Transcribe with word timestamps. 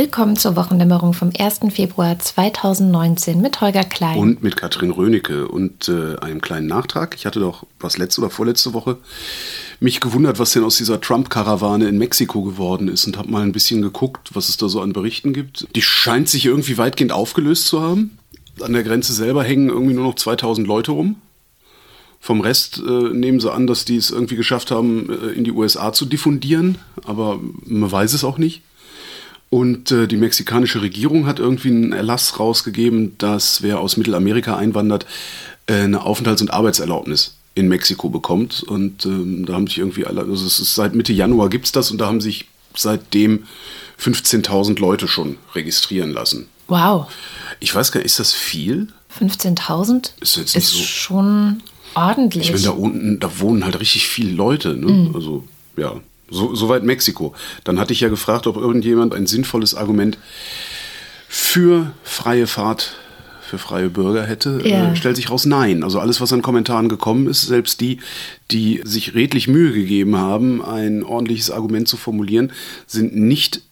Willkommen 0.00 0.34
zur 0.34 0.56
Wochendämmerung 0.56 1.12
vom 1.12 1.30
1. 1.38 1.60
Februar 1.74 2.18
2019 2.18 3.38
mit 3.38 3.60
Holger 3.60 3.84
Klein. 3.84 4.16
Und 4.16 4.42
mit 4.42 4.56
Katrin 4.56 4.92
Rönecke 4.92 5.46
und 5.46 5.90
äh, 5.90 6.16
einem 6.20 6.40
kleinen 6.40 6.68
Nachtrag. 6.68 7.14
Ich 7.16 7.26
hatte 7.26 7.38
doch 7.38 7.66
was 7.78 7.98
letzte 7.98 8.22
oder 8.22 8.30
vorletzte 8.30 8.72
Woche 8.72 8.96
mich 9.78 10.00
gewundert, 10.00 10.38
was 10.38 10.52
denn 10.52 10.64
aus 10.64 10.78
dieser 10.78 11.02
Trump-Karawane 11.02 11.86
in 11.86 11.98
Mexiko 11.98 12.40
geworden 12.40 12.88
ist 12.88 13.06
und 13.06 13.18
habe 13.18 13.30
mal 13.30 13.42
ein 13.42 13.52
bisschen 13.52 13.82
geguckt, 13.82 14.30
was 14.32 14.48
es 14.48 14.56
da 14.56 14.70
so 14.70 14.80
an 14.80 14.94
Berichten 14.94 15.34
gibt. 15.34 15.68
Die 15.76 15.82
scheint 15.82 16.30
sich 16.30 16.46
irgendwie 16.46 16.78
weitgehend 16.78 17.12
aufgelöst 17.12 17.66
zu 17.66 17.82
haben. 17.82 18.16
An 18.62 18.72
der 18.72 18.84
Grenze 18.84 19.12
selber 19.12 19.44
hängen 19.44 19.68
irgendwie 19.68 19.92
nur 19.92 20.04
noch 20.04 20.14
2000 20.14 20.66
Leute 20.66 20.92
rum. 20.92 21.16
Vom 22.20 22.40
Rest 22.40 22.78
äh, 22.78 23.10
nehmen 23.10 23.38
sie 23.38 23.52
an, 23.52 23.66
dass 23.66 23.84
die 23.84 23.96
es 23.96 24.10
irgendwie 24.10 24.36
geschafft 24.36 24.70
haben, 24.70 25.10
äh, 25.10 25.32
in 25.32 25.44
die 25.44 25.52
USA 25.52 25.92
zu 25.92 26.06
diffundieren, 26.06 26.78
aber 27.04 27.38
man 27.66 27.92
weiß 27.92 28.14
es 28.14 28.24
auch 28.24 28.38
nicht. 28.38 28.62
Und 29.50 29.90
äh, 29.90 30.06
die 30.06 30.16
mexikanische 30.16 30.80
Regierung 30.80 31.26
hat 31.26 31.40
irgendwie 31.40 31.68
einen 31.68 31.92
Erlass 31.92 32.38
rausgegeben, 32.38 33.16
dass 33.18 33.62
wer 33.62 33.80
aus 33.80 33.96
Mittelamerika 33.96 34.56
einwandert, 34.56 35.06
äh, 35.66 35.74
eine 35.74 36.02
Aufenthalts- 36.06 36.40
und 36.40 36.52
Arbeitserlaubnis 36.52 37.34
in 37.56 37.66
Mexiko 37.68 38.08
bekommt. 38.10 38.62
Und 38.62 39.04
ähm, 39.06 39.44
da 39.46 39.54
haben 39.54 39.66
sich 39.66 39.78
irgendwie 39.78 40.06
alle, 40.06 40.20
also 40.22 40.46
es 40.46 40.60
ist 40.60 40.74
seit 40.76 40.94
Mitte 40.94 41.12
Januar 41.12 41.48
gibt 41.48 41.66
es 41.66 41.72
das 41.72 41.90
und 41.90 41.98
da 41.98 42.06
haben 42.06 42.20
sich 42.20 42.46
seitdem 42.76 43.44
15.000 44.00 44.78
Leute 44.78 45.08
schon 45.08 45.36
registrieren 45.54 46.12
lassen. 46.12 46.46
Wow. 46.68 47.08
Ich 47.58 47.74
weiß 47.74 47.90
gar 47.90 47.98
nicht, 47.98 48.06
ist 48.06 48.20
das 48.20 48.32
viel? 48.32 48.86
15.000 49.18 50.12
Ist 50.20 50.36
jetzt 50.36 50.54
nicht 50.54 50.64
ist 50.64 50.70
so- 50.70 50.82
schon 50.84 51.62
ordentlich. 51.94 52.44
Ich 52.46 52.52
meine, 52.52 52.62
da 52.64 52.70
unten, 52.70 53.18
da 53.18 53.40
wohnen 53.40 53.64
halt 53.64 53.80
richtig 53.80 54.06
viele 54.06 54.30
Leute. 54.32 54.76
Ne? 54.76 55.10
Also, 55.12 55.42
ja, 55.76 56.00
so, 56.30 56.54
soweit 56.54 56.82
Mexiko. 56.84 57.34
Dann 57.64 57.78
hatte 57.78 57.92
ich 57.92 58.00
ja 58.00 58.08
gefragt, 58.08 58.46
ob 58.46 58.56
irgendjemand 58.56 59.14
ein 59.14 59.26
sinnvolles 59.26 59.74
Argument 59.74 60.18
für 61.28 61.92
freie 62.02 62.46
Fahrt 62.46 62.96
für 63.50 63.58
freie 63.58 63.90
Bürger 63.90 64.24
hätte. 64.24 64.60
Ja. 64.64 64.92
Äh, 64.92 64.96
stellt 64.96 65.16
sich 65.16 65.28
raus, 65.28 65.44
nein. 65.44 65.82
Also 65.82 65.98
alles, 65.98 66.20
was 66.20 66.32
an 66.32 66.40
Kommentaren 66.40 66.88
gekommen 66.88 67.26
ist, 67.26 67.42
selbst 67.42 67.80
die, 67.80 67.98
die 68.52 68.80
sich 68.84 69.14
redlich 69.14 69.48
Mühe 69.48 69.72
gegeben 69.72 70.16
haben, 70.16 70.64
ein 70.64 71.02
ordentliches 71.02 71.50
Argument 71.50 71.88
zu 71.88 71.96
formulieren, 71.96 72.52
sind 72.86 73.16
nicht 73.16 73.62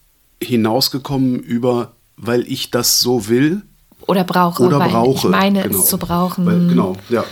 hinausgekommen 0.42 1.38
über, 1.38 1.92
weil 2.16 2.44
ich 2.50 2.72
das 2.72 3.00
so 3.00 3.28
will 3.28 3.62
oder 4.06 4.24
brauche, 4.24 4.62
oder 4.64 4.80
weil 4.80 4.88
brauche. 4.90 5.26
ich 5.28 5.30
meine 5.30 5.62
Genau. 5.62 5.78
es 5.78 5.86
zu 5.86 5.98
brauchen, 5.98 6.46
Weil, 6.46 6.68
genau, 6.68 6.96
ja. 7.08 7.24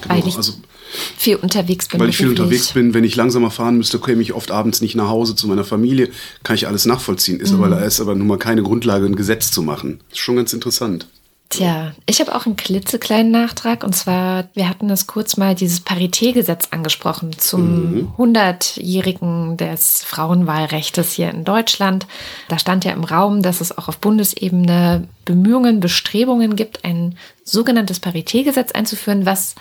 Genau. 0.00 0.14
Weil 0.14 0.26
ich 0.26 0.36
also, 0.36 0.54
viel 1.16 1.36
unterwegs 1.36 1.88
bin. 1.88 2.00
weil 2.00 2.08
ich 2.08 2.16
viel 2.16 2.28
unterwegs 2.28 2.72
bin, 2.72 2.94
wenn 2.94 3.04
ich 3.04 3.16
langsamer 3.16 3.50
fahren 3.50 3.76
müsste, 3.76 3.98
käme 3.98 4.22
ich 4.22 4.32
oft 4.32 4.50
abends 4.50 4.80
nicht 4.80 4.94
nach 4.94 5.08
Hause 5.08 5.34
zu 5.34 5.46
meiner 5.48 5.64
Familie, 5.64 6.10
kann 6.42 6.56
ich 6.56 6.66
alles 6.66 6.86
nachvollziehen. 6.86 7.40
Ist 7.40 7.52
Mhm. 7.52 7.62
aber, 7.64 7.82
ist 7.84 8.00
aber 8.00 8.14
nun 8.14 8.26
mal 8.26 8.38
keine 8.38 8.62
Grundlage, 8.62 9.06
ein 9.06 9.16
Gesetz 9.16 9.50
zu 9.50 9.62
machen. 9.62 10.00
Ist 10.10 10.18
schon 10.18 10.36
ganz 10.36 10.52
interessant. 10.52 11.06
Tja, 11.50 11.92
ich 12.06 12.20
habe 12.20 12.34
auch 12.34 12.46
einen 12.46 12.56
klitzekleinen 12.56 13.30
Nachtrag 13.30 13.84
und 13.84 13.94
zwar, 13.94 14.48
wir 14.54 14.68
hatten 14.68 14.90
es 14.90 15.06
kurz 15.06 15.36
mal 15.36 15.54
dieses 15.54 15.78
Paritätgesetz 15.80 16.68
angesprochen 16.72 17.32
zum 17.38 18.12
100-jährigen 18.18 19.56
des 19.56 20.02
Frauenwahlrechtes 20.04 21.12
hier 21.12 21.30
in 21.30 21.44
Deutschland. 21.44 22.06
Da 22.48 22.58
stand 22.58 22.84
ja 22.84 22.92
im 22.92 23.04
Raum, 23.04 23.42
dass 23.42 23.60
es 23.60 23.76
auch 23.76 23.88
auf 23.88 23.98
Bundesebene 23.98 25.06
Bemühungen, 25.24 25.80
Bestrebungen 25.80 26.56
gibt, 26.56 26.84
ein 26.84 27.16
sogenanntes 27.44 28.00
Paritätgesetz 28.00 28.72
einzuführen, 28.72 29.26
was 29.26 29.54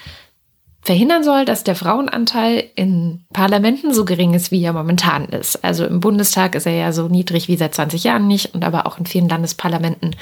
verhindern 0.84 1.24
soll, 1.24 1.46
dass 1.46 1.64
der 1.64 1.76
Frauenanteil 1.76 2.66
in 2.76 3.24
Parlamenten 3.32 3.94
so 3.94 4.04
gering 4.04 4.34
ist, 4.34 4.52
wie 4.52 4.64
er 4.64 4.74
momentan 4.74 5.26
ist. 5.26 5.64
Also 5.64 5.86
im 5.86 6.02
Bundestag 6.02 6.56
ist 6.56 6.66
er 6.66 6.76
ja 6.76 6.92
so 6.92 7.08
niedrig 7.08 7.48
wie 7.48 7.56
seit 7.56 7.74
20 7.74 8.04
Jahren 8.04 8.28
nicht 8.28 8.54
und 8.54 8.64
aber 8.66 8.86
auch 8.86 8.98
in 8.98 9.06
vielen 9.06 9.30
Landesparlamenten 9.30 10.16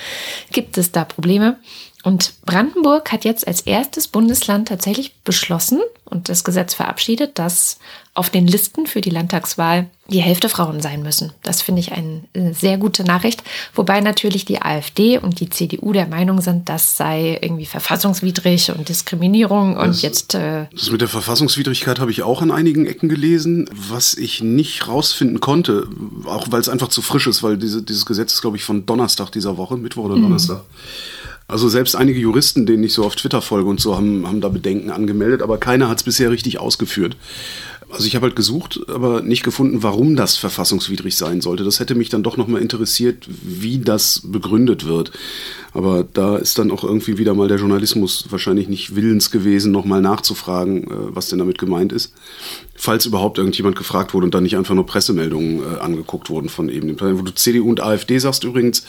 gibt 0.51 0.77
es 0.77 0.91
da 0.91 1.03
Probleme. 1.03 1.57
Und 2.03 2.33
Brandenburg 2.45 3.11
hat 3.11 3.25
jetzt 3.25 3.47
als 3.47 3.61
erstes 3.61 4.07
Bundesland 4.07 4.67
tatsächlich 4.69 5.13
beschlossen 5.23 5.79
und 6.05 6.29
das 6.29 6.43
Gesetz 6.43 6.73
verabschiedet, 6.73 7.37
dass 7.37 7.77
auf 8.15 8.29
den 8.29 8.47
Listen 8.47 8.87
für 8.87 9.01
die 9.01 9.11
Landtagswahl 9.11 9.87
die 10.09 10.19
Hälfte 10.19 10.49
Frauen 10.49 10.81
sein 10.81 11.03
müssen. 11.03 11.31
Das 11.43 11.61
finde 11.61 11.79
ich 11.79 11.91
eine 11.93 12.23
sehr 12.53 12.77
gute 12.77 13.03
Nachricht. 13.03 13.43
Wobei 13.75 14.01
natürlich 14.01 14.43
die 14.45 14.61
AfD 14.61 15.19
und 15.19 15.39
die 15.39 15.49
CDU 15.49 15.93
der 15.93 16.07
Meinung 16.07 16.41
sind, 16.41 16.67
das 16.67 16.97
sei 16.97 17.39
irgendwie 17.41 17.65
verfassungswidrig 17.67 18.71
und 18.71 18.89
Diskriminierung 18.89 19.77
und 19.77 19.87
Das- 19.89 20.01
jetzt 20.01 20.33
äh, 20.33 20.65
Das 20.75 20.89
mit 20.91 21.01
der 21.01 21.07
Verfassungswidrigkeit 21.07 21.99
habe 21.99 22.11
ich 22.11 22.23
auch 22.23 22.41
an 22.41 22.51
einigen 22.51 22.85
Ecken 22.87 23.07
gelesen, 23.09 23.69
was 23.71 24.15
ich 24.15 24.41
nicht 24.41 24.87
rausfinden 24.87 25.39
konnte, 25.39 25.87
auch 26.25 26.47
weil 26.49 26.59
es 26.61 26.67
einfach 26.67 26.89
zu 26.89 27.01
frisch 27.01 27.27
ist, 27.27 27.43
weil 27.43 27.57
diese, 27.57 27.83
dieses 27.83 28.05
Gesetz 28.05 28.33
ist, 28.33 28.41
glaube 28.41 28.57
ich, 28.57 28.63
von 28.63 28.85
Donnerstag 28.85 29.29
dieser 29.31 29.55
Woche, 29.55 29.77
Mittwoch 29.77 30.05
oder 30.05 30.15
Donnerstag. 30.15 30.63
Also 31.51 31.67
selbst 31.67 31.95
einige 31.95 32.17
Juristen, 32.17 32.65
denen 32.65 32.83
ich 32.83 32.93
so 32.93 33.03
auf 33.03 33.17
Twitter 33.17 33.41
folge 33.41 33.69
und 33.69 33.81
so, 33.81 33.97
haben, 33.97 34.25
haben 34.25 34.39
da 34.39 34.47
Bedenken 34.47 34.89
angemeldet, 34.89 35.41
aber 35.41 35.57
keiner 35.57 35.89
hat 35.89 35.97
es 35.97 36.03
bisher 36.03 36.31
richtig 36.31 36.59
ausgeführt. 36.59 37.17
Also 37.91 38.05
ich 38.05 38.15
habe 38.15 38.27
halt 38.27 38.35
gesucht, 38.35 38.79
aber 38.87 39.21
nicht 39.21 39.43
gefunden, 39.43 39.83
warum 39.83 40.15
das 40.15 40.37
verfassungswidrig 40.37 41.15
sein 41.15 41.41
sollte. 41.41 41.63
Das 41.63 41.79
hätte 41.79 41.95
mich 41.95 42.09
dann 42.09 42.23
doch 42.23 42.37
nochmal 42.37 42.61
interessiert, 42.61 43.27
wie 43.27 43.79
das 43.79 44.21
begründet 44.23 44.85
wird. 44.85 45.11
Aber 45.73 46.05
da 46.13 46.37
ist 46.37 46.57
dann 46.57 46.71
auch 46.71 46.83
irgendwie 46.83 47.17
wieder 47.17 47.33
mal 47.33 47.47
der 47.47 47.57
Journalismus 47.57 48.25
wahrscheinlich 48.29 48.67
nicht 48.67 48.95
willens 48.95 49.31
gewesen, 49.31 49.71
nochmal 49.71 50.01
nachzufragen, 50.01 50.83
äh, 50.83 50.87
was 51.15 51.29
denn 51.29 51.39
damit 51.39 51.57
gemeint 51.57 51.91
ist. 51.91 52.13
Falls 52.75 53.05
überhaupt 53.05 53.37
irgendjemand 53.37 53.75
gefragt 53.75 54.13
wurde 54.13 54.25
und 54.25 54.33
dann 54.33 54.43
nicht 54.43 54.57
einfach 54.57 54.75
nur 54.75 54.85
Pressemeldungen 54.85 55.61
äh, 55.61 55.79
angeguckt 55.79 56.29
wurden 56.29 56.49
von 56.49 56.69
eben 56.69 56.87
dem. 56.87 57.19
Wo 57.19 57.23
du 57.23 57.33
CDU 57.33 57.69
und 57.69 57.81
AfD 57.81 58.17
sagst 58.19 58.43
übrigens, 58.43 58.83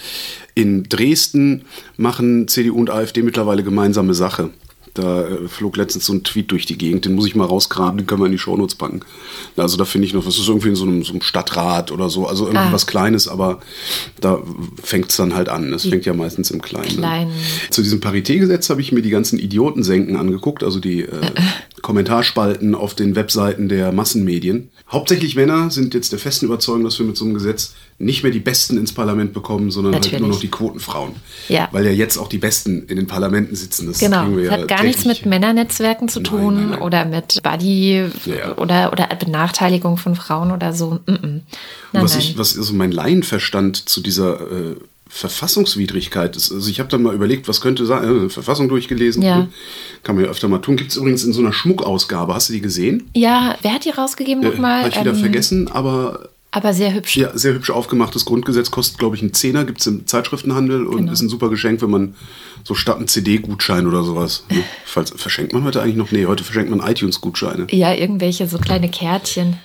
in 0.54 0.84
Dresden 0.84 1.64
machen 1.96 2.48
CDU 2.48 2.78
und 2.78 2.90
AfD 2.90 3.22
mittlerweile 3.22 3.62
gemeinsame 3.62 4.14
Sache. 4.14 4.50
Da 4.94 5.26
äh, 5.26 5.48
flog 5.48 5.76
letztens 5.76 6.04
so 6.06 6.12
ein 6.12 6.22
Tweet 6.22 6.50
durch 6.50 6.66
die 6.66 6.76
Gegend, 6.76 7.04
den 7.06 7.14
muss 7.14 7.26
ich 7.26 7.34
mal 7.34 7.46
rausgraben, 7.46 7.96
den 7.98 8.06
können 8.06 8.20
wir 8.20 8.26
in 8.26 8.32
die 8.32 8.38
Shownotes 8.38 8.74
packen. 8.74 9.00
Also 9.56 9.76
da 9.78 9.84
finde 9.86 10.06
ich 10.06 10.12
noch, 10.12 10.26
was 10.26 10.38
ist 10.38 10.48
irgendwie 10.48 10.68
in 10.68 10.76
so 10.76 10.84
einem, 10.84 11.02
so 11.02 11.12
einem 11.12 11.22
Stadtrat 11.22 11.90
oder 11.90 12.10
so, 12.10 12.26
also 12.26 12.44
irgendwie 12.44 12.66
Ah. 12.66 12.72
was 12.72 12.86
Kleines, 12.86 13.26
aber 13.28 13.60
da 14.20 14.42
fängt 14.82 15.10
es 15.10 15.16
dann 15.16 15.34
halt 15.34 15.48
an. 15.48 15.72
Es 15.72 15.86
fängt 15.86 16.04
ja 16.04 16.12
meistens 16.12 16.50
im 16.50 16.60
Kleinen. 16.60 17.02
An. 17.02 17.30
Zu 17.70 17.82
diesem 17.82 18.00
Paritätgesetz 18.00 18.68
habe 18.68 18.80
ich 18.82 18.92
mir 18.92 19.02
die 19.02 19.10
ganzen 19.10 19.38
Idiotensenken 19.38 20.16
angeguckt, 20.16 20.62
also 20.62 20.78
die 20.78 21.02
äh, 21.02 21.20
Kommentarspalten 21.80 22.74
auf 22.74 22.94
den 22.94 23.16
Webseiten 23.16 23.68
der 23.68 23.92
Massenmedien. 23.92 24.70
Hauptsächlich 24.90 25.36
Männer 25.36 25.70
sind 25.70 25.94
jetzt 25.94 26.12
der 26.12 26.18
festen 26.18 26.46
Überzeugung, 26.46 26.84
dass 26.84 26.98
wir 26.98 27.06
mit 27.06 27.16
so 27.16 27.24
einem 27.24 27.34
Gesetz 27.34 27.74
nicht 28.02 28.22
mehr 28.22 28.32
die 28.32 28.40
Besten 28.40 28.76
ins 28.76 28.92
Parlament 28.92 29.32
bekommen, 29.32 29.70
sondern 29.70 29.94
halt 29.94 30.04
Natürlich. 30.04 30.20
nur 30.20 30.30
noch 30.30 30.40
die 30.40 30.48
Quotenfrauen. 30.50 31.14
Ja. 31.48 31.68
Weil 31.70 31.86
ja 31.86 31.92
jetzt 31.92 32.18
auch 32.18 32.28
die 32.28 32.38
Besten 32.38 32.84
in 32.88 32.96
den 32.96 33.06
Parlamenten 33.06 33.54
sitzen. 33.54 33.86
Das 33.86 34.00
Genau, 34.00 34.28
wir 34.30 34.38
es 34.38 34.50
ja 34.50 34.52
hat 34.52 34.68
gar 34.68 34.82
nichts 34.82 35.04
mit 35.04 35.24
Männernetzwerken 35.24 36.08
zu 36.08 36.20
Nein, 36.20 36.24
tun 36.24 36.54
nein, 36.54 36.70
nein. 36.70 36.82
oder 36.82 37.04
mit 37.04 37.40
Buddy 37.42 38.06
Ja, 38.26 38.56
oder, 38.56 38.92
oder 38.92 39.08
Benachteiligung 39.18 39.96
von 39.96 40.16
Frauen 40.16 40.50
oder 40.50 40.72
so. 40.72 41.00
Mm 41.06 41.10
-mm. 41.10 41.40
Nein, 41.92 42.02
was, 42.02 42.12
nein. 42.12 42.20
ich, 42.20 42.38
was 42.38 42.56
also 42.56 42.74
mein 42.74 42.90
Laienverstand 42.90 43.88
zu 43.88 44.00
dieser 44.00 44.40
äh, 44.40 44.76
Verfassungswidrigkeit 45.08 46.36
ist. 46.36 46.50
Also 46.50 46.70
ich 46.70 46.80
habe 46.80 46.88
dann 46.88 47.02
mal 47.02 47.14
überlegt, 47.14 47.46
was 47.46 47.60
könnte 47.60 47.84
sein, 47.86 48.26
äh, 48.26 48.28
Verfassung 48.30 48.68
durchgelesen. 48.68 49.22
Ja. 49.22 49.46
Kann 50.02 50.16
man 50.16 50.24
ja 50.24 50.30
öfter 50.30 50.48
mal 50.48 50.58
tun. 50.58 50.76
Gibt 50.76 50.90
es 50.90 50.96
übrigens 50.96 51.22
in 51.22 51.32
so 51.32 51.40
einer 51.40 51.52
Schmuckausgabe. 51.52 52.34
Hast 52.34 52.48
du 52.48 52.54
die 52.54 52.62
gesehen? 52.62 53.10
ja, 53.14 53.56
wer 53.62 53.74
hat 53.74 53.84
die 53.84 53.90
rausgegeben 53.90 54.42
Äh, 54.42 54.48
nochmal? 54.48 54.80
Habe 54.80 54.88
ich 54.88 55.00
wieder 55.00 55.10
Ähm, 55.12 55.16
vergessen, 55.20 55.70
aber 55.70 56.30
Aber 56.54 56.74
sehr 56.74 56.92
hübsch. 56.94 57.16
ja, 57.16 57.36
sehr 57.36 57.54
hübsch 57.54 57.70
aufgemachtes 57.70 58.24
Grundgesetz. 58.26 58.70
Kostet, 58.70 58.98
glaube 58.98 59.16
ich, 59.16 59.22
einen 59.22 59.32
Zehner. 59.32 59.64
Gibt 59.64 59.80
es 59.80 59.86
im 59.86 60.06
Zeitschriftenhandel 60.06 60.86
und 60.86 60.96
Genau. 60.98 61.12
ist 61.12 61.22
ein 61.22 61.30
super 61.30 61.48
Geschenk, 61.48 61.80
wenn 61.82 61.90
man 61.90 62.14
so 62.62 62.74
statt 62.74 62.98
einen 62.98 63.08
CD-Gutschein 63.08 63.86
oder 63.86 64.02
sowas. 64.04 64.44
Ne? 64.50 64.62
Falls, 64.84 65.10
verschenkt 65.16 65.54
man 65.54 65.64
heute 65.64 65.80
eigentlich 65.82 65.96
noch? 65.96 66.12
Nee, 66.12 66.26
heute 66.26 66.44
verschenkt 66.44 66.70
man 66.70 66.80
iTunes-Gutscheine. 66.80 67.66
Ja, 67.70 67.94
irgendwelche 67.94 68.46
so 68.46 68.58
kleine 68.58 68.90
Kärtchen. 68.90 69.56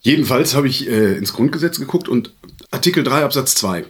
Jedenfalls 0.00 0.54
habe 0.54 0.66
ich 0.68 0.88
äh, 0.88 1.14
ins 1.16 1.32
Grundgesetz 1.32 1.78
geguckt 1.78 2.08
und 2.08 2.32
Artikel 2.72 3.04
3 3.04 3.22
Absatz 3.24 3.54
2. 3.54 3.84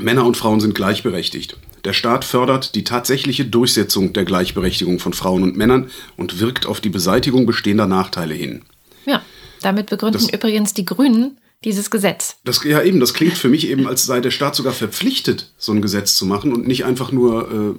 Männer 0.00 0.24
und 0.24 0.36
Frauen 0.38 0.58
sind 0.60 0.74
gleichberechtigt. 0.74 1.58
Der 1.84 1.92
Staat 1.92 2.24
fördert 2.24 2.74
die 2.74 2.84
tatsächliche 2.84 3.44
Durchsetzung 3.44 4.12
der 4.14 4.24
Gleichberechtigung 4.24 4.98
von 5.00 5.12
Frauen 5.12 5.42
und 5.42 5.56
Männern 5.56 5.90
und 6.16 6.40
wirkt 6.40 6.64
auf 6.64 6.80
die 6.80 6.88
Beseitigung 6.88 7.44
bestehender 7.44 7.86
Nachteile 7.86 8.34
hin. 8.34 8.62
Ja, 9.04 9.20
damit 9.60 9.90
begründen 9.90 10.18
Das- 10.26 10.32
übrigens 10.32 10.72
die 10.74 10.84
Grünen 10.86 11.36
dieses 11.64 11.90
Gesetz. 11.90 12.36
Das, 12.44 12.62
ja, 12.64 12.82
eben, 12.82 13.00
das 13.00 13.14
klingt 13.14 13.38
für 13.38 13.48
mich 13.48 13.68
eben, 13.68 13.86
als 13.86 14.04
sei 14.04 14.20
der 14.20 14.30
Staat 14.30 14.54
sogar 14.54 14.72
verpflichtet, 14.72 15.50
so 15.58 15.72
ein 15.72 15.82
Gesetz 15.82 16.16
zu 16.16 16.26
machen 16.26 16.52
und 16.52 16.66
nicht 16.66 16.84
einfach 16.84 17.12
nur 17.12 17.42
äh, 17.42 17.50
Wenn 17.50 17.76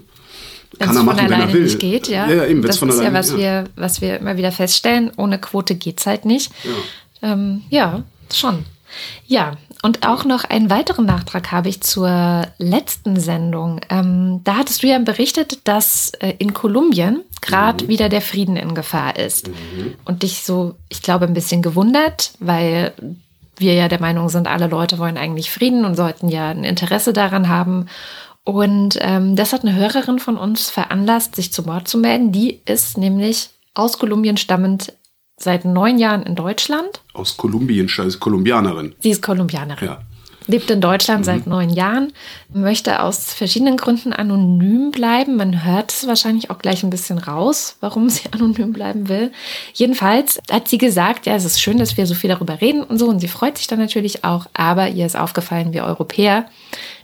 kann 0.80 0.90
es 0.90 0.96
er 0.96 0.96
von 0.96 1.06
machen, 1.06 1.18
wenn 1.18 1.32
er 1.32 1.44
alleine 1.44 1.60
nicht 1.60 1.80
geht, 1.80 2.08
ja. 2.08 2.28
Ja, 2.28 2.36
ja 2.36 2.46
eben, 2.46 2.62
wenn 2.62 2.68
das 2.68 2.76
es 2.76 2.80
von 2.80 2.90
ist 2.90 3.00
alleine 3.00 3.14
ja 3.14 3.20
was, 3.20 3.38
Wir, 3.38 3.64
was 3.76 4.02
wir 4.02 4.20
immer 4.20 4.38
wieder 4.38 4.52
feststellen. 4.52 5.12
Ohne 5.18 5.40
Quote 5.40 5.76
geht's 5.76 6.06
halt 6.06 6.26
nicht. 6.26 6.52
Ja, 7.22 7.34
ähm, 7.34 7.64
ja 7.70 8.04
schon. 8.34 8.66
Ja, 9.26 9.58
und 9.82 10.08
auch 10.08 10.24
noch 10.24 10.46
einen 10.46 10.70
weiteren 10.70 11.06
Nachtrag 11.06 11.52
habe 11.52 11.68
ich 11.68 11.82
zur 11.82 12.48
letzten 12.58 13.20
Sendung. 13.20 13.82
Ähm, 13.90 14.42
da 14.44 14.58
hattest 14.58 14.84
du 14.84 14.88
ja 14.88 14.98
berichtet, 15.00 15.60
dass 15.66 16.12
äh, 16.20 16.34
in 16.40 16.54
Kolumbien 16.54 17.22
gerade 17.42 17.88
wieder 17.90 18.08
der 18.08 18.22
Frieden 18.22 18.56
in 18.56 18.76
Gefahr 18.76 19.18
ist. 19.20 19.50
Und 20.06 20.24
dich 20.24 20.44
so, 20.44 20.76
ich 20.88 21.02
glaube, 21.02 21.26
ein 21.26 21.34
bisschen 21.34 21.62
gewundert, 21.62 22.32
weil 22.40 22.94
wir 23.58 23.74
ja 23.74 23.88
der 23.88 24.02
Meinung 24.02 24.30
sind, 24.30 24.48
alle 24.48 24.68
Leute 24.68 25.00
wollen 25.00 25.18
eigentlich 25.18 25.52
Frieden 25.52 25.86
und 25.86 25.96
sollten 25.96 26.30
ja 26.30 26.50
ein 26.50 26.64
Interesse 26.64 27.14
daran 27.14 27.50
haben. 27.50 27.88
Und 28.44 28.98
ähm, 29.00 29.36
das 29.36 29.54
hat 29.54 29.64
eine 29.64 29.76
Hörerin 29.76 30.20
von 30.20 30.38
uns 30.38 30.70
veranlasst, 30.70 31.36
sich 31.36 31.54
zu 31.54 31.66
Wort 31.66 31.88
zu 31.88 31.98
melden. 31.98 32.32
Die 32.32 32.62
ist 32.66 32.98
nämlich 32.98 33.50
aus 33.74 34.00
Kolumbien 34.00 34.38
stammend 34.38 34.94
seit 35.38 35.66
neun 35.66 35.98
Jahren 35.98 36.24
in 36.24 36.36
Deutschland. 36.36 37.02
Aus 37.14 37.38
Kolumbien, 37.38 37.88
ist 37.88 38.20
Kolumbianerin. 38.20 38.96
Sie 39.00 39.12
ist 39.12 39.22
Kolumbianerin. 39.22 39.88
Ja 39.88 40.02
lebt 40.48 40.70
in 40.70 40.82
Deutschland 40.82 41.22
mhm. 41.22 41.26
seit 41.26 41.48
neun 41.48 41.70
Jahren, 41.70 42.14
möchte 42.54 43.02
aus 43.02 43.34
verschiedenen 43.34 43.78
Gründen 43.78 44.14
anonym 44.14 44.92
bleiben. 44.92 45.36
Man 45.36 45.64
hört 45.64 45.92
es 45.92 46.08
wahrscheinlich 46.08 46.50
auch 46.50 46.60
gleich 46.60 46.84
ein 46.84 46.90
bisschen 46.90 47.18
raus, 47.18 47.78
warum 47.80 48.10
sie 48.10 48.24
anonym 48.32 48.74
bleiben 48.74 49.10
will. 49.10 49.32
Jedenfalls 49.74 50.40
hat 50.52 50.68
sie 50.68 50.78
gesagt, 50.78 51.26
ja, 51.26 51.36
es 51.36 51.46
ist 51.46 51.62
schön, 51.62 51.78
dass 51.78 51.98
wir 51.98 52.06
so 52.06 52.16
viel 52.16 52.30
darüber 52.30 52.62
reden 52.62 52.84
und 52.84 52.98
so. 52.98 53.08
Und 53.08 53.20
sie 53.20 53.28
freut 53.28 53.58
sich 53.58 53.68
dann 53.68 53.80
natürlich 53.80 54.24
auch. 54.24 54.46
Aber 54.54 54.90
ihr 54.90 55.06
ist 55.06 55.18
aufgefallen, 55.18 55.74
wir 55.74 55.84
Europäer 55.84 56.46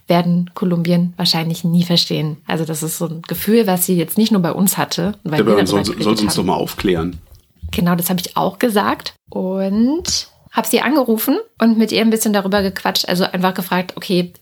werden 0.07 0.49
Kolumbien 0.55 1.13
wahrscheinlich 1.17 1.63
nie 1.63 1.83
verstehen. 1.83 2.37
Also 2.47 2.65
das 2.65 2.83
ist 2.83 2.97
so 2.97 3.05
ein 3.05 3.21
Gefühl, 3.27 3.67
was 3.67 3.85
sie 3.85 3.95
jetzt 3.95 4.17
nicht 4.17 4.31
nur 4.31 4.41
bei 4.41 4.51
uns 4.51 4.77
hatte. 4.77 5.13
Weil 5.23 5.47
ja, 5.47 5.65
soll, 5.65 5.85
soll 5.85 6.19
uns 6.19 6.35
doch 6.35 6.43
mal 6.43 6.55
aufklären. 6.55 7.19
Genau, 7.71 7.95
das 7.95 8.09
habe 8.09 8.19
ich 8.19 8.35
auch 8.35 8.57
gesagt. 8.57 9.13
Und 9.29 10.28
habe 10.51 10.67
sie 10.67 10.81
angerufen 10.81 11.37
und 11.59 11.77
mit 11.77 11.91
ihr 11.91 12.01
ein 12.01 12.09
bisschen 12.09 12.33
darüber 12.33 12.61
gequatscht. 12.61 13.07
Also 13.07 13.23
einfach 13.23 13.53
gefragt, 13.53 13.95
okay, 13.95 14.33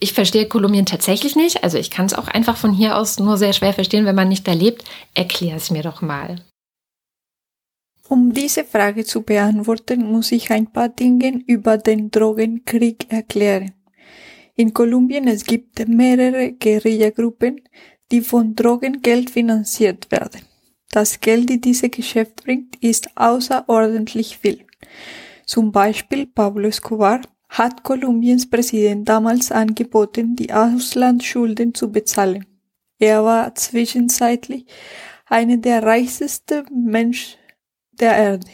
ich 0.00 0.12
verstehe 0.12 0.48
Kolumbien 0.48 0.86
tatsächlich 0.86 1.36
nicht. 1.36 1.62
Also 1.64 1.78
ich 1.78 1.90
kann 1.90 2.06
es 2.06 2.14
auch 2.14 2.28
einfach 2.28 2.56
von 2.56 2.72
hier 2.72 2.96
aus 2.96 3.18
nur 3.18 3.36
sehr 3.36 3.52
schwer 3.52 3.72
verstehen, 3.72 4.06
wenn 4.06 4.14
man 4.14 4.28
nicht 4.28 4.46
da 4.46 4.52
lebt. 4.52 4.84
Erklär 5.14 5.56
es 5.56 5.70
mir 5.70 5.82
doch 5.82 6.02
mal. 6.02 6.40
Um 8.08 8.34
diese 8.34 8.64
Frage 8.64 9.04
zu 9.04 9.22
beantworten, 9.22 10.04
muss 10.04 10.30
ich 10.32 10.50
ein 10.50 10.70
paar 10.70 10.90
Dinge 10.90 11.42
über 11.46 11.78
den 11.78 12.10
Drogenkrieg 12.10 13.10
erklären. 13.10 13.72
In 14.56 14.74
Kolumbien 14.74 15.26
es 15.26 15.44
gibt 15.44 15.88
mehrere 15.88 16.52
Guerillagruppen, 16.52 17.62
die 18.12 18.20
von 18.20 18.54
Drogengeld 18.54 19.30
finanziert 19.30 20.12
werden. 20.12 20.42
Das 20.90 21.20
Geld, 21.20 21.48
die 21.48 21.60
diese 21.60 21.88
Geschäft 21.88 22.44
bringt, 22.44 22.76
ist 22.76 23.16
außerordentlich 23.16 24.38
viel. 24.38 24.64
Zum 25.46 25.72
Beispiel 25.72 26.26
Pablo 26.26 26.68
Escobar 26.68 27.20
hat 27.48 27.82
Kolumbiens 27.84 28.48
Präsident 28.48 29.08
damals 29.08 29.52
angeboten, 29.52 30.36
die 30.36 30.52
Auslandsschulden 30.52 31.74
zu 31.74 31.92
bezahlen. 31.92 32.46
Er 32.98 33.24
war 33.24 33.54
zwischenzeitlich 33.54 34.66
einer 35.26 35.56
der 35.56 35.82
reichsten 35.82 36.64
Menschen 36.86 37.38
der 37.92 38.16
Erde. 38.16 38.46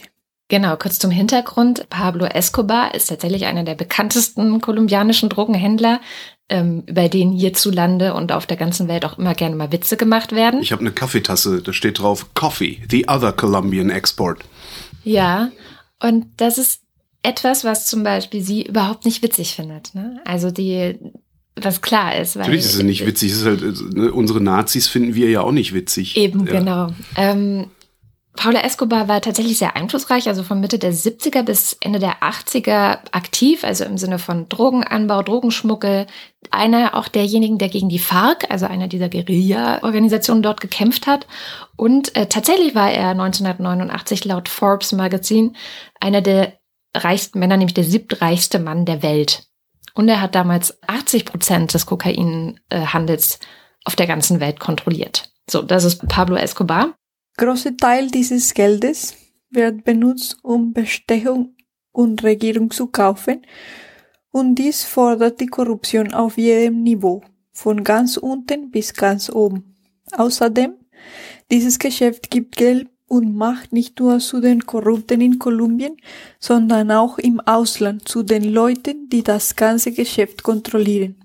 Genau, 0.49 0.77
kurz 0.77 0.99
zum 0.99 1.13
Hintergrund. 1.13 1.89
Pablo 1.91 2.27
Escobar 2.27 2.95
ist 2.95 3.07
tatsächlich 3.07 3.47
einer 3.47 3.63
der 3.63 3.77
bekanntesten 3.77 4.61
kolumbianischen 4.61 5.29
Drogenhändler, 5.29 6.01
ähm, 6.49 6.83
über 6.87 7.09
den 7.09 7.31
hierzulande 7.31 8.15
und 8.15 8.33
auf 8.33 8.47
der 8.47 8.57
ganzen 8.57 8.89
Welt 8.89 9.05
auch 9.05 9.17
immer 9.17 9.35
gerne 9.35 9.55
mal 9.55 9.71
Witze 9.71 9.97
gemacht 9.97 10.33
werden. 10.33 10.61
Ich 10.61 10.73
habe 10.73 10.81
eine 10.81 10.91
Kaffeetasse, 10.91 11.63
da 11.63 11.73
steht 11.73 12.01
drauf 12.01 12.35
Coffee, 12.35 12.83
the 12.91 13.07
other 13.09 13.33
Colombian 13.33 13.91
export. 13.91 14.45
Ja, 15.05 15.53
und 16.03 16.27
das 16.39 16.59
ist 16.59 16.80
etwas, 17.23 17.65
was 17.65 17.87
zum 17.87 18.03
Beispiel 18.03 18.43
sie 18.43 18.63
überhaupt 18.63 19.05
nicht 19.05 19.23
witzig 19.23 19.55
findet. 19.55 19.95
Ne? 19.95 20.21
Also 20.25 20.51
die, 20.51 20.99
was 21.57 21.83
klar 21.83 22.17
ist. 22.17 22.37
Weil, 22.37 22.43
Natürlich 22.43 22.65
ist 22.65 22.75
es 22.77 22.83
nicht 22.83 23.07
witzig. 23.07 23.33
Es 23.33 23.39
ist 23.39 23.47
halt, 23.47 23.95
ne, 23.95 24.13
unsere 24.13 24.41
Nazis 24.41 24.89
finden 24.89 25.15
wir 25.15 25.29
ja 25.29 25.43
auch 25.43 25.53
nicht 25.53 25.75
witzig. 25.75 26.17
Eben, 26.17 26.47
ja. 26.47 26.53
genau. 26.53 26.89
Ähm, 27.17 27.67
Paula 28.37 28.61
Escobar 28.61 29.09
war 29.09 29.21
tatsächlich 29.21 29.59
sehr 29.59 29.77
einflussreich, 29.77 30.29
also 30.29 30.45
von 30.45 30.61
Mitte 30.61 30.79
der 30.79 30.95
70er 30.95 31.43
bis 31.43 31.77
Ende 31.81 31.99
der 31.99 32.23
80er 32.23 32.99
aktiv, 33.13 33.65
also 33.65 33.85
im 33.85 33.99
Sinne 33.99 34.19
von 34.19 34.49
Drogenanbau, 34.49 35.23
Drogenschmuggel. 35.23 36.07
Einer 36.51 36.95
auch 36.95 37.09
derjenigen, 37.09 37.59
der 37.59 37.69
gegen 37.69 37.89
die 37.89 37.99
FARC, 37.99 38.47
also 38.49 38.67
einer 38.67 38.89
dieser 38.89 39.09
Guerilla-Organisationen 39.09 40.43
dort 40.43 40.61
gekämpft 40.61 41.07
hat. 41.07 41.27
Und 41.77 42.17
äh, 42.17 42.27
tatsächlich 42.27 42.75
war 42.75 42.91
er 42.91 43.11
1989 43.11 44.25
laut 44.25 44.49
Forbes 44.49 44.93
Magazin 44.93 45.57
einer 46.01 46.23
der 46.23 46.60
reichsten 46.95 47.39
Männer, 47.39 47.57
nämlich 47.57 47.75
der 47.75 47.85
siebtreichste 47.85 48.59
Mann 48.59 48.85
der 48.85 49.03
Welt. 49.03 49.49
Und 49.95 50.09
er 50.09 50.21
hat 50.21 50.35
damals 50.35 50.79
80 50.87 51.25
Prozent 51.25 51.75
des 51.75 51.87
Kokainhandels 51.87 53.41
auf 53.85 53.97
der 53.97 54.07
ganzen 54.07 54.41
Welt 54.41 54.61
kontrolliert. 54.61 55.33
So, 55.49 55.63
das 55.63 55.85
ist 55.85 56.07
Pablo 56.09 56.37
Escobar. 56.37 56.95
Große 57.37 57.77
Teil 57.77 58.11
dieses 58.11 58.55
Geldes 58.55 59.17
wird 59.51 59.85
benutzt, 59.85 60.37
um 60.43 60.73
Bestechung 60.73 61.57
und 61.93 62.23
Regierung 62.23 62.71
zu 62.71 62.87
kaufen. 62.87 63.47
Und 64.31 64.55
dies 64.57 64.85
fordert 64.85 65.41
die 65.41 65.47
Korruption 65.47 66.15
auf 66.15 66.39
jedem 66.39 66.83
Niveau, 66.83 67.23
von 67.53 67.83
ganz 67.83 68.17
unten 68.17 68.71
bis 68.71 68.95
ganz 68.95 69.29
oben. 69.29 69.77
Außerdem, 70.13 70.75
dieses 71.51 71.79
Geschäft 71.79 72.31
gibt 72.31 72.57
Geld 72.57 72.89
und 73.11 73.35
Macht 73.35 73.73
nicht 73.73 73.99
nur 73.99 74.21
zu 74.21 74.41
den 74.41 74.67
Korrupten 74.67 75.21
in 75.21 75.41
Kolumbien, 75.41 75.97
sondern 76.39 76.93
auch 76.93 77.19
im 77.19 77.41
Ausland 77.41 78.09
zu 78.09 78.23
den 78.23 78.45
Leuten, 78.45 79.09
die 79.09 79.25
das 79.25 79.57
ganze 79.57 79.91
Geschäft 79.91 80.45
kontrollieren. 80.45 81.17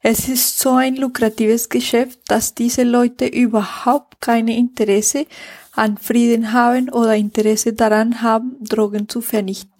Es 0.00 0.28
ist 0.28 0.60
so 0.60 0.70
ein 0.70 0.94
lukratives 0.94 1.68
Geschäft, 1.68 2.20
dass 2.28 2.54
diese 2.54 2.84
Leute 2.84 3.26
überhaupt 3.26 4.20
keine 4.20 4.56
Interesse 4.56 5.26
an 5.72 5.98
Frieden 5.98 6.52
haben 6.52 6.88
oder 6.88 7.16
Interesse 7.16 7.72
daran 7.72 8.22
haben, 8.22 8.56
Drogen 8.60 9.08
zu 9.08 9.20
vernichten. 9.20 9.72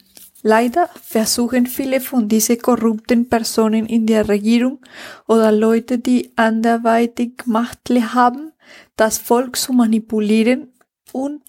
Leider 0.43 0.89
versuchen 1.01 1.67
viele 1.67 2.01
von 2.01 2.29
diesen 2.29 2.59
korrupten 2.59 3.29
Personen 3.29 3.87
in 3.87 4.07
der 4.07 4.29
Regierung 4.29 4.81
oder 5.29 5.53
Leute, 5.53 5.99
die 5.99 6.33
anderweitig 6.35 7.47
Macht 7.47 7.91
haben, 7.91 8.51
das 8.97 9.19
Volk 9.19 9.57
zu 9.57 9.73
manipulieren 9.73 10.69
und 11.13 11.43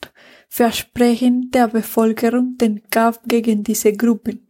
versprechen 0.48 1.52
der 1.52 1.68
Bevölkerung 1.68 2.58
den 2.58 2.82
Kampf 2.90 3.20
gegen 3.28 3.64
diese 3.64 3.94
Gruppen, 3.94 4.48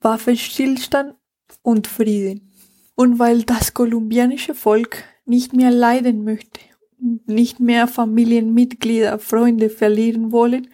Waffenstillstand 0.00 1.14
und 1.62 1.86
Frieden. 1.86 2.52
Und 2.94 3.18
weil 3.18 3.42
das 3.42 3.74
kolumbianische 3.74 4.54
Volk 4.54 5.04
nicht 5.24 5.52
mehr 5.52 5.70
leiden 5.70 6.24
möchte 6.24 6.60
nicht 6.98 7.60
mehr 7.60 7.88
Familienmitglieder, 7.88 9.18
Freunde 9.18 9.70
verlieren 9.70 10.32
wollen, 10.32 10.68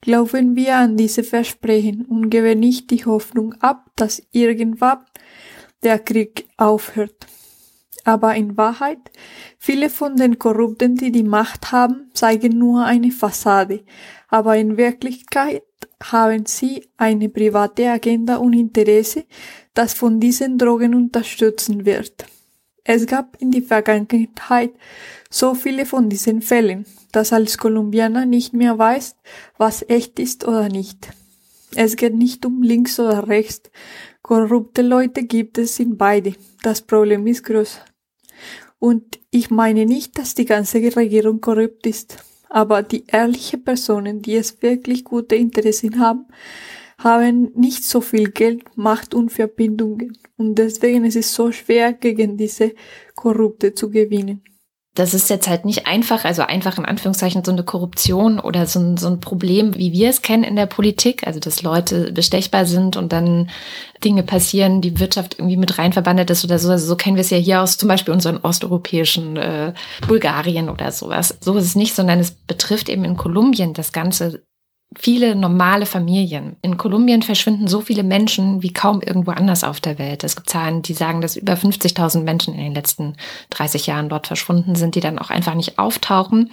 glauben 0.00 0.56
wir 0.56 0.76
an 0.76 0.96
diese 0.96 1.22
Versprechen 1.22 2.04
und 2.06 2.30
geben 2.30 2.60
nicht 2.60 2.90
die 2.90 3.04
Hoffnung 3.04 3.54
ab, 3.60 3.90
dass 3.96 4.22
irgendwann 4.32 5.04
der 5.82 5.98
Krieg 5.98 6.48
aufhört. 6.56 7.26
Aber 8.06 8.36
in 8.36 8.56
Wahrheit, 8.56 9.10
viele 9.58 9.90
von 9.90 10.14
den 10.14 10.38
Korrupten, 10.38 10.94
die 10.94 11.10
die 11.10 11.24
Macht 11.24 11.72
haben, 11.72 12.08
zeigen 12.14 12.56
nur 12.56 12.84
eine 12.84 13.10
Fassade, 13.10 13.82
aber 14.28 14.56
in 14.56 14.76
Wirklichkeit 14.76 15.64
haben 16.00 16.46
sie 16.46 16.86
eine 16.96 17.28
private 17.28 17.90
Agenda 17.90 18.36
und 18.36 18.52
Interesse, 18.52 19.24
das 19.74 19.92
von 19.92 20.20
diesen 20.20 20.56
Drogen 20.56 20.94
unterstützen 20.94 21.84
wird. 21.84 22.26
Es 22.84 23.06
gab 23.06 23.42
in 23.42 23.50
der 23.50 23.62
Vergangenheit 23.62 24.70
so 25.28 25.54
viele 25.54 25.84
von 25.84 26.08
diesen 26.08 26.42
Fällen, 26.42 26.86
dass 27.10 27.32
als 27.32 27.58
Kolumbianer 27.58 28.24
nicht 28.24 28.52
mehr 28.52 28.78
weiß, 28.78 29.16
was 29.58 29.84
echt 29.88 30.20
ist 30.20 30.46
oder 30.46 30.68
nicht. 30.68 31.08
Es 31.74 31.96
geht 31.96 32.14
nicht 32.14 32.46
um 32.46 32.62
links 32.62 33.00
oder 33.00 33.26
rechts. 33.26 33.68
Korrupte 34.22 34.82
Leute 34.82 35.24
gibt 35.24 35.58
es 35.58 35.80
in 35.80 35.96
beide. 35.96 36.34
Das 36.62 36.82
Problem 36.82 37.26
ist 37.26 37.42
groß. 37.42 37.80
Und 38.86 39.18
ich 39.32 39.50
meine 39.50 39.84
nicht, 39.84 40.16
dass 40.16 40.36
die 40.36 40.44
ganze 40.44 40.78
Regierung 40.94 41.40
korrupt 41.40 41.88
ist, 41.88 42.18
aber 42.48 42.84
die 42.84 43.02
ehrlichen 43.08 43.64
Personen, 43.64 44.22
die 44.22 44.36
es 44.36 44.62
wirklich 44.62 45.02
gute 45.02 45.34
Interessen 45.34 45.98
haben, 45.98 46.26
haben 46.96 47.50
nicht 47.56 47.82
so 47.82 48.00
viel 48.00 48.30
Geld, 48.30 48.62
Macht 48.76 49.12
und 49.12 49.30
Verbindungen. 49.30 50.16
Und 50.36 50.54
deswegen 50.54 51.04
ist 51.04 51.16
es 51.16 51.34
so 51.34 51.50
schwer, 51.50 51.94
gegen 51.94 52.36
diese 52.36 52.74
Korrupte 53.16 53.74
zu 53.74 53.90
gewinnen 53.90 54.44
das 54.96 55.12
ist 55.12 55.28
jetzt 55.28 55.46
halt 55.46 55.66
nicht 55.66 55.86
einfach, 55.86 56.24
also 56.24 56.42
einfach 56.42 56.78
in 56.78 56.86
Anführungszeichen 56.86 57.44
so 57.44 57.52
eine 57.52 57.64
Korruption 57.64 58.40
oder 58.40 58.66
so 58.66 58.80
ein, 58.80 58.96
so 58.96 59.08
ein 59.08 59.20
Problem, 59.20 59.76
wie 59.76 59.92
wir 59.92 60.08
es 60.08 60.22
kennen 60.22 60.42
in 60.42 60.56
der 60.56 60.64
Politik, 60.64 61.26
also 61.26 61.38
dass 61.38 61.62
Leute 61.62 62.12
bestechbar 62.12 62.64
sind 62.64 62.96
und 62.96 63.12
dann 63.12 63.50
Dinge 64.02 64.22
passieren, 64.22 64.80
die 64.80 64.98
Wirtschaft 64.98 65.38
irgendwie 65.38 65.58
mit 65.58 65.78
rein 65.78 65.92
verbandelt 65.92 66.30
ist 66.30 66.44
oder 66.44 66.58
so. 66.58 66.70
Also 66.70 66.86
so 66.86 66.96
kennen 66.96 67.16
wir 67.16 67.20
es 67.20 67.30
ja 67.30 67.36
hier 67.36 67.60
aus 67.60 67.76
zum 67.76 67.88
Beispiel 67.90 68.14
unseren 68.14 68.38
osteuropäischen 68.38 69.36
äh, 69.36 69.74
Bulgarien 70.08 70.70
oder 70.70 70.90
sowas. 70.90 71.36
So 71.40 71.54
ist 71.56 71.64
es 71.64 71.76
nicht, 71.76 71.94
sondern 71.94 72.18
es 72.18 72.30
betrifft 72.30 72.88
eben 72.88 73.04
in 73.04 73.18
Kolumbien 73.18 73.74
das 73.74 73.92
ganze 73.92 74.42
viele 74.94 75.34
normale 75.34 75.86
Familien. 75.86 76.56
In 76.62 76.76
Kolumbien 76.76 77.22
verschwinden 77.22 77.68
so 77.68 77.80
viele 77.80 78.02
Menschen 78.02 78.62
wie 78.62 78.72
kaum 78.72 79.02
irgendwo 79.02 79.32
anders 79.32 79.64
auf 79.64 79.80
der 79.80 79.98
Welt. 79.98 80.24
Es 80.24 80.36
gibt 80.36 80.48
Zahlen, 80.48 80.82
die 80.82 80.94
sagen, 80.94 81.20
dass 81.20 81.36
über 81.36 81.54
50.000 81.54 82.22
Menschen 82.22 82.54
in 82.54 82.60
den 82.60 82.74
letzten 82.74 83.16
30 83.50 83.86
Jahren 83.86 84.08
dort 84.08 84.26
verschwunden 84.26 84.74
sind, 84.74 84.94
die 84.94 85.00
dann 85.00 85.18
auch 85.18 85.30
einfach 85.30 85.54
nicht 85.54 85.78
auftauchen. 85.78 86.50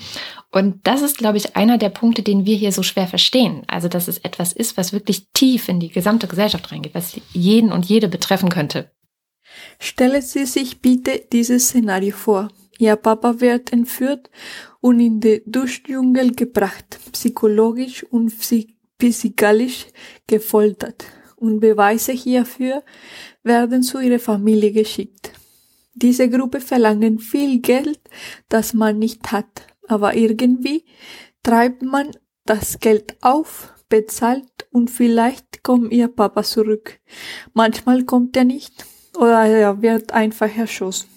Und 0.51 0.85
das 0.85 1.01
ist, 1.01 1.17
glaube 1.17 1.37
ich, 1.37 1.55
einer 1.55 1.77
der 1.77 1.89
Punkte, 1.89 2.21
den 2.21 2.45
wir 2.45 2.55
hier 2.55 2.71
so 2.71 2.83
schwer 2.83 3.07
verstehen. 3.07 3.63
Also, 3.67 3.87
dass 3.87 4.07
es 4.07 4.19
etwas 4.19 4.53
ist, 4.53 4.77
was 4.77 4.93
wirklich 4.93 5.27
tief 5.33 5.69
in 5.69 5.79
die 5.79 5.89
gesamte 5.89 6.27
Gesellschaft 6.27 6.71
reingeht, 6.71 6.95
was 6.95 7.19
jeden 7.31 7.71
und 7.71 7.85
jede 7.85 8.07
betreffen 8.07 8.49
könnte. 8.49 8.91
Stellen 9.79 10.21
Sie 10.21 10.45
sich 10.45 10.81
bitte 10.81 11.21
dieses 11.31 11.69
Szenario 11.69 12.15
vor. 12.15 12.49
Ihr 12.79 12.95
Papa 12.95 13.39
wird 13.39 13.71
entführt 13.71 14.29
und 14.81 14.99
in 14.99 15.19
den 15.19 15.41
Duschdschungel 15.45 16.31
gebracht, 16.31 16.99
psychologisch 17.11 18.03
und 18.03 18.33
physikalisch 18.99 19.87
gefoltert. 20.27 21.05
Und 21.35 21.59
Beweise 21.59 22.13
hierfür 22.13 22.83
werden 23.43 23.83
zu 23.83 23.99
ihrer 23.99 24.19
Familie 24.19 24.71
geschickt. 24.71 25.31
Diese 25.93 26.29
Gruppe 26.29 26.59
verlangen 26.59 27.19
viel 27.19 27.59
Geld, 27.59 27.99
das 28.49 28.73
man 28.73 28.97
nicht 28.97 29.31
hat, 29.31 29.67
aber 29.87 30.15
irgendwie 30.15 30.85
treibt 31.43 31.83
man 31.83 32.11
das 32.45 32.79
Geld 32.79 33.15
auf, 33.21 33.73
bezahlt 33.89 34.67
und 34.71 34.89
vielleicht 34.89 35.61
kommt 35.61 35.91
ihr 35.91 36.07
Papa 36.07 36.43
zurück. 36.43 36.99
Manchmal 37.53 38.05
kommt 38.05 38.35
er 38.35 38.45
nicht 38.45 38.85
oder 39.15 39.45
er 39.45 39.81
wird 39.81 40.13
einfach 40.13 40.57
erschossen. 40.57 41.12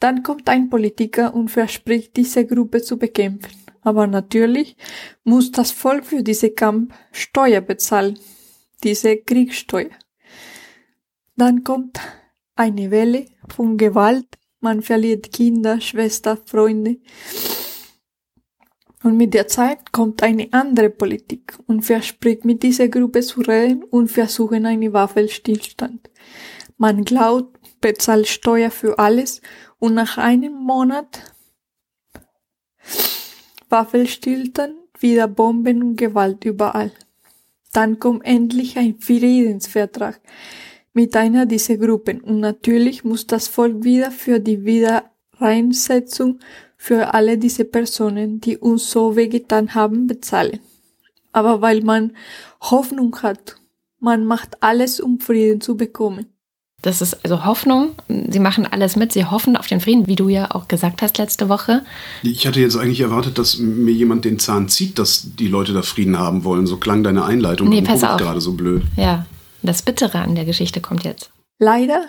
Dann 0.00 0.22
kommt 0.22 0.48
ein 0.48 0.70
Politiker 0.70 1.34
und 1.34 1.48
verspricht, 1.50 2.16
diese 2.16 2.46
Gruppe 2.46 2.82
zu 2.82 2.98
bekämpfen. 2.98 3.52
Aber 3.82 4.06
natürlich 4.06 4.76
muss 5.24 5.52
das 5.52 5.70
Volk 5.70 6.06
für 6.06 6.22
diese 6.22 6.50
Kampf 6.50 6.94
Steuer 7.12 7.60
bezahlen, 7.60 8.18
diese 8.82 9.16
Kriegssteuer. 9.18 9.90
Dann 11.36 11.64
kommt 11.64 12.00
eine 12.56 12.90
Welle 12.90 13.26
von 13.48 13.76
Gewalt, 13.76 14.26
man 14.60 14.80
verliert 14.80 15.32
Kinder, 15.32 15.80
Schwester, 15.80 16.38
Freunde. 16.46 16.96
Und 19.02 19.18
mit 19.18 19.34
der 19.34 19.46
Zeit 19.48 19.92
kommt 19.92 20.22
eine 20.22 20.48
andere 20.52 20.88
Politik 20.88 21.52
und 21.66 21.82
verspricht 21.82 22.46
mit 22.46 22.62
dieser 22.62 22.88
Gruppe 22.88 23.20
zu 23.20 23.42
reden 23.42 23.84
und 23.84 24.10
versuchen 24.10 24.64
einen 24.64 24.94
Waffenstillstand. 24.94 26.08
Man 26.78 27.04
glaubt, 27.04 27.58
bezahlt 27.84 28.26
Steuer 28.26 28.70
für 28.70 28.98
alles 28.98 29.42
und 29.78 29.92
nach 29.92 30.16
einem 30.16 30.54
Monat 30.54 31.34
Waffenstillstand, 33.68 34.74
wieder 35.00 35.28
Bomben 35.28 35.82
und 35.82 35.96
Gewalt 35.96 36.46
überall. 36.46 36.92
Dann 37.74 37.98
kommt 37.98 38.24
endlich 38.24 38.78
ein 38.78 38.98
Friedensvertrag 38.98 40.18
mit 40.94 41.14
einer 41.14 41.44
dieser 41.44 41.76
Gruppen 41.76 42.22
und 42.22 42.40
natürlich 42.40 43.04
muss 43.04 43.26
das 43.26 43.48
Volk 43.48 43.84
wieder 43.84 44.10
für 44.10 44.40
die 44.40 44.64
Wiedereinsetzung 44.64 46.38
für 46.78 47.12
alle 47.12 47.36
diese 47.36 47.66
Personen, 47.66 48.40
die 48.40 48.56
uns 48.56 48.90
so 48.90 49.14
wehgetan 49.14 49.74
haben, 49.74 50.06
bezahlen. 50.06 50.60
Aber 51.32 51.60
weil 51.60 51.82
man 51.82 52.16
Hoffnung 52.62 53.14
hat, 53.20 53.56
man 53.98 54.24
macht 54.24 54.62
alles, 54.62 55.00
um 55.00 55.20
Frieden 55.20 55.60
zu 55.60 55.76
bekommen. 55.76 56.33
Das 56.84 57.00
ist 57.00 57.24
also 57.24 57.46
Hoffnung. 57.46 57.92
Sie 58.08 58.38
machen 58.38 58.66
alles 58.66 58.94
mit. 58.94 59.10
Sie 59.10 59.24
hoffen 59.24 59.56
auf 59.56 59.66
den 59.66 59.80
Frieden, 59.80 60.06
wie 60.06 60.16
du 60.16 60.28
ja 60.28 60.50
auch 60.50 60.68
gesagt 60.68 61.00
hast 61.00 61.16
letzte 61.16 61.48
Woche. 61.48 61.82
Ich 62.22 62.46
hatte 62.46 62.60
jetzt 62.60 62.76
eigentlich 62.76 63.00
erwartet, 63.00 63.38
dass 63.38 63.56
mir 63.56 63.92
jemand 63.92 64.26
den 64.26 64.38
Zahn 64.38 64.68
zieht, 64.68 64.98
dass 64.98 65.34
die 65.38 65.48
Leute 65.48 65.72
da 65.72 65.80
Frieden 65.80 66.18
haben 66.18 66.44
wollen. 66.44 66.66
So 66.66 66.76
klang 66.76 67.02
deine 67.02 67.24
Einleitung. 67.24 67.70
Nee, 67.70 67.80
pass 67.80 68.04
auf. 68.04 68.18
gerade 68.18 68.42
so 68.42 68.52
blöd. 68.52 68.82
Ja, 68.98 69.24
das 69.62 69.80
Bittere 69.80 70.18
an 70.18 70.34
der 70.34 70.44
Geschichte 70.44 70.82
kommt 70.82 71.04
jetzt. 71.04 71.30
Leider 71.58 72.04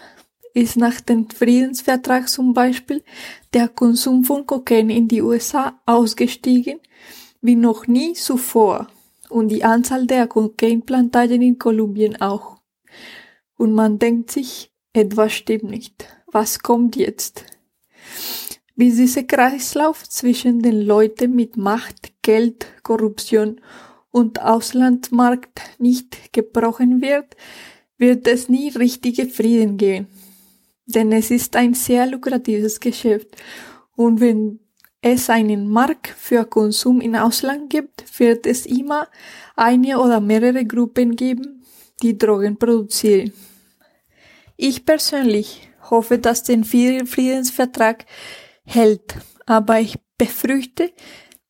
ist 0.53 0.75
nach 0.75 0.99
dem 0.99 1.29
Friedensvertrag 1.29 2.27
zum 2.27 2.53
Beispiel 2.53 3.01
der 3.53 3.69
Konsum 3.69 4.25
von 4.25 4.45
Kokain 4.45 4.89
in 4.89 5.07
die 5.07 5.21
USA 5.21 5.71
ausgestiegen 5.85 6.81
wie 7.41 7.55
noch 7.55 7.87
nie 7.87 8.11
zuvor 8.11 8.87
und 9.29 9.47
die 9.47 9.63
Anzahl 9.63 10.05
der 10.05 10.27
Kokainplantagen 10.27 11.41
in 11.41 11.57
Kolumbien 11.57 12.19
auch. 12.19 12.54
Und 13.57 13.73
man 13.73 13.99
denkt 13.99 14.31
sich, 14.31 14.71
etwas 14.93 15.33
stimmt 15.33 15.65
nicht. 15.65 16.07
Was 16.31 16.59
kommt 16.59 16.95
jetzt? 16.95 17.45
Bis 18.75 18.97
dieser 18.97 19.23
Kreislauf 19.23 20.07
zwischen 20.09 20.61
den 20.61 20.81
Leuten 20.81 21.33
mit 21.33 21.55
Macht, 21.55 22.13
Geld, 22.21 22.65
Korruption 22.83 23.61
und 24.11 24.41
Auslandsmarkt 24.41 25.61
nicht 25.79 26.33
gebrochen 26.33 27.01
wird, 27.01 27.35
wird 27.97 28.27
es 28.27 28.49
nie 28.49 28.69
richtige 28.69 29.27
Frieden 29.27 29.77
geben. 29.77 30.07
Denn 30.85 31.11
es 31.11 31.31
ist 31.31 31.55
ein 31.55 31.73
sehr 31.73 32.05
lukratives 32.05 32.79
Geschäft. 32.79 33.35
Und 33.95 34.19
wenn 34.19 34.59
es 35.01 35.29
einen 35.29 35.69
Markt 35.69 36.07
für 36.07 36.45
Konsum 36.45 36.99
im 36.99 37.15
Ausland 37.15 37.69
gibt, 37.69 38.19
wird 38.19 38.45
es 38.45 38.65
immer 38.65 39.07
eine 39.55 39.99
oder 39.99 40.19
mehrere 40.19 40.65
Gruppen 40.65 41.15
geben, 41.15 41.54
die 42.05 42.17
Drogen 42.17 42.57
produzieren. 42.57 43.31
Ich 44.57 44.85
persönlich 44.85 45.69
hoffe, 45.89 46.17
dass 46.17 46.43
der 46.43 46.63
Friedensvertrag 46.63 48.05
hält, 48.63 49.15
aber 49.45 49.79
ich 49.79 49.97
befürchte, 50.17 50.91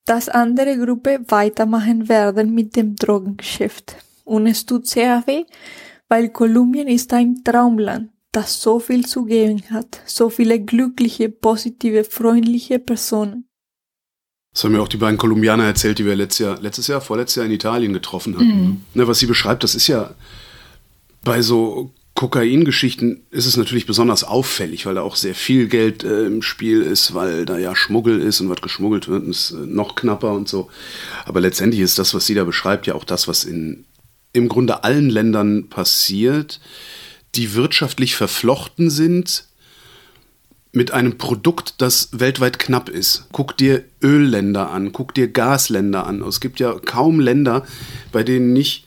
dass 0.06 0.30
andere 0.30 0.78
Gruppen 0.78 1.26
weitermachen 1.30 2.10
werden 2.10 2.54
mit 2.54 2.76
dem 2.76 2.96
Drogengeschäft. 2.96 3.96
Und 4.24 4.48
es 4.48 4.66
tut 4.66 4.88
sehr 4.88 5.24
weh, 5.28 5.46
weil 6.10 6.30
Kolumbien 6.30 6.88
ist 6.88 7.14
ein 7.14 7.44
Traumland, 7.44 8.12
das 8.32 8.62
so 8.62 8.80
viel 8.80 9.06
zu 9.06 9.26
geben 9.26 9.64
hat, 9.72 10.02
so 10.06 10.30
viele 10.30 10.60
glückliche, 10.60 11.30
positive, 11.30 12.04
freundliche 12.04 12.80
Personen. 12.80 13.48
Das 14.54 14.64
haben 14.64 14.72
mir 14.72 14.82
auch 14.82 14.88
die 14.88 14.98
beiden 14.98 15.18
Kolumbianer 15.18 15.66
erzählt, 15.66 16.00
die 16.00 16.06
wir 16.06 16.16
letztes 16.16 16.40
Jahr, 16.40 16.62
letztes 16.62 16.88
Jahr, 16.88 17.02
vorletztes 17.02 17.36
Jahr 17.36 17.46
in 17.46 17.52
Italien 17.52 17.92
getroffen 17.92 18.36
hatten. 18.36 18.62
Mhm. 18.62 18.82
Ne, 18.94 19.08
was 19.08 19.20
sie 19.20 19.26
beschreibt, 19.26 19.64
das 19.64 19.76
ist 19.76 19.88
ja 19.88 20.16
bei 21.25 21.41
so 21.41 21.91
Kokaingeschichten 22.13 23.24
ist 23.29 23.46
es 23.46 23.58
natürlich 23.58 23.86
besonders 23.86 24.24
auffällig, 24.24 24.86
weil 24.86 24.96
da 24.96 25.01
auch 25.01 25.17
sehr 25.17 25.36
viel 25.36 25.67
Geld 25.67 26.05
äh, 26.05 26.27
im 26.27 26.41
Spiel 26.41 26.82
ist, 26.82 27.13
weil 27.13 27.46
da 27.46 27.58
ja 27.58 27.75
Schmuggel 27.75 28.22
ist 28.22 28.39
und 28.39 28.50
was 28.50 28.62
geschmuggelt 28.62 29.10
wird, 29.10 29.27
ist 29.27 29.51
äh, 29.51 29.55
noch 29.55 29.96
knapper 29.96 30.32
und 30.32 30.48
so. 30.48 30.70
Aber 31.25 31.41
letztendlich 31.41 31.82
ist 31.82 32.00
das, 32.00 32.13
was 32.13 32.25
sie 32.25 32.34
da 32.34 32.46
beschreibt, 32.46 32.88
ja 32.88 32.96
auch 32.96 33.03
das, 33.03 33.27
was 33.27 33.44
in 33.44 33.84
im 34.32 34.50
Grunde 34.50 34.84
allen 34.84 35.10
Ländern 35.10 35.70
passiert, 35.70 36.60
die 37.36 37.53
wirtschaftlich 37.53 38.15
verflochten 38.15 38.89
sind 38.89 39.46
mit 40.74 40.91
einem 40.91 41.17
Produkt, 41.17 41.75
das 41.82 42.10
weltweit 42.12 42.60
knapp 42.60 42.89
ist. 42.89 43.27
Guck 43.32 43.58
dir 43.58 43.86
Ölländer 44.01 44.72
an, 44.72 44.91
guck 44.91 45.13
dir 45.13 45.29
Gasländer 45.29 46.05
an. 46.05 46.22
Es 46.22 46.41
gibt 46.41 46.60
ja 46.60 46.74
kaum 46.74 47.22
Länder, 47.22 47.65
bei 48.12 48.24
denen 48.24 48.51
nicht 48.51 48.85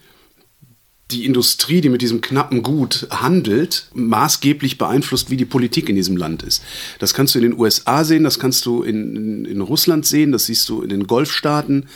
die 1.11 1.25
Industrie, 1.25 1.81
die 1.81 1.89
mit 1.89 2.03
diesem 2.03 2.21
knappen 2.21 2.63
Gut 2.63 3.07
handelt, 3.11 3.89
maßgeblich 3.95 4.77
beeinflusst, 4.77 5.31
wie 5.31 5.39
die 5.39 5.47
Politik 5.47 5.89
in 5.89 5.97
diesem 5.97 6.17
Land 6.17 6.43
ist. 6.43 6.63
Das 6.99 7.15
kannst 7.15 7.35
du 7.35 7.39
in 7.39 7.51
den 7.51 7.59
USA 7.59 8.05
sehen, 8.05 8.25
das 8.25 8.39
kannst 8.39 8.67
du 8.67 8.83
in, 8.83 9.17
in, 9.17 9.45
in 9.47 9.61
Russland 9.63 10.05
sehen, 10.05 10.33
das 10.33 10.47
siehst 10.47 10.69
du 10.69 10.83
in 10.83 10.91
den 10.91 11.07
Golfstaaten, 11.07 11.87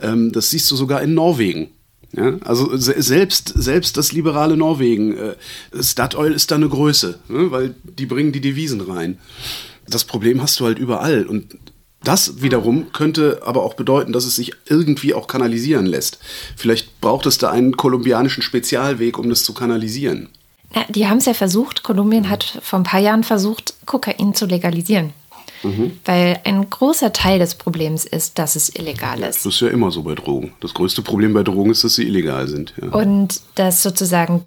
ähm, 0.00 0.32
das 0.32 0.50
siehst 0.50 0.70
du 0.70 0.76
sogar 0.76 1.02
in 1.02 1.14
Norwegen. 1.14 1.68
Ja, 2.16 2.38
also 2.42 2.76
se 2.76 2.94
selbst, 3.02 3.52
selbst 3.56 3.96
das 3.96 4.12
liberale 4.12 4.56
Norwegen, 4.56 5.16
äh, 5.16 5.34
Statoil 5.80 6.32
ist 6.32 6.50
da 6.50 6.54
eine 6.54 6.68
Größe, 6.68 7.18
ne, 7.28 7.50
weil 7.50 7.74
die 7.82 8.06
bringen 8.06 8.30
die 8.30 8.40
Devisen 8.40 8.80
rein. 8.80 9.18
Das 9.88 10.04
Problem 10.04 10.40
hast 10.40 10.60
du 10.60 10.64
halt 10.64 10.78
überall 10.78 11.26
und 11.26 11.56
das 12.04 12.42
wiederum 12.42 12.92
könnte 12.92 13.40
aber 13.44 13.62
auch 13.62 13.74
bedeuten, 13.74 14.12
dass 14.12 14.24
es 14.24 14.36
sich 14.36 14.52
irgendwie 14.66 15.14
auch 15.14 15.26
kanalisieren 15.26 15.86
lässt. 15.86 16.18
Vielleicht 16.56 17.00
braucht 17.00 17.26
es 17.26 17.38
da 17.38 17.50
einen 17.50 17.76
kolumbianischen 17.76 18.42
Spezialweg, 18.42 19.18
um 19.18 19.28
das 19.28 19.44
zu 19.44 19.54
kanalisieren. 19.54 20.28
Ja, 20.74 20.84
die 20.88 21.06
haben 21.06 21.18
es 21.18 21.26
ja 21.26 21.34
versucht. 21.34 21.82
Kolumbien 21.82 22.28
hat 22.28 22.58
vor 22.62 22.80
ein 22.80 22.84
paar 22.84 23.00
Jahren 23.00 23.24
versucht, 23.24 23.74
Kokain 23.86 24.34
zu 24.34 24.46
legalisieren. 24.46 25.12
Mhm. 25.62 25.92
Weil 26.04 26.40
ein 26.44 26.68
großer 26.68 27.12
Teil 27.12 27.38
des 27.38 27.54
Problems 27.54 28.04
ist, 28.04 28.38
dass 28.38 28.56
es 28.56 28.74
illegal 28.74 29.20
ist. 29.22 29.46
Das 29.46 29.54
ist 29.54 29.60
ja 29.60 29.68
immer 29.68 29.90
so 29.90 30.02
bei 30.02 30.14
Drogen. 30.14 30.52
Das 30.60 30.74
größte 30.74 31.02
Problem 31.02 31.32
bei 31.32 31.42
Drogen 31.42 31.70
ist, 31.70 31.84
dass 31.84 31.94
sie 31.94 32.06
illegal 32.06 32.48
sind. 32.48 32.74
Ja. 32.80 32.88
Und 32.88 33.40
dass 33.54 33.82
sozusagen 33.82 34.44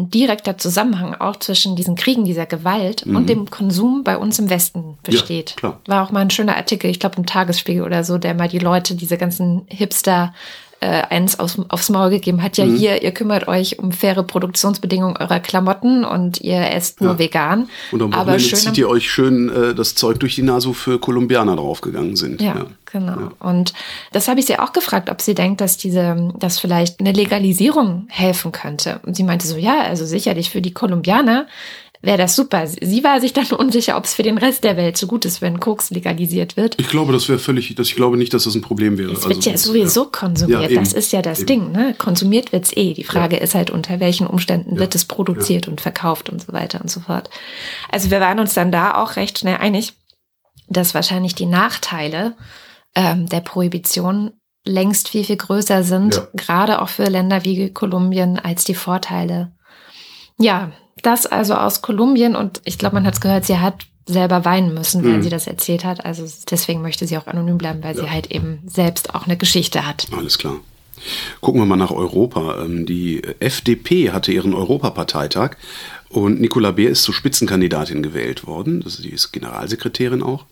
ein 0.00 0.10
direkter 0.10 0.58
Zusammenhang 0.58 1.14
auch 1.14 1.36
zwischen 1.36 1.76
diesen 1.76 1.94
Kriegen, 1.96 2.24
dieser 2.24 2.46
Gewalt 2.46 3.06
mhm. 3.06 3.16
und 3.16 3.28
dem 3.28 3.50
Konsum 3.50 4.04
bei 4.04 4.16
uns 4.16 4.38
im 4.38 4.50
Westen 4.50 4.98
besteht. 5.02 5.56
Ja, 5.62 5.78
War 5.86 6.04
auch 6.04 6.10
mal 6.10 6.20
ein 6.20 6.30
schöner 6.30 6.56
Artikel, 6.56 6.90
ich 6.90 7.00
glaube 7.00 7.16
im 7.16 7.26
Tagesspiegel 7.26 7.82
oder 7.82 8.04
so, 8.04 8.18
der 8.18 8.34
mal 8.34 8.48
die 8.48 8.58
Leute, 8.58 8.94
diese 8.94 9.18
ganzen 9.18 9.62
Hipster 9.68 10.34
äh, 10.80 11.02
eins 11.10 11.38
aufs, 11.38 11.58
aufs 11.68 11.90
Maul 11.90 12.08
gegeben 12.10 12.42
hat, 12.42 12.56
ja 12.56 12.64
Mhm. 12.64 12.76
hier, 12.76 13.02
ihr 13.02 13.12
kümmert 13.12 13.46
euch 13.48 13.78
um 13.78 13.92
faire 13.92 14.22
Produktionsbedingungen 14.22 15.16
eurer 15.18 15.38
Klamotten 15.40 16.04
und 16.04 16.40
ihr 16.40 16.70
esst 16.72 17.00
nur 17.02 17.12
Ja. 17.12 17.18
vegan. 17.18 17.68
Und 17.92 18.00
am 18.02 18.12
aber 18.14 18.32
Wochenende 18.32 18.56
zieht 18.56 18.78
ihr 18.78 18.88
euch 18.88 19.10
schön 19.10 19.50
äh, 19.50 19.74
das 19.74 19.94
Zeug 19.94 20.18
durch 20.20 20.34
die 20.36 20.42
Nase, 20.42 20.68
wofür 20.68 20.98
Kolumbianer 21.00 21.56
draufgegangen 21.56 22.16
sind. 22.16 22.40
Ja, 22.40 22.66
genau. 22.90 23.30
Und 23.40 23.74
das 24.12 24.26
habe 24.28 24.40
ich 24.40 24.46
sie 24.46 24.58
auch 24.58 24.72
gefragt, 24.72 25.10
ob 25.10 25.20
sie 25.20 25.34
denkt, 25.34 25.60
dass 25.60 25.76
diese, 25.76 26.32
dass 26.38 26.58
vielleicht 26.58 27.00
eine 27.00 27.12
Legalisierung 27.12 28.06
helfen 28.08 28.50
könnte. 28.52 29.00
Und 29.04 29.16
sie 29.16 29.22
meinte 29.24 29.46
so, 29.46 29.56
ja, 29.58 29.82
also 29.82 30.06
sicherlich 30.06 30.48
für 30.50 30.62
die 30.62 30.72
Kolumbianer 30.72 31.46
wäre 32.02 32.16
das 32.18 32.34
super. 32.36 32.66
Sie 32.66 33.04
war 33.04 33.20
sich 33.20 33.32
dann 33.32 33.46
unsicher, 33.58 33.96
ob 33.96 34.04
es 34.04 34.14
für 34.14 34.22
den 34.22 34.38
Rest 34.38 34.64
der 34.64 34.76
Welt 34.76 34.96
so 34.96 35.06
gut 35.06 35.24
ist, 35.24 35.40
wenn 35.42 35.60
Koks 35.60 35.90
legalisiert 35.90 36.56
wird. 36.56 36.76
Ich 36.80 36.88
glaube, 36.88 37.12
das 37.12 37.28
wäre 37.28 37.38
völlig, 37.38 37.74
das, 37.74 37.88
ich 37.88 37.96
glaube 37.96 38.16
nicht, 38.16 38.32
dass 38.34 38.44
das 38.44 38.54
ein 38.54 38.62
Problem 38.62 38.96
wäre. 38.98 39.12
Es 39.12 39.24
wird 39.24 39.36
Also, 39.36 39.50
ja 39.50 39.56
sowieso 39.58 40.04
konsumiert. 40.06 40.70
Ja, 40.70 40.80
das 40.80 40.92
ist 40.92 41.12
ja 41.12 41.22
das 41.22 41.40
Eben. 41.40 41.46
Ding. 41.46 41.72
Ne? 41.72 41.94
Konsumiert 41.98 42.52
wird's 42.52 42.72
eh. 42.76 42.94
Die 42.94 43.04
Frage 43.04 43.36
Ja. 43.36 43.42
ist 43.42 43.54
halt, 43.54 43.70
unter 43.70 44.00
welchen 44.00 44.26
Umständen 44.26 44.74
Ja. 44.74 44.80
wird 44.80 44.94
es 44.94 45.04
produziert 45.04 45.68
und 45.68 45.80
verkauft 45.80 46.30
und 46.30 46.42
so 46.42 46.52
weiter 46.52 46.80
und 46.80 46.90
so 46.90 47.00
fort. 47.00 47.28
Also 47.90 48.10
wir 48.10 48.20
waren 48.20 48.38
uns 48.38 48.54
dann 48.54 48.72
da 48.72 48.94
auch 48.94 49.16
recht 49.16 49.38
schnell 49.38 49.56
einig, 49.58 49.92
dass 50.68 50.94
wahrscheinlich 50.94 51.34
die 51.34 51.46
Nachteile 51.46 52.36
ähm, 52.94 53.26
der 53.28 53.40
Prohibition 53.40 54.30
längst 54.64 55.08
viel, 55.08 55.24
viel 55.24 55.36
größer 55.36 55.82
sind, 55.84 56.14
Ja. 56.16 56.28
gerade 56.34 56.82
auch 56.82 56.88
für 56.88 57.04
Länder 57.08 57.44
wie 57.44 57.72
Kolumbien, 57.72 58.38
als 58.38 58.64
die 58.64 58.74
Vorteile. 58.74 59.52
Ja, 60.38 60.72
das 61.02 61.26
also 61.26 61.54
aus 61.54 61.82
Kolumbien 61.82 62.36
und 62.36 62.60
ich 62.64 62.78
glaube, 62.78 62.94
man 62.96 63.06
hat 63.06 63.14
es 63.14 63.20
gehört, 63.20 63.44
sie 63.46 63.58
hat 63.58 63.86
selber 64.06 64.44
weinen 64.44 64.74
müssen, 64.74 65.04
weil 65.04 65.18
Mhm. 65.18 65.22
sie 65.22 65.28
das 65.28 65.46
erzählt 65.46 65.84
hat. 65.84 66.04
Also 66.04 66.24
deswegen 66.50 66.82
möchte 66.82 67.06
sie 67.06 67.16
auch 67.16 67.26
anonym 67.28 67.58
bleiben, 67.58 67.82
weil 67.82 67.96
Ja. 67.96 68.02
sie 68.04 68.10
halt 68.10 68.30
eben 68.30 68.58
selbst 68.66 69.14
auch 69.14 69.26
eine 69.26 69.36
Geschichte 69.36 69.86
hat. 69.86 70.06
Alles 70.16 70.36
klar. 70.38 70.56
Gucken 71.40 71.60
wir 71.60 71.66
mal 71.66 71.76
nach 71.76 71.92
Europa. 71.92 72.62
Ähm, 72.64 72.86
Die 72.86 73.22
FDP 73.38 74.10
hatte 74.10 74.32
ihren 74.32 74.52
Europaparteitag 74.52 75.52
und 76.08 76.40
Nicola 76.40 76.72
Beer 76.72 76.90
ist 76.90 77.04
zur 77.04 77.14
Spitzenkandidatin 77.14 78.02
gewählt 78.02 78.46
worden. 78.46 78.80
Das 78.82 78.96
die 78.98 79.10
ist 79.10 79.32
Generalsekretärin 79.32 80.22
auch. 80.22 80.44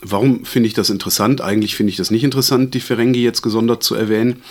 Warum 0.00 0.44
finde 0.44 0.66
ich 0.66 0.74
das 0.74 0.90
interessant? 0.90 1.40
Eigentlich 1.40 1.76
finde 1.76 1.90
ich 1.90 1.96
das 1.96 2.10
nicht 2.10 2.24
interessant, 2.24 2.74
die 2.74 2.80
Ferengi 2.80 3.22
jetzt 3.22 3.40
gesondert 3.42 3.82
zu 3.82 3.94
erwähnen. 3.94 4.42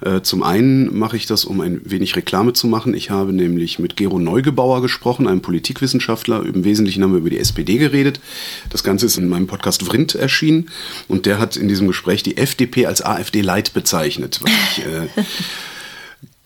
Äh, 0.00 0.22
Zum 0.22 0.42
einen 0.42 0.98
mache 0.98 1.16
ich 1.16 1.26
das, 1.26 1.44
um 1.44 1.60
ein 1.60 1.80
wenig 1.84 2.16
Reklame 2.16 2.52
zu 2.52 2.66
machen. 2.66 2.94
Ich 2.94 3.10
habe 3.10 3.32
nämlich 3.32 3.78
mit 3.78 3.96
Gero 3.96 4.18
Neugebauer 4.18 4.82
gesprochen, 4.82 5.26
einem 5.26 5.42
Politikwissenschaftler. 5.42 6.44
Im 6.44 6.64
Wesentlichen 6.64 7.02
haben 7.02 7.12
wir 7.12 7.18
über 7.18 7.30
die 7.30 7.38
SPD 7.38 7.78
geredet. 7.78 8.20
Das 8.70 8.82
Ganze 8.82 9.06
ist 9.06 9.18
in 9.18 9.28
meinem 9.28 9.46
Podcast 9.46 9.82
Vrindt 9.82 10.14
erschienen. 10.14 10.70
Und 11.08 11.26
der 11.26 11.38
hat 11.38 11.56
in 11.56 11.68
diesem 11.68 11.86
Gespräch 11.86 12.22
die 12.22 12.36
FDP 12.36 12.86
als 12.86 13.02
AfD-Light 13.02 13.74
bezeichnet, 13.74 14.40
was 14.42 14.50
ich 14.50 14.86
äh, 14.86 15.08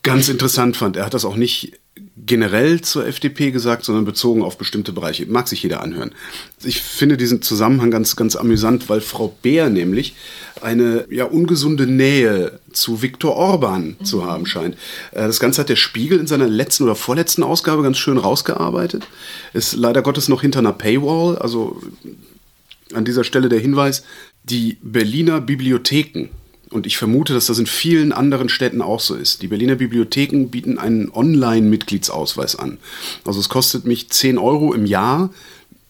ganz 0.03 0.29
interessant 0.29 0.77
fand. 0.77 0.97
Er 0.97 1.05
hat 1.05 1.13
das 1.13 1.25
auch 1.25 1.35
nicht 1.35 1.73
generell 2.17 2.79
zur 2.81 3.05
FDP 3.05 3.51
gesagt, 3.51 3.83
sondern 3.83 4.05
bezogen 4.05 4.41
auf 4.41 4.57
bestimmte 4.57 4.93
Bereiche. 4.93 5.25
Mag 5.25 5.49
sich 5.49 5.63
jeder 5.63 5.81
anhören. 5.81 6.11
Ich 6.63 6.81
finde 6.81 7.17
diesen 7.17 7.41
Zusammenhang 7.41 7.91
ganz, 7.91 8.15
ganz 8.15 8.37
amüsant, 8.37 8.87
weil 8.87 9.01
Frau 9.01 9.35
Beer 9.41 9.69
nämlich 9.69 10.15
eine 10.61 11.05
ja 11.09 11.25
ungesunde 11.25 11.87
Nähe 11.87 12.59
zu 12.71 13.01
Viktor 13.01 13.35
Orban 13.35 13.97
zu 14.03 14.25
haben 14.25 14.45
scheint. 14.45 14.75
Äh, 15.11 15.27
Das 15.27 15.41
Ganze 15.41 15.61
hat 15.61 15.69
der 15.69 15.75
Spiegel 15.75 16.19
in 16.19 16.27
seiner 16.27 16.47
letzten 16.47 16.83
oder 16.83 16.95
vorletzten 16.95 17.43
Ausgabe 17.43 17.83
ganz 17.83 17.97
schön 17.97 18.17
rausgearbeitet. 18.17 19.05
Ist 19.53 19.75
leider 19.75 20.01
Gottes 20.01 20.29
noch 20.29 20.41
hinter 20.41 20.59
einer 20.59 20.73
Paywall, 20.73 21.37
also 21.37 21.81
an 22.93 23.03
dieser 23.03 23.25
Stelle 23.25 23.49
der 23.49 23.59
Hinweis, 23.59 24.03
die 24.43 24.77
Berliner 24.81 25.41
Bibliotheken, 25.41 26.29
und 26.75 26.85
ich 26.85 26.97
vermute, 26.97 27.33
dass 27.33 27.47
das 27.47 27.57
in 27.57 27.65
vielen 27.65 28.11
anderen 28.11 28.49
Städten 28.49 28.81
auch 28.81 28.99
so 28.99 29.15
ist, 29.15 29.41
die 29.41 29.47
Berliner 29.47 29.75
Bibliotheken 29.75 30.47
bieten 30.47 30.77
einen 30.77 31.09
Online-Mitgliedsausweis 31.11 32.55
an. 32.57 32.77
Also 33.23 33.39
es 33.39 33.49
kostet 33.49 33.85
mich 33.85 34.09
10 34.09 34.37
Euro 34.37 34.73
im 34.73 34.85
Jahr, 34.85 35.31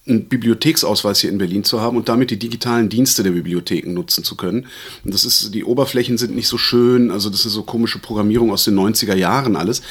einen 0.08 0.26
Bibliotheksausweis 0.26 1.20
hier 1.20 1.32
in 1.32 1.40
Berlin 1.40 1.64
zu 1.64 1.82
haben 1.82 1.98
und 1.98 2.10
damit 2.10 2.30
die 2.30 2.38
digitalen 2.38 2.90
Dienste 2.90 3.24
der 3.24 3.32
Bibliotheken 3.32 3.92
nutzen 3.92 4.24
zu 4.24 4.36
können. 4.36 4.68
Und 5.04 5.14
das 5.14 5.26
ist, 5.26 5.54
die 5.56 5.64
Oberflächen 5.64 6.18
sind 6.18 6.36
nicht 6.36 6.48
so 6.48 6.60
schön, 6.60 7.10
also 7.10 7.30
das 7.30 7.46
ist 7.46 7.54
so 7.54 7.64
komische 7.64 7.98
Programmierung 7.98 8.52
aus 8.52 8.66
den 8.66 8.76
90er 8.76 9.16
Jahren 9.16 9.56
alles. 9.56 9.82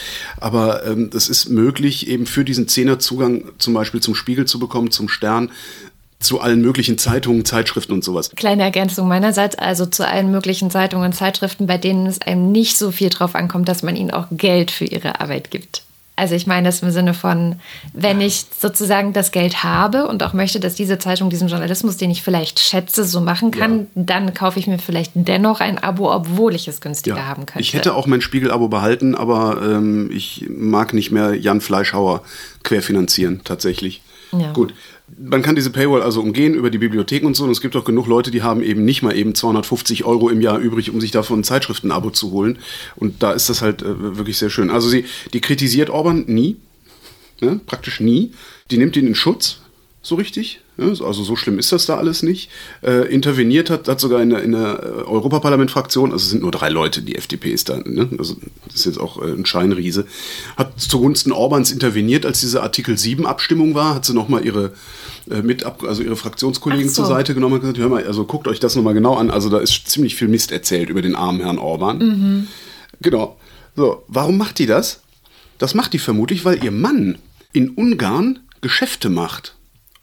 Aber 0.41 0.87
ähm, 0.87 1.11
das 1.11 1.29
ist 1.29 1.49
möglich, 1.49 2.07
eben 2.07 2.27
für 2.27 2.45
diesen 2.45 2.69
Zehner 2.69 3.01
Zugang 3.01 3.47
zum 3.59 3.75
Beispiel 3.75 4.01
zum 4.01 4.15
Spiegel 4.15 4.47
zu 4.47 4.61
bekommen, 4.61 4.93
zum 4.93 5.09
Stern, 5.09 5.51
zu 6.25 6.41
allen 6.41 6.61
möglichen 6.61 6.99
Zeitungen, 6.99 7.45
Zeitschriften 7.45 7.93
und 7.93 8.03
sowas. 8.03 8.31
Kleine 8.35 8.63
Ergänzung 8.63 9.07
meinerseits, 9.09 9.57
also 9.57 9.87
zu 9.87 10.07
allen 10.07 10.31
möglichen 10.31 10.71
Zeitungen 10.71 11.07
und 11.07 11.13
Zeitschriften, 11.13 11.67
bei 11.67 11.79
denen 11.79 12.07
es 12.07 12.21
einem 12.21 12.51
nicht 12.51 12.77
so 12.77 12.91
viel 12.91 13.11
drauf 13.11 13.35
ankommt, 13.35 13.69
dass 13.69 13.83
man 13.83 13.97
ihnen 13.97 14.11
auch 14.11 14.27
Geld 14.31 14.71
für 14.71 14.87
ihre 14.87 15.21
Arbeit 15.21 15.51
gibt. 15.51 15.83
Also 16.17 16.37
ich 16.37 16.47
meine 16.47 16.69
das 16.69 16.81
im 16.81 16.93
Sinne 16.93 17.13
von, 17.13 17.57
wenn 17.93 18.21
ich 18.21 18.47
sozusagen 18.57 19.13
das 19.13 19.33
Geld 19.33 19.65
habe 19.65 20.07
und 20.07 20.23
auch 20.23 20.33
möchte, 20.33 20.61
dass 20.61 20.77
diese 20.77 20.99
Zeitung 21.01 21.29
diesen 21.29 21.49
Journalismus, 21.49 21.97
den 21.97 22.11
ich 22.13 22.23
vielleicht 22.23 22.61
schätze, 22.61 23.03
so 23.03 23.21
machen 23.21 23.51
kann, 23.51 23.89
dann 23.97 24.33
kaufe 24.33 24.61
ich 24.61 24.69
mir 24.69 24.79
vielleicht 24.79 25.11
dennoch 25.15 25.59
ein 25.59 25.83
Abo, 25.83 26.15
obwohl 26.15 26.55
ich 26.55 26.69
es 26.69 26.81
günstiger 26.81 27.27
haben 27.27 27.47
könnte. 27.47 27.61
Ich 27.61 27.75
hätte 27.75 27.95
auch 27.95 28.07
mein 28.07 28.21
Spiegel-Abo 28.21 28.69
behalten, 28.69 29.17
aber 29.17 29.61
ähm, 29.61 30.09
ich 30.13 30.47
mag 30.49 30.95
nicht 30.95 31.11
mehr 31.11 31.35
Jan 31.35 31.61
Fleischhauer 31.61 32.23
querfinanzieren, 32.63 33.41
tatsächlich. 33.43 34.01
Ja. 34.31 34.53
Gut. 34.53 34.73
Man 35.17 35.43
kann 35.43 35.55
diese 35.55 35.71
Paywall 35.71 36.03
also 36.03 36.21
umgehen 36.21 36.55
über 36.55 36.71
die 36.71 36.79
Bibliotheken 36.79 37.27
und 37.27 37.35
so. 37.37 37.45
Und 37.45 37.51
es 37.51 37.61
gibt 37.61 37.77
auch 37.77 37.85
genug 37.85 38.07
Leute, 38.07 38.31
die 38.31 38.43
haben 38.43 38.63
eben 38.63 38.85
nicht 38.85 39.03
mal 39.03 39.17
eben 39.17 39.35
250 39.35 40.05
Euro 40.05 40.29
im 40.29 40.41
Jahr 40.41 40.59
übrig, 40.59 40.91
um 40.91 41.01
sich 41.01 41.11
davon 41.11 41.41
ein 41.41 41.45
Zeitschriftenabo 41.45 42.11
zu 42.11 42.31
holen. 42.33 42.59
Und 42.97 43.23
da 43.23 43.33
ist 43.33 43.49
das 43.49 43.63
halt 43.63 43.83
äh, 43.83 44.17
wirklich 44.17 44.39
sehr 44.39 44.51
schön. 44.51 44.71
Also 44.71 44.89
sie, 44.89 45.05
die 45.33 45.41
kritisiert 45.41 45.91
Orban 45.91 46.25
nie, 46.27 46.57
ne? 47.41 47.61
praktisch 47.67 48.01
nie. 48.01 48.33
Die 48.71 48.79
nimmt 48.79 48.97
ihn 48.97 49.07
in 49.07 49.15
Schutz, 49.15 49.61
so 50.05 50.17
richtig. 50.17 50.61
Also 50.77 51.13
so 51.13 51.35
schlimm 51.35 51.59
ist 51.59 51.73
das 51.73 51.87
da 51.87 51.97
alles 51.97 52.23
nicht. 52.23 52.51
Äh, 52.83 53.13
interveniert 53.13 53.71
hat, 53.71 53.89
hat 53.89 53.99
sogar 53.99 54.21
in 54.21 54.31
der, 54.31 54.43
in 54.43 54.53
der 54.53 54.83
äh, 54.83 54.87
Europaparlament-Fraktion, 55.09 56.13
also 56.13 56.23
es 56.23 56.31
sind 56.31 56.43
nur 56.43 56.51
drei 56.51 56.69
Leute, 56.69 57.01
die 57.01 57.17
FDP 57.17 57.53
ist 57.53 57.71
da, 57.71 57.79
ne? 57.79 58.11
also 58.19 58.37
das 58.67 58.81
ist 58.81 58.85
jetzt 58.85 59.01
auch 59.01 59.23
äh, 59.23 59.33
ein 59.33 59.47
Scheinriese, 59.47 60.07
hat 60.57 60.79
zugunsten 60.79 61.33
Orbans 61.33 61.73
interveniert, 61.73 62.27
als 62.27 62.41
diese 62.41 62.63
Artikel 62.63 62.97
7-Abstimmung 62.97 63.75
war, 63.75 63.95
hat 63.95 64.05
sie 64.05 64.13
nochmal 64.13 64.45
ihre 64.45 64.73
äh, 65.31 65.41
mit 65.41 65.65
also 65.65 66.03
ihre 66.03 66.17
Fraktionskollegen 66.17 66.91
so. 66.91 67.03
zur 67.03 67.07
Seite 67.07 67.33
genommen 67.35 67.55
und 67.55 67.61
gesagt, 67.61 67.79
hör 67.79 67.89
mal, 67.89 68.07
also 68.07 68.27
guckt 68.27 68.47
euch 68.47 68.61
das 68.61 68.77
nochmal 68.77 68.95
genau 68.95 69.15
an, 69.15 69.31
also 69.31 69.49
da 69.49 69.59
ist 69.59 69.89
ziemlich 69.89 70.17
viel 70.17 70.29
Mist 70.29 70.53
erzählt 70.53 70.91
über 70.91 71.01
den 71.01 71.15
armen 71.15 71.41
Herrn 71.41 71.59
Orban. 71.59 71.99
Genau. 73.01 73.39
So, 73.75 74.03
warum 74.09 74.37
macht 74.37 74.59
die 74.59 74.67
das? 74.67 75.01
Das 75.59 75.75
macht 75.75 75.95
die 75.95 75.99
vermutlich, 75.99 76.45
weil 76.45 76.63
ihr 76.63 76.73
Mann 76.73 77.19
in 77.53 77.71
Ungarn 77.71 78.41
Geschäfte 78.61 79.09
macht. 79.09 79.55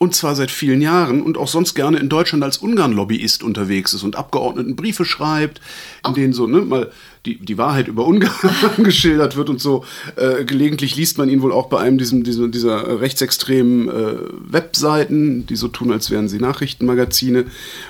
Und 0.02 0.16
zwar 0.16 0.34
seit 0.34 0.50
vielen 0.50 0.82
Jahren 0.82 1.22
und 1.22 1.38
auch 1.38 1.48
sonst 1.48 1.76
gerne 1.76 2.00
in 2.00 2.10
Deutschland 2.10 2.44
als 2.44 2.58
Ungarn-Lobbyist 2.58 3.44
unterwegs 3.44 3.94
ist 3.94 4.02
und 4.02 4.16
Abgeordneten 4.16 4.76
Briefe 4.76 5.06
schreibt, 5.06 5.62
in 6.04 6.16
denen 6.16 6.34
so 6.34 6.48
ne, 6.48 6.62
mal 6.62 6.92
die, 7.26 7.38
die 7.38 7.58
Wahrheit 7.58 7.88
über 7.88 8.06
Ungarn 8.06 8.34
geschildert 8.84 9.36
wird 9.36 9.50
und 9.50 9.62
so. 9.62 9.86
Äh, 10.16 10.44
gelegentlich 10.44 10.96
liest 10.96 11.18
man 11.18 11.30
ihn 11.30 11.42
wohl 11.42 11.52
auch 11.52 11.68
bei 11.68 11.80
einem 11.80 11.98
diesem, 11.98 12.24
diesem, 12.24 12.52
dieser 12.52 13.00
rechtsextremen 13.00 13.90
äh, 13.90 14.16
Webseiten, 14.52 15.46
die 15.46 15.56
so 15.56 15.68
tun, 15.68 15.92
als 15.92 16.10
wären 16.10 16.28
sie 16.28 16.40
Nachrichtenmagazine. 16.40 17.46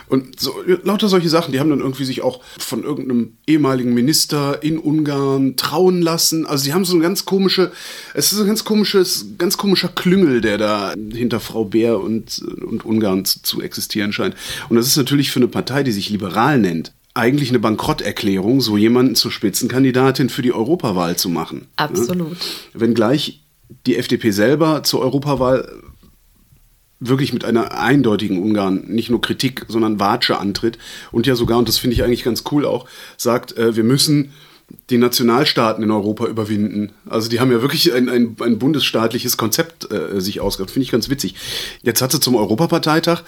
Und 0.09 0.39
so, 0.39 0.55
lauter 0.83 1.07
solche 1.07 1.29
Sachen, 1.29 1.53
die 1.53 1.61
haben 1.61 1.69
dann 1.69 1.79
irgendwie 1.79 2.03
sich 2.03 2.21
auch 2.21 2.41
von 2.57 2.83
irgendeinem 2.83 3.33
ehemaligen 3.47 3.93
Minister 3.93 4.61
in 4.63 4.77
Ungarn 4.77 5.55
trauen 5.55 6.01
lassen. 6.01 6.45
Also 6.45 6.65
sie 6.65 6.73
haben 6.73 6.83
so 6.83 6.93
eine 6.93 7.03
ganz 7.03 7.23
komische, 7.23 7.71
es 8.13 8.33
ist 8.33 8.41
ein 8.41 8.47
ganz 8.47 8.65
komisches, 8.65 9.27
ganz 9.37 9.57
komischer 9.57 9.87
Klüngel, 9.87 10.41
der 10.41 10.57
da 10.57 10.93
hinter 11.13 11.39
Frau 11.39 11.63
Bär 11.63 12.01
und, 12.01 12.39
und 12.65 12.83
Ungarn 12.83 13.23
zu, 13.23 13.41
zu 13.41 13.61
existieren 13.61 14.11
scheint. 14.11 14.35
Und 14.67 14.75
das 14.75 14.87
ist 14.87 14.97
natürlich 14.97 15.31
für 15.31 15.39
eine 15.39 15.47
Partei, 15.47 15.83
die 15.83 15.93
sich 15.93 16.09
liberal 16.09 16.59
nennt, 16.59 16.91
eigentlich 17.13 17.49
eine 17.49 17.59
Bankrotterklärung, 17.59 18.61
so 18.61 18.77
jemanden 18.77 19.15
zur 19.15 19.31
Spitzenkandidatin 19.31 20.29
für 20.29 20.41
die 20.41 20.53
Europawahl 20.53 21.17
zu 21.17 21.29
machen. 21.29 21.67
Absolut. 21.75 22.37
Wenngleich 22.73 23.41
die 23.85 23.97
FDP 23.97 24.31
selber 24.31 24.83
zur 24.83 25.01
Europawahl 25.01 25.81
wirklich 26.99 27.33
mit 27.33 27.43
einer 27.43 27.77
eindeutigen 27.79 28.41
Ungarn 28.41 28.85
nicht 28.87 29.09
nur 29.09 29.21
Kritik, 29.21 29.65
sondern 29.67 29.99
Watsche 29.99 30.39
antritt 30.39 30.77
und 31.11 31.25
ja 31.25 31.35
sogar, 31.35 31.57
und 31.57 31.67
das 31.67 31.79
finde 31.79 31.95
ich 31.95 32.03
eigentlich 32.03 32.23
ganz 32.23 32.43
cool 32.51 32.65
auch, 32.65 32.85
sagt, 33.17 33.57
äh, 33.57 33.75
wir 33.75 33.83
müssen 33.83 34.31
die 34.89 34.97
Nationalstaaten 34.97 35.83
in 35.83 35.91
Europa 35.91 36.27
überwinden. 36.27 36.93
Also 37.09 37.27
die 37.27 37.39
haben 37.39 37.51
ja 37.51 37.61
wirklich 37.61 37.93
ein, 37.93 38.07
ein, 38.07 38.37
ein 38.39 38.59
bundesstaatliches 38.59 39.35
Konzept 39.35 39.91
äh, 39.91 40.21
sich 40.21 40.39
ausgedacht. 40.39 40.71
Finde 40.71 40.85
ich 40.85 40.91
ganz 40.91 41.09
witzig. 41.09 41.35
Jetzt 41.81 42.01
hat 42.01 42.11
sie 42.11 42.21
zum 42.21 42.35
Europaparteitag 42.35 43.23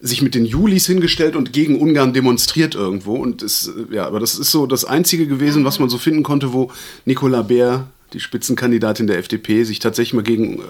sich 0.00 0.22
mit 0.22 0.34
den 0.34 0.44
Julis 0.44 0.86
hingestellt 0.86 1.36
und 1.36 1.52
gegen 1.52 1.80
Ungarn 1.80 2.12
demonstriert 2.12 2.74
irgendwo. 2.74 3.14
Und 3.14 3.42
es, 3.42 3.68
äh, 3.68 3.94
ja, 3.94 4.06
aber 4.06 4.20
das 4.20 4.38
ist 4.38 4.50
so 4.50 4.66
das 4.66 4.84
Einzige 4.84 5.26
gewesen, 5.26 5.64
was 5.64 5.78
man 5.78 5.88
so 5.88 5.98
finden 5.98 6.22
konnte, 6.22 6.52
wo 6.52 6.70
Nicola 7.04 7.42
Bär, 7.42 7.88
die 8.12 8.20
Spitzenkandidatin 8.20 9.06
der 9.06 9.18
FDP, 9.18 9.64
sich 9.64 9.78
tatsächlich 9.78 10.14
mal 10.14 10.22
gegen 10.22 10.58
äh, 10.58 10.62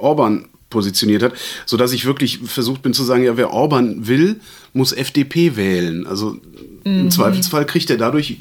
Orban 0.00 0.46
positioniert 0.70 1.22
hat, 1.22 1.32
so 1.64 1.78
dass 1.78 1.92
ich 1.92 2.04
wirklich 2.04 2.40
versucht 2.44 2.82
bin 2.82 2.92
zu 2.92 3.02
sagen, 3.02 3.24
ja, 3.24 3.38
wer 3.38 3.52
Orban 3.52 4.06
will, 4.06 4.40
muss 4.74 4.92
FDP 4.92 5.56
wählen. 5.56 6.06
Also 6.06 6.36
im 6.84 7.10
Zweifelsfall 7.10 7.66
kriegt 7.66 7.90
er 7.90 7.96
dadurch 7.96 8.38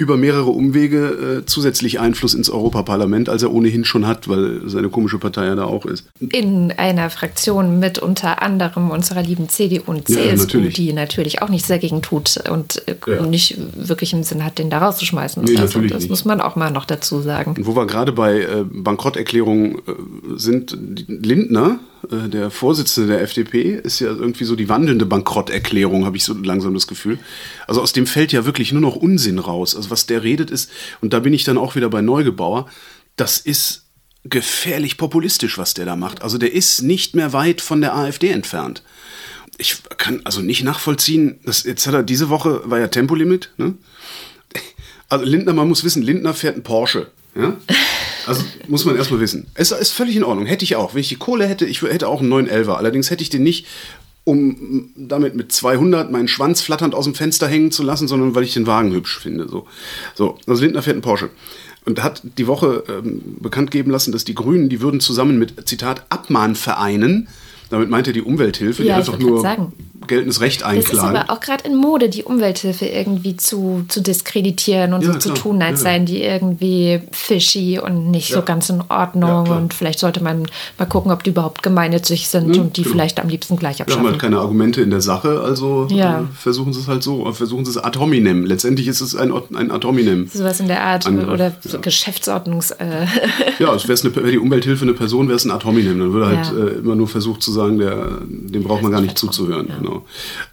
über 0.00 0.16
mehrere 0.16 0.48
Umwege 0.50 1.40
äh, 1.42 1.46
zusätzlich 1.46 2.00
Einfluss 2.00 2.32
ins 2.32 2.48
Europaparlament, 2.48 3.28
als 3.28 3.42
er 3.42 3.52
ohnehin 3.52 3.84
schon 3.84 4.06
hat, 4.06 4.28
weil 4.28 4.62
seine 4.64 4.88
komische 4.88 5.18
Partei 5.18 5.44
ja 5.44 5.54
da 5.54 5.64
auch 5.64 5.84
ist. 5.84 6.06
In 6.32 6.72
einer 6.72 7.10
Fraktion 7.10 7.78
mit 7.78 7.98
unter 7.98 8.40
anderem 8.40 8.90
unserer 8.90 9.22
lieben 9.22 9.50
CDU 9.50 9.82
und 9.84 10.08
Ja, 10.08 10.16
CSU, 10.16 10.36
natürlich. 10.44 10.74
die 10.74 10.92
natürlich 10.94 11.42
auch 11.42 11.50
nichts 11.50 11.68
dagegen 11.68 12.00
tut 12.00 12.42
und 12.50 12.82
äh, 12.88 12.96
Ja. 13.06 13.26
nicht 13.26 13.58
wirklich 13.76 14.14
im 14.14 14.22
Sinn 14.22 14.42
hat, 14.42 14.58
den 14.58 14.70
da 14.70 14.78
rauszuschmeißen. 14.78 15.44
Nee, 15.44 15.58
Also, 15.58 15.80
das 15.82 16.00
nicht. 16.00 16.08
muss 16.10 16.24
man 16.24 16.40
auch 16.40 16.56
mal 16.56 16.70
noch 16.70 16.86
dazu 16.86 17.20
sagen. 17.20 17.54
Und 17.58 17.66
wo 17.66 17.76
wir 17.76 17.86
gerade 17.86 18.12
bei 18.12 18.40
äh, 18.40 18.64
Bankrotterklärungen 18.72 19.74
äh, 19.74 19.78
sind, 20.36 20.76
Lindner, 21.08 21.78
äh, 22.10 22.28
der 22.28 22.50
Vorsitzende 22.50 23.12
der 23.12 23.22
FDP, 23.22 23.74
ist 23.74 24.00
ja 24.00 24.08
irgendwie 24.08 24.44
so 24.44 24.56
die 24.56 24.68
wandelnde 24.68 25.06
Bankrotterklärung, 25.06 26.04
habe 26.04 26.16
ich 26.16 26.24
so 26.24 26.34
langsam 26.34 26.74
das 26.74 26.86
Gefühl. 26.86 27.18
Also 27.66 27.82
aus 27.82 27.92
dem 27.92 28.06
fällt 28.06 28.32
ja 28.32 28.44
wirklich 28.44 28.72
nur 28.72 28.80
noch 28.80 28.96
Unsinn 28.96 29.38
raus. 29.38 29.76
Also 29.76 29.90
was 29.90 30.06
der 30.06 30.22
redet 30.22 30.50
ist, 30.50 30.70
und 31.00 31.12
da 31.12 31.20
bin 31.20 31.32
ich 31.32 31.44
dann 31.44 31.58
auch 31.58 31.74
wieder 31.76 31.90
bei 31.90 32.00
Neugebauer, 32.00 32.68
das 33.16 33.38
ist 33.38 33.86
gefährlich 34.24 34.96
populistisch, 34.96 35.58
was 35.58 35.74
der 35.74 35.86
da 35.86 35.96
macht. 35.96 36.22
Also 36.22 36.38
der 36.38 36.52
ist 36.52 36.82
nicht 36.82 37.14
mehr 37.14 37.32
weit 37.32 37.60
von 37.60 37.80
der 37.80 37.94
AfD 37.94 38.28
entfernt. 38.28 38.82
Ich 39.58 39.76
kann 39.98 40.20
also 40.24 40.40
nicht 40.40 40.62
nachvollziehen, 40.62 41.40
dass 41.44 41.64
jetzt 41.64 41.86
hat 41.86 41.94
er 41.94 42.02
diese 42.02 42.28
Woche 42.28 42.62
war 42.64 42.78
ja 42.78 42.88
Tempolimit, 42.88 43.50
ne? 43.56 43.74
Also 45.08 45.24
Lindner, 45.24 45.52
man 45.52 45.68
muss 45.68 45.82
wissen, 45.82 46.02
Lindner 46.02 46.34
fährt 46.34 46.54
einen 46.54 46.62
Porsche. 46.62 47.10
Ja? 47.34 47.56
Also 48.26 48.44
muss 48.68 48.84
man 48.84 48.96
erstmal 48.96 49.20
wissen. 49.20 49.46
Es 49.54 49.72
ist 49.72 49.92
völlig 49.92 50.16
in 50.16 50.24
Ordnung. 50.24 50.46
Hätte 50.46 50.64
ich 50.64 50.76
auch. 50.76 50.94
Wenn 50.94 51.00
ich 51.00 51.08
die 51.08 51.16
Kohle 51.16 51.46
hätte, 51.46 51.66
ich 51.66 51.82
hätte 51.82 52.08
auch 52.08 52.20
einen 52.20 52.32
911er. 52.32 52.72
Allerdings 52.72 53.10
hätte 53.10 53.22
ich 53.22 53.30
den 53.30 53.42
nicht, 53.42 53.66
um 54.24 54.90
damit 54.96 55.34
mit 55.34 55.52
200 55.52 56.10
meinen 56.10 56.28
Schwanz 56.28 56.60
flatternd 56.60 56.94
aus 56.94 57.04
dem 57.04 57.14
Fenster 57.14 57.48
hängen 57.48 57.72
zu 57.72 57.82
lassen, 57.82 58.08
sondern 58.08 58.34
weil 58.34 58.44
ich 58.44 58.54
den 58.54 58.66
Wagen 58.66 58.92
hübsch 58.92 59.18
finde. 59.18 59.48
So, 59.48 59.66
so 60.14 60.38
also 60.46 60.62
Lindner 60.62 60.82
fährt 60.82 60.94
einen 60.94 61.02
Porsche. 61.02 61.30
Und 61.86 62.02
hat 62.02 62.22
die 62.36 62.46
Woche 62.46 62.84
ähm, 62.88 63.22
bekannt 63.40 63.70
geben 63.70 63.90
lassen, 63.90 64.12
dass 64.12 64.24
die 64.24 64.34
Grünen, 64.34 64.68
die 64.68 64.82
würden 64.82 65.00
zusammen 65.00 65.38
mit, 65.38 65.66
Zitat, 65.66 66.04
Abmahnvereinen, 66.10 67.28
damit 67.70 67.88
meint 67.88 68.06
er 68.06 68.12
die 68.12 68.20
Umwelthilfe, 68.20 68.82
die 68.82 68.88
Ja, 68.88 69.00
ich 69.00 69.08
einfach 69.08 69.18
nur 69.18 69.40
sagen. 69.40 69.72
Geltendes 70.10 70.40
Recht 70.42 70.60
Es 70.60 70.66
ist 70.66 70.90
einklagen. 70.90 71.16
aber 71.16 71.32
auch 71.32 71.40
gerade 71.40 71.64
in 71.66 71.74
Mode, 71.76 72.10
die 72.10 72.22
Umwelthilfe 72.24 72.84
irgendwie 72.84 73.36
zu, 73.36 73.84
zu 73.88 74.02
diskreditieren 74.02 74.92
und 74.92 75.02
Ja, 75.02 75.12
so 75.14 75.18
zu 75.18 75.28
klar. 75.30 75.42
tun, 75.42 75.62
als 75.62 75.80
Ja. 75.80 75.84
seien 75.90 76.04
die 76.04 76.22
irgendwie 76.22 77.00
fishy 77.12 77.78
und 77.82 78.10
nicht 78.10 78.28
so 78.28 78.36
Ja. 78.36 78.40
ganz 78.42 78.68
in 78.68 78.76
Ja, 78.78 78.84
Ordnung. 79.00 79.48
und 79.50 79.72
vielleicht 79.74 79.98
sollte 79.98 80.22
man 80.22 80.46
mal 80.78 80.84
gucken, 80.84 81.10
ob 81.12 81.22
die 81.24 81.30
überhaupt 81.30 81.62
gemeinnützig 81.62 82.28
sind 82.28 82.58
und 82.58 82.76
die 82.76 82.82
genau. 82.82 82.92
vielleicht 82.92 83.18
am 83.20 83.28
liebsten 83.28 83.56
gleich 83.56 83.78
Wir 83.78 83.84
haben 83.86 83.92
abschaffen. 83.92 84.10
halt 84.10 84.20
keine 84.20 84.38
Argumente 84.38 84.82
in 84.82 84.90
der 84.90 85.00
Sache, 85.00 85.40
also 85.40 85.86
Ja. 85.90 86.20
äh, 86.20 86.22
versuchen 86.38 86.72
sie 86.72 86.80
es 86.80 86.88
halt 86.88 87.02
so, 87.02 87.32
versuchen 87.32 87.64
sie 87.64 87.70
es 87.70 87.78
ad 87.78 87.98
hominem. 87.98 88.44
Letztendlich 88.44 88.86
ist 88.88 89.00
es 89.00 89.16
ein, 89.16 89.32
ein 89.54 89.70
ad 89.70 89.86
hominem. 89.86 90.28
Sowas 90.32 90.60
in 90.60 90.68
der 90.68 90.82
Art 90.82 91.06
Angriff, 91.06 91.28
oder 91.28 91.52
so 91.62 91.76
ja. 91.76 91.80
Geschäftsordnungs. 91.80 92.72
Äh, 92.72 93.06
Ja, 93.58 93.74
es 93.74 93.86
wäre 93.88 94.30
die 94.30 94.38
Umwelthilfe 94.38 94.84
eine 94.84 94.94
Person, 94.94 95.28
wäre 95.28 95.36
es 95.36 95.44
ein 95.44 95.50
ad 95.50 95.64
hominem. 95.64 95.98
Dann 95.98 96.12
würde 96.12 96.26
halt 96.26 96.46
Ja. 96.52 96.64
äh, 96.66 96.78
immer 96.78 96.94
nur 96.96 97.08
versucht 97.08 97.42
zu 97.42 97.52
sagen, 97.52 97.78
der, 97.78 98.18
dem 98.28 98.62
braucht 98.64 98.82
man 98.82 98.90
gar 98.92 99.00
nicht 99.00 99.18
zuzuhören. 99.18 99.68
Genau. 99.78 99.99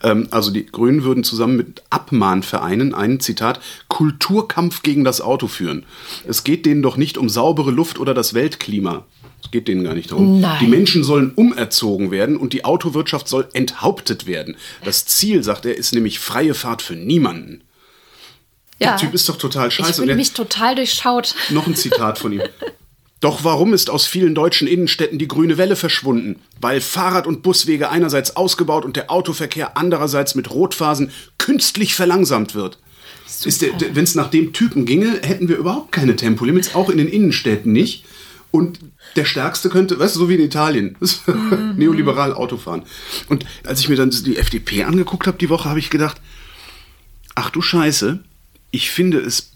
Ähm, 0.04 0.28
also 0.32 0.52
die 0.52 0.66
Grünen 0.66 1.04
würden 1.04 1.24
zusammen 1.24 1.58
mit 1.58 1.84
Abmahnvereinen 1.90 2.94
einen, 2.94 3.20
Zitat, 3.20 3.60
Kulturkampf 3.88 4.84
gegen 4.84 5.04
das 5.04 5.22
Auto 5.22 5.48
führen. 5.48 5.86
Es 6.28 6.44
geht 6.44 6.66
denen 6.66 6.82
doch 6.82 6.98
nicht 6.98 7.18
um 7.18 7.30
saubere 7.30 7.72
Luft 7.72 8.00
oder 8.00 8.14
das 8.14 8.34
Weltklima. 8.34 9.06
Es 9.44 9.52
geht 9.52 9.68
denen 9.68 9.84
gar 9.84 9.94
nicht 9.94 10.12
darum. 10.12 10.42
Nein. 10.42 10.58
Die 10.62 10.68
Menschen 10.68 11.04
sollen 11.04 11.32
umerzogen 11.36 12.10
werden 12.12 12.38
und 12.38 12.54
die 12.54 12.66
Autowirtschaft 12.66 13.28
soll 13.28 13.48
enthauptet 13.54 14.26
werden. 14.26 14.56
Das 14.84 15.06
Ziel, 15.06 15.44
sagt 15.44 15.66
er, 15.66 15.78
ist 15.78 15.94
nämlich 15.94 16.20
freie 16.20 16.54
Fahrt 16.56 16.82
für 16.82 16.96
niemanden. 16.96 17.62
ja. 18.80 18.90
Der 18.92 18.98
Typ 18.98 19.14
ist 19.14 19.30
doch 19.30 19.38
total 19.38 19.68
ich 19.68 19.76
scheiße. 19.76 19.94
Fühle 19.96 20.08
der- 20.08 20.16
mich 20.16 20.34
total 20.34 20.76
durchschaut. 20.76 21.36
noch 21.52 21.68
ein 21.68 21.76
Zitat 21.76 22.18
von 22.20 22.32
ihm. 22.34 22.42
Doch 23.20 23.44
warum 23.44 23.74
ist 23.74 23.90
aus 23.90 24.06
vielen 24.06 24.36
deutschen 24.36 24.68
Innenstädten 24.68 25.18
die 25.18 25.28
grüne 25.28 25.58
Welle 25.58 25.76
verschwunden? 25.76 26.40
Weil 26.62 26.82
Fahrrad- 26.82 27.26
und 27.26 27.42
Buswege 27.42 27.90
einerseits 27.90 28.36
ausgebaut 28.36 28.86
und 28.86 28.96
der 28.96 29.12
Autoverkehr 29.12 29.76
andererseits 29.76 30.36
mit 30.36 30.52
Rotphasen 30.52 31.12
künstlich 31.38 31.96
verlangsamt 31.96 32.54
wird. 32.54 32.78
Wenn 33.44 34.04
es 34.04 34.16
nach 34.16 34.30
dem 34.30 34.54
Typen 34.54 34.86
ginge, 34.86 35.20
hätten 35.24 35.50
wir 35.50 35.58
überhaupt 35.58 35.92
keine 35.92 36.16
Tempolimits, 36.16 36.76
auch 36.76 36.90
in 36.90 36.98
den 36.98 37.08
Innenstädten 37.08 37.72
nicht. 37.72 38.06
Und 38.52 38.80
der 39.16 39.26
Stärkste 39.26 39.70
könnte, 39.70 40.00
weißt 40.00 40.16
du, 40.16 40.20
so 40.20 40.30
wie 40.30 40.36
in 40.36 40.42
Italien, 40.42 40.96
neoliberal 41.76 42.34
Autofahren. 42.34 42.84
Und 43.30 43.46
als 43.66 43.80
ich 43.80 43.90
mir 43.90 43.96
dann 43.96 44.12
die 44.12 44.38
FDP 44.38 44.84
angeguckt 44.84 45.28
habe 45.28 45.38
die 45.38 45.50
Woche, 45.50 45.70
habe 45.70 45.80
ich 45.80 45.90
gedacht, 45.90 46.22
ach 47.36 47.50
du 47.50 47.62
Scheiße, 47.62 48.20
ich 48.72 48.90
finde 48.90 49.20
es 49.20 49.52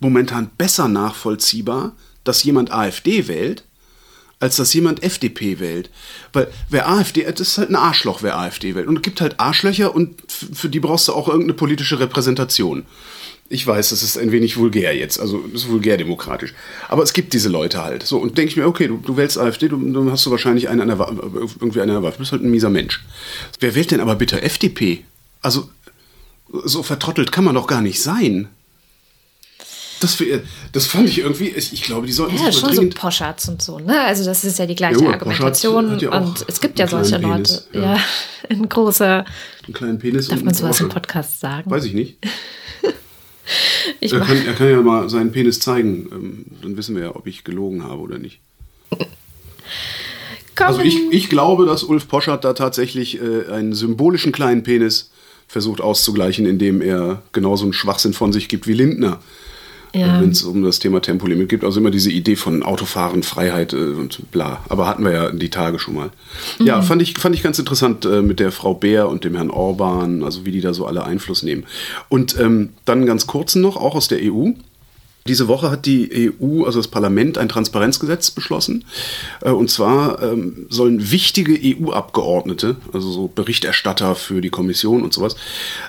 momentan 0.00 0.50
besser 0.58 0.88
nachvollziehbar, 0.88 1.96
dass 2.24 2.42
jemand 2.42 2.72
AfD 2.72 3.28
wählt, 3.28 3.64
als 4.40 4.56
dass 4.56 4.74
jemand 4.74 5.02
FDP 5.02 5.58
wählt. 5.60 5.90
Weil 6.32 6.48
wer 6.68 6.88
AfD, 6.88 7.22
das 7.24 7.40
ist 7.40 7.58
halt 7.58 7.70
ein 7.70 7.76
Arschloch, 7.76 8.22
wer 8.22 8.38
AfD 8.38 8.74
wählt. 8.74 8.88
Und 8.88 8.96
es 8.96 9.02
gibt 9.02 9.20
halt 9.20 9.40
Arschlöcher 9.40 9.94
und 9.94 10.20
für 10.28 10.68
die 10.68 10.80
brauchst 10.80 11.08
du 11.08 11.12
auch 11.12 11.28
irgendeine 11.28 11.54
politische 11.54 12.00
Repräsentation. 12.00 12.84
Ich 13.50 13.66
weiß, 13.66 13.90
das 13.90 14.02
ist 14.02 14.16
ein 14.16 14.32
wenig 14.32 14.56
vulgär 14.56 14.96
jetzt, 14.96 15.20
also 15.20 15.38
das 15.52 15.62
ist 15.62 15.68
vulgär 15.68 15.98
demokratisch. 15.98 16.54
Aber 16.88 17.02
es 17.02 17.12
gibt 17.12 17.34
diese 17.34 17.50
Leute 17.50 17.82
halt. 17.82 18.02
So, 18.02 18.18
und 18.18 18.38
denke 18.38 18.50
ich 18.50 18.56
mir, 18.56 18.66
okay, 18.66 18.88
du, 18.88 18.96
du 18.96 19.16
wählst 19.16 19.38
AfD, 19.38 19.68
du, 19.68 19.76
dann 19.76 20.10
hast 20.10 20.24
du 20.24 20.30
wahrscheinlich 20.30 20.68
einen 20.68 20.80
an 20.80 20.88
der 20.88 20.98
irgendwie 20.98 21.80
einen 21.80 21.90
an 21.90 22.02
der 22.02 22.02
Waffe. 22.02 22.16
Du 22.16 22.20
bist 22.20 22.32
halt 22.32 22.42
ein 22.42 22.50
mieser 22.50 22.70
Mensch. 22.70 23.04
Wer 23.60 23.74
wählt 23.74 23.90
denn 23.90 24.00
aber 24.00 24.14
bitte 24.14 24.40
FDP? 24.40 25.04
Also, 25.42 25.68
so 26.64 26.82
vertrottelt 26.82 27.32
kann 27.32 27.44
man 27.44 27.54
doch 27.54 27.66
gar 27.66 27.82
nicht 27.82 28.02
sein. 28.02 28.48
Das, 30.04 30.20
wär- 30.20 30.42
das 30.72 30.86
fand 30.86 31.08
ich 31.08 31.18
irgendwie, 31.18 31.48
ich, 31.48 31.82
glaube, 31.82 32.06
die 32.06 32.12
sollten 32.12 32.36
Ja, 32.36 32.52
sich 32.52 32.58
schon 32.60 32.74
so 32.74 32.86
Poschards 32.90 33.48
und 33.48 33.62
so, 33.62 33.78
ne? 33.78 34.00
Also 34.02 34.24
das 34.24 34.44
ist 34.44 34.58
ja 34.58 34.66
die 34.66 34.74
gleiche 34.74 35.00
Jo, 35.02 35.10
Argumentation. 35.10 35.98
Ja 35.98 36.10
und 36.10 36.44
es 36.46 36.60
gibt 36.60 36.78
ja 36.78 36.86
solche 36.86 37.16
Leute. 37.16 37.62
Penis, 37.62 37.68
ja. 37.72 37.94
ja. 37.94 38.00
ein 38.50 38.68
großer. 38.68 39.24
einen 39.64 39.74
kleinen 39.74 39.98
Penis 39.98 40.28
Darf 40.28 40.42
man 40.42 40.52
sowas 40.52 40.80
im. 40.80 40.90
Podcast 40.90 41.40
sagen? 41.40 41.70
Weiß 41.70 41.84
ich 41.84 41.94
nicht. 41.94 42.18
Ich 44.00 44.10
Er 44.12 44.20
kann, 44.20 44.46
er 44.46 44.54
kann 44.54 44.70
ja 44.70 44.80
mal 44.80 45.10
seinen 45.10 45.30
Penis 45.30 45.60
zeigen. 45.60 46.08
Ähm, 46.10 46.44
dann 46.62 46.78
wissen 46.78 46.96
wir 46.96 47.02
ja, 47.02 47.14
ob 47.16 47.26
ich 47.26 47.44
gelogen 47.44 47.84
habe 47.84 48.00
oder 48.00 48.18
nicht. 48.18 48.40
Also 50.56 50.80
ich, 50.80 50.98
ich 51.10 51.28
glaube, 51.28 51.66
dass 51.66 51.82
Ulf 51.82 52.08
Poschardt 52.08 52.44
da 52.44 52.52
tatsächlich 52.54 53.20
äh, 53.20 53.50
einen 53.52 53.74
symbolischen 53.74 54.32
kleinen 54.32 54.62
Penis 54.62 55.10
versucht 55.46 55.80
auszugleichen, 55.80 56.46
indem 56.46 56.80
er 56.80 57.22
genauso 57.32 57.64
einen 57.64 57.72
Schwachsinn 57.72 58.12
von 58.14 58.32
sich 58.32 58.48
gibt 58.48 58.66
wie 58.66 58.72
Lindner. 58.72 59.20
Ja. 59.94 60.20
Wenn 60.20 60.30
es 60.30 60.42
um 60.42 60.62
das 60.62 60.80
Thema 60.80 61.00
Tempolimit 61.00 61.48
geht. 61.48 61.64
Also 61.64 61.78
immer 61.78 61.92
diese 61.92 62.10
Idee 62.10 62.34
von 62.34 62.62
Autofahren, 62.64 63.22
Freiheit 63.22 63.72
äh, 63.72 63.76
und 63.76 64.30
bla. 64.32 64.60
Aber 64.68 64.88
hatten 64.88 65.04
wir 65.04 65.12
ja 65.12 65.30
die 65.30 65.50
Tage 65.50 65.78
schon 65.78 65.94
mal. 65.94 66.10
Ja, 66.58 66.82
fand 66.82 67.00
ich, 67.00 67.14
fand 67.14 67.34
ich 67.34 67.42
ganz 67.42 67.58
interessant 67.58 68.04
äh, 68.04 68.20
mit 68.20 68.40
der 68.40 68.50
Frau 68.50 68.74
Beer 68.74 69.08
und 69.08 69.24
dem 69.24 69.36
Herrn 69.36 69.50
Orban, 69.50 70.24
also 70.24 70.44
wie 70.44 70.50
die 70.50 70.60
da 70.60 70.74
so 70.74 70.86
alle 70.86 71.04
Einfluss 71.04 71.44
nehmen. 71.44 71.64
Und 72.08 72.38
ähm, 72.38 72.70
dann 72.84 73.06
ganz 73.06 73.26
kurz 73.28 73.54
noch, 73.54 73.76
auch 73.76 73.94
aus 73.94 74.08
der 74.08 74.18
EU. 74.20 74.50
Diese 75.26 75.48
Woche 75.48 75.70
hat 75.70 75.86
die 75.86 76.34
EU, 76.38 76.64
also 76.64 76.78
das 76.78 76.88
Parlament, 76.88 77.38
ein 77.38 77.48
Transparenzgesetz 77.48 78.30
beschlossen. 78.30 78.84
Äh, 79.40 79.50
Und 79.50 79.70
zwar 79.70 80.22
ähm, 80.22 80.66
sollen 80.68 81.10
wichtige 81.10 81.58
EU-Abgeordnete, 81.58 82.76
also 82.92 83.10
so 83.10 83.28
Berichterstatter 83.28 84.16
für 84.16 84.42
die 84.42 84.50
Kommission 84.50 85.02
und 85.02 85.14
sowas, 85.14 85.36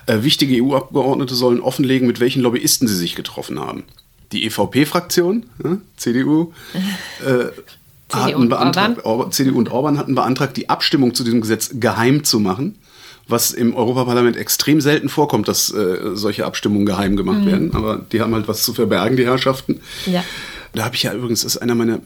äh, 0.06 0.24
wichtige 0.24 0.64
EU-Abgeordnete 0.64 1.36
sollen 1.36 1.60
offenlegen, 1.60 2.08
mit 2.08 2.22
welchen 2.22 2.42
Lobbyisten 2.44 2.88
sie 2.88 2.96
sich 2.96 3.16
getroffen 3.16 3.60
haben. 3.60 3.84
Die 4.32 4.46
EVP-Fraktion, 4.46 5.46
CDU, 5.98 6.54
äh, 7.26 7.46
hatten 8.14 8.36
und 8.36 8.54
Orban. 8.54 9.32
CDU 9.32 9.58
und 9.58 9.70
Orban 9.70 9.98
hatten 9.98 10.16
beantragt, 10.16 10.56
die 10.56 10.70
Abstimmung 10.70 11.14
zu 11.14 11.26
diesem 11.26 11.42
Gesetz 11.42 11.72
geheim 11.74 12.24
zu 12.24 12.40
machen, 12.40 12.76
was 13.28 13.52
im 13.52 13.76
Europaparlament 13.76 14.38
extrem 14.38 14.82
selten 14.82 15.10
vorkommt, 15.10 15.48
dass 15.48 15.72
äh, 15.74 16.12
solche 16.14 16.46
Abstimmungen 16.46 16.86
geheim 16.86 17.16
gemacht 17.16 17.46
werden. 17.46 17.74
Aber 17.74 17.98
die 18.12 18.22
haben 18.22 18.34
halt 18.36 18.48
was 18.48 18.64
zu 18.64 18.74
verbergen, 18.74 19.18
die 19.18 19.26
Herrschaften. 19.26 19.82
Ja. 20.06 20.24
Da 20.74 20.86
habe 20.86 20.96
ich 20.96 21.04
ja 21.04 21.14
übrigens, 21.14 21.42
das 21.44 21.56
ist 21.56 21.62
einer 21.62 21.74
meiner 21.76 22.00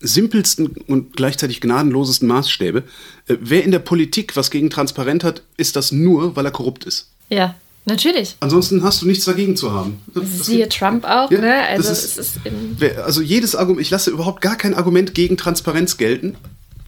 simpelsten 0.00 0.66
und 0.88 1.16
gleichzeitig 1.16 1.60
gnadenlosesten 1.60 2.26
Maßstäbe. 2.28 2.82
Äh, 3.28 3.36
wer 3.40 3.64
in 3.64 3.70
der 3.70 3.78
Politik 3.78 4.36
was 4.36 4.50
gegen 4.50 4.70
Transparent 4.70 5.24
hat, 5.24 5.42
ist 5.56 5.76
das 5.76 5.92
nur, 5.92 6.34
weil 6.36 6.44
er 6.44 6.50
korrupt 6.50 6.84
ist. 6.84 7.08
ja, 7.30 7.54
natürlich. 7.84 8.36
Ansonsten 8.40 8.82
hast 8.82 9.02
du 9.02 9.06
nichts 9.06 9.24
dagegen 9.24 9.56
zu 9.56 9.72
haben. 9.72 9.98
Das- 10.14 10.46
Siehe 10.46 10.64
geht- 10.64 10.76
Trump 10.78 11.04
auch, 11.04 11.30
Ja, 11.30 11.40
ne? 11.40 11.54
Also 11.68 11.90
ist 11.92 12.40
Wer- 12.78 13.04
Also 13.04 13.22
jedes 13.22 13.54
Argument, 13.56 13.80
ich 13.80 13.90
lasse 13.90 14.10
überhaupt 14.10 14.40
gar 14.40 14.56
kein 14.56 14.74
Argument 14.74 15.14
gegen 15.14 15.36
Transparenz 15.36 15.96
gelten, 15.96 16.36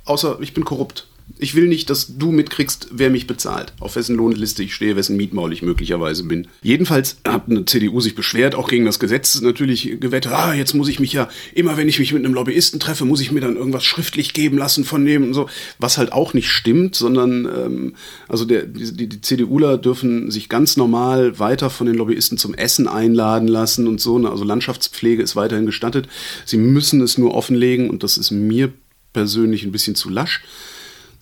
außer 0.05 0.39
ich 0.41 0.53
bin 0.55 0.65
korrupt. 0.65 1.07
Ich 1.37 1.57
will 1.57 1.67
nicht, 1.67 1.91
dass 1.91 2.17
du 2.17 2.31
mitkriegst, 2.31 2.89
wer 2.93 3.11
mich 3.11 3.27
bezahlt, 3.27 3.73
auf 3.81 3.97
wessen 3.97 4.15
Lohnliste 4.15 4.63
ich 4.63 4.75
stehe, 4.75 4.95
wessen 4.95 5.17
Mietmaul 5.17 5.53
ich 5.53 5.63
möglicherweise 5.63 6.23
bin. 6.23 6.47
Jedenfalls 6.63 7.17
hat 7.27 7.49
eine 7.49 7.65
CDU 7.65 8.01
sich 8.01 8.15
beschwert, 8.15 8.55
auch 8.55 8.69
gegen 8.69 8.85
das 8.85 9.01
Gesetz 9.01 9.41
natürlich 9.41 9.99
gewettet, 10.01 10.33
ah, 10.33 10.55
jetzt 10.55 10.75
muss 10.75 10.89
ich 10.89 11.01
mich 11.01 11.13
ja, 11.13 11.29
immer 11.53 11.77
wenn 11.77 11.89
ich 11.89 11.99
mich 11.99 12.13
mit 12.13 12.25
einem 12.25 12.35
Lobbyisten 12.35 12.79
treffe, 12.79 13.05
muss 13.05 13.21
ich 13.21 13.33
mir 13.33 13.41
dann 13.41 13.57
irgendwas 13.57 13.85
schriftlich 13.85 14.33
geben 14.33 14.59
lassen 14.59 14.85
von 14.85 15.05
dem 15.05 15.25
und 15.25 15.35
so. 15.35 15.49
Was 15.79 15.99
halt 15.99 16.13
auch 16.13 16.35
nicht 16.35 16.49
stimmt, 16.49 16.95
sondern 16.95 17.47
ähm, 17.47 17.95
also 18.29 18.45
der, 18.45 18.63
die, 18.63 19.09
die 19.09 19.21
CDUler 19.21 19.77
dürfen 19.77 20.31
sich 20.31 20.49
ganz 20.49 20.77
normal 20.77 21.39
weiter 21.41 21.69
von 21.69 21.89
den 21.89 21.97
Lobbyisten 21.97 22.39
zum 22.39 22.55
Essen 22.55 22.87
einladen 22.87 23.49
lassen 23.49 23.89
und 23.89 24.01
so. 24.01 24.19
Ne? 24.21 24.31
Also 24.31 24.45
Landschaftspflege 24.45 25.23
ist 25.23 25.35
weiterhin 25.35 25.67
gestattet. 25.67 26.07
Sie 26.45 26.59
müssen 26.59 27.01
es 27.01 27.19
nur 27.19 27.35
offenlegen 27.35 27.91
und 27.91 28.05
das 28.05 28.19
ist 28.19 28.31
mir 28.31 28.73
persönlich 29.13 29.65
ein 29.65 29.73
bisschen 29.73 29.95
zu 29.95 30.11
lasch. 30.11 30.43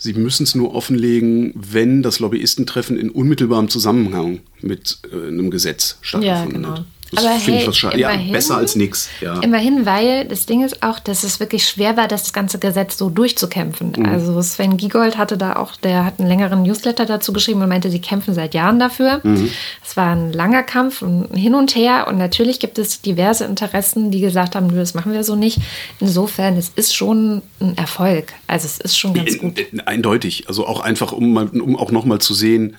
Sie 0.03 0.15
müssen 0.15 0.43
es 0.43 0.57
nur 0.57 0.75
offenlegen, 0.75 1.53
wenn 1.55 2.03
das 2.03 2.19
Lobbyistentreffen 2.19 2.99
in 2.99 3.09
unmittelbarem 3.09 3.69
Zusammenhang 3.69 4.41
mit 4.61 4.99
äh, 5.13 5.29
einem 5.29 5.49
Gesetz 5.49 5.97
stattgefunden 6.01 6.63
Ja, 6.65 6.69
genau. 6.69 6.79
hat. 6.79 6.85
Das 7.13 7.25
Aber 7.25 7.35
hey, 7.35 7.59
ich 7.61 7.69
was 7.69 7.77
schade. 7.77 7.99
Ja, 7.99 8.11
immerhin- 8.11 8.33
besser 8.33 8.57
als 8.57 8.75
nix. 8.75 9.09
Ja. 9.21 9.39
Immerhin, 9.41 9.85
weil 9.87 10.25
das 10.27 10.47
Ding 10.47 10.65
ist 10.65 10.83
auch, 10.83 10.99
dass 10.99 11.25
es 11.25 11.41
wirklich 11.41 11.69
schwer 11.69 11.97
war, 11.97 12.09
das 12.09 12.33
ganze 12.33 12.59
Gesetz 12.59 12.97
so 12.99 13.11
durchzukämpfen. 13.11 13.93
Mhm. 13.97 14.07
Also 14.07 14.41
Sven 14.43 14.77
Giegold 14.77 15.19
hatte 15.19 15.37
da 15.37 15.57
auch, 15.57 15.77
der 15.77 16.05
hat 16.05 16.19
einen 16.19 16.29
längeren 16.29 16.63
Newsletter 16.63 17.05
dazu 17.07 17.33
geschrieben 17.33 17.61
und 17.63 17.69
meinte, 17.69 17.91
sie 17.91 18.01
kämpfen 18.01 18.35
seit 18.35 18.55
Jahren 18.55 18.79
dafür. 18.79 19.21
Mhm. 19.23 19.51
Es 19.85 19.97
war 19.97 20.13
ein 20.17 20.33
langer 20.33 20.63
Kampf 20.63 21.03
und 21.03 21.29
hin 21.37 21.55
und 21.55 21.75
her 21.77 22.07
und 22.09 22.19
natürlich 22.19 22.61
gibt 22.61 22.79
es 22.79 23.03
diverse 23.03 23.45
Interessen, 23.45 24.11
die 24.11 24.21
gesagt 24.21 24.55
haben, 24.55 24.75
das 24.75 24.95
machen 24.95 25.13
wir 25.13 25.23
so 25.25 25.37
nicht. 25.37 25.59
Insofern, 26.01 26.57
es 26.57 26.71
ist 26.75 26.95
schon 26.95 27.43
ein 27.61 27.77
Erfolg. 27.77 28.33
Also 28.47 28.67
es 28.67 28.79
ist 28.79 28.99
schon 28.99 29.15
ganz 29.15 29.39
gut. 29.39 29.59
In- 29.59 29.67
in- 29.79 29.81
Eindeutig. 29.87 30.45
Also 30.49 30.67
auch 30.67 30.81
einfach, 30.81 31.13
um, 31.13 31.37
um 31.37 31.77
auch 31.77 31.91
nochmal 31.91 32.19
zu 32.21 32.33
sehen, 32.35 32.77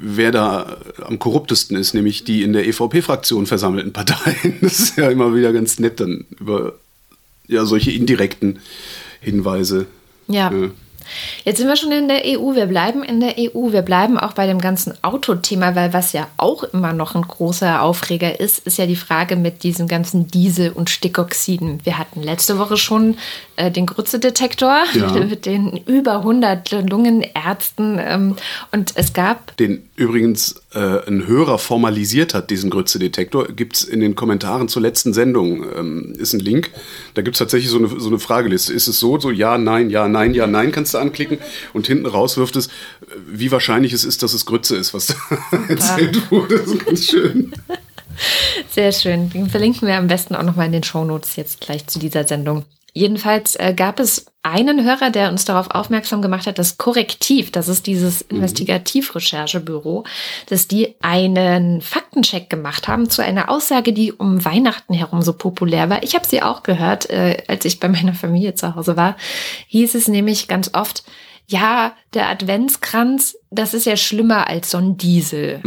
wer 0.00 0.32
da 0.32 0.76
am 1.02 1.18
korruptesten 1.18 1.76
ist, 1.76 1.94
nämlich 1.94 2.24
die 2.24 2.42
in 2.42 2.52
der 2.52 2.66
EVP-Fraktion 2.66 3.46
versammelten 3.46 3.92
Parteien. 3.92 4.58
Das 4.60 4.80
ist 4.80 4.96
ja 4.96 5.08
immer 5.10 5.34
wieder 5.34 5.52
ganz 5.52 5.78
nett, 5.78 6.00
dann 6.00 6.26
über 6.38 6.74
ja, 7.46 7.64
solche 7.64 7.92
indirekten 7.92 8.58
Hinweise. 9.20 9.86
Ja. 10.26 10.50
äh, 10.50 10.70
Jetzt 11.44 11.58
sind 11.58 11.68
wir 11.68 11.76
schon 11.76 11.92
in 11.92 12.08
der 12.08 12.22
EU. 12.24 12.54
Wir 12.54 12.66
bleiben 12.66 13.02
in 13.02 13.20
der 13.20 13.34
EU. 13.38 13.72
Wir 13.72 13.82
bleiben 13.82 14.18
auch 14.18 14.32
bei 14.32 14.46
dem 14.46 14.60
ganzen 14.60 14.94
Autothema, 15.02 15.74
weil 15.74 15.92
was 15.92 16.12
ja 16.12 16.28
auch 16.36 16.64
immer 16.64 16.92
noch 16.92 17.14
ein 17.14 17.22
großer 17.22 17.82
Aufreger 17.82 18.40
ist, 18.40 18.66
ist 18.66 18.78
ja 18.78 18.86
die 18.86 18.96
Frage 18.96 19.36
mit 19.36 19.62
diesen 19.62 19.88
ganzen 19.88 20.28
Diesel- 20.28 20.72
und 20.72 20.90
Stickoxiden. 20.90 21.80
Wir 21.84 21.98
hatten 21.98 22.22
letzte 22.22 22.58
Woche 22.58 22.76
schon 22.76 23.16
äh, 23.56 23.70
den 23.70 23.86
Grützedetektor 23.86 24.84
Ja. 24.94 25.10
mit 25.24 25.46
den 25.46 25.76
über 25.86 26.16
100 26.18 26.70
Lungenärzten. 26.88 28.00
Ähm, 28.02 28.36
und 28.72 28.92
es 28.96 29.12
gab 29.12 29.56
den 29.56 29.88
übrigens 29.96 30.56
äh, 30.74 31.06
ein 31.06 31.26
Hörer 31.26 31.58
formalisiert 31.58 32.34
hat, 32.34 32.50
diesen 32.50 32.70
Grütze-Detektor, 32.70 33.48
gibt 33.48 33.76
es 33.76 33.84
in 33.84 34.00
den 34.00 34.14
Kommentaren 34.14 34.68
zur 34.68 34.82
letzten 34.82 35.12
Sendung, 35.12 35.64
ähm, 35.76 36.14
ist 36.18 36.32
ein 36.32 36.40
Link. 36.40 36.70
Da 37.14 37.22
gibt 37.22 37.36
es 37.36 37.38
tatsächlich 37.38 37.70
so 37.70 37.78
eine, 37.78 37.88
so 37.88 38.08
eine 38.08 38.18
Frageliste. 38.18 38.72
Ist 38.72 38.88
es 38.88 38.98
so, 38.98 39.18
so 39.20 39.30
ja, 39.30 39.56
nein, 39.58 39.90
ja, 39.90 40.08
nein, 40.08 40.34
ja, 40.34 40.46
nein, 40.46 40.72
kannst 40.72 40.93
du 40.94 40.98
anklicken 40.98 41.38
und 41.72 41.86
hinten 41.86 42.06
raus 42.06 42.36
wirft 42.36 42.56
es, 42.56 42.68
wie 43.26 43.50
wahrscheinlich 43.50 43.92
es 43.92 44.04
ist, 44.04 44.22
dass 44.22 44.32
es 44.32 44.46
Grütze 44.46 44.76
ist, 44.76 44.94
was 44.94 45.08
da 45.08 45.14
erzählt 45.68 46.30
wurde. 46.30 46.58
Das 46.58 46.66
ist 46.68 46.86
ganz 46.86 47.04
schön. 47.06 47.52
Sehr 48.70 48.92
schön. 48.92 49.30
Den 49.30 49.50
verlinken 49.50 49.88
wir 49.88 49.96
am 49.96 50.06
besten 50.06 50.34
auch 50.34 50.42
nochmal 50.42 50.66
in 50.66 50.72
den 50.72 50.84
Shownotes 50.84 51.36
jetzt 51.36 51.60
gleich 51.60 51.86
zu 51.86 51.98
dieser 51.98 52.24
Sendung. 52.26 52.64
Jedenfalls 52.96 53.56
äh, 53.56 53.74
gab 53.74 53.98
es 53.98 54.26
einen 54.44 54.84
Hörer, 54.84 55.10
der 55.10 55.30
uns 55.30 55.44
darauf 55.44 55.70
aufmerksam 55.70 56.22
gemacht 56.22 56.46
hat, 56.46 56.60
dass 56.60 56.78
Korrektiv, 56.78 57.50
das 57.50 57.66
ist 57.66 57.88
dieses 57.88 58.22
Investigativrecherchebüro, 58.22 60.04
dass 60.48 60.68
die 60.68 60.94
einen 61.00 61.80
Faktencheck 61.80 62.48
gemacht 62.48 62.86
haben 62.86 63.10
zu 63.10 63.20
einer 63.22 63.50
Aussage, 63.50 63.92
die 63.92 64.12
um 64.12 64.44
Weihnachten 64.44 64.94
herum 64.94 65.22
so 65.22 65.32
populär 65.32 65.90
war. 65.90 66.04
Ich 66.04 66.14
habe 66.14 66.26
sie 66.26 66.40
auch 66.40 66.62
gehört, 66.62 67.10
äh, 67.10 67.42
als 67.48 67.64
ich 67.64 67.80
bei 67.80 67.88
meiner 67.88 68.14
Familie 68.14 68.54
zu 68.54 68.76
Hause 68.76 68.96
war. 68.96 69.16
Hieß 69.68 69.96
es 69.96 70.06
nämlich 70.06 70.46
ganz 70.46 70.70
oft, 70.72 71.02
ja, 71.48 71.94
der 72.14 72.28
Adventskranz, 72.28 73.36
das 73.50 73.74
ist 73.74 73.86
ja 73.86 73.96
schlimmer 73.96 74.46
als 74.46 74.70
so 74.70 74.78
ein 74.78 74.96
Diesel. 74.96 75.60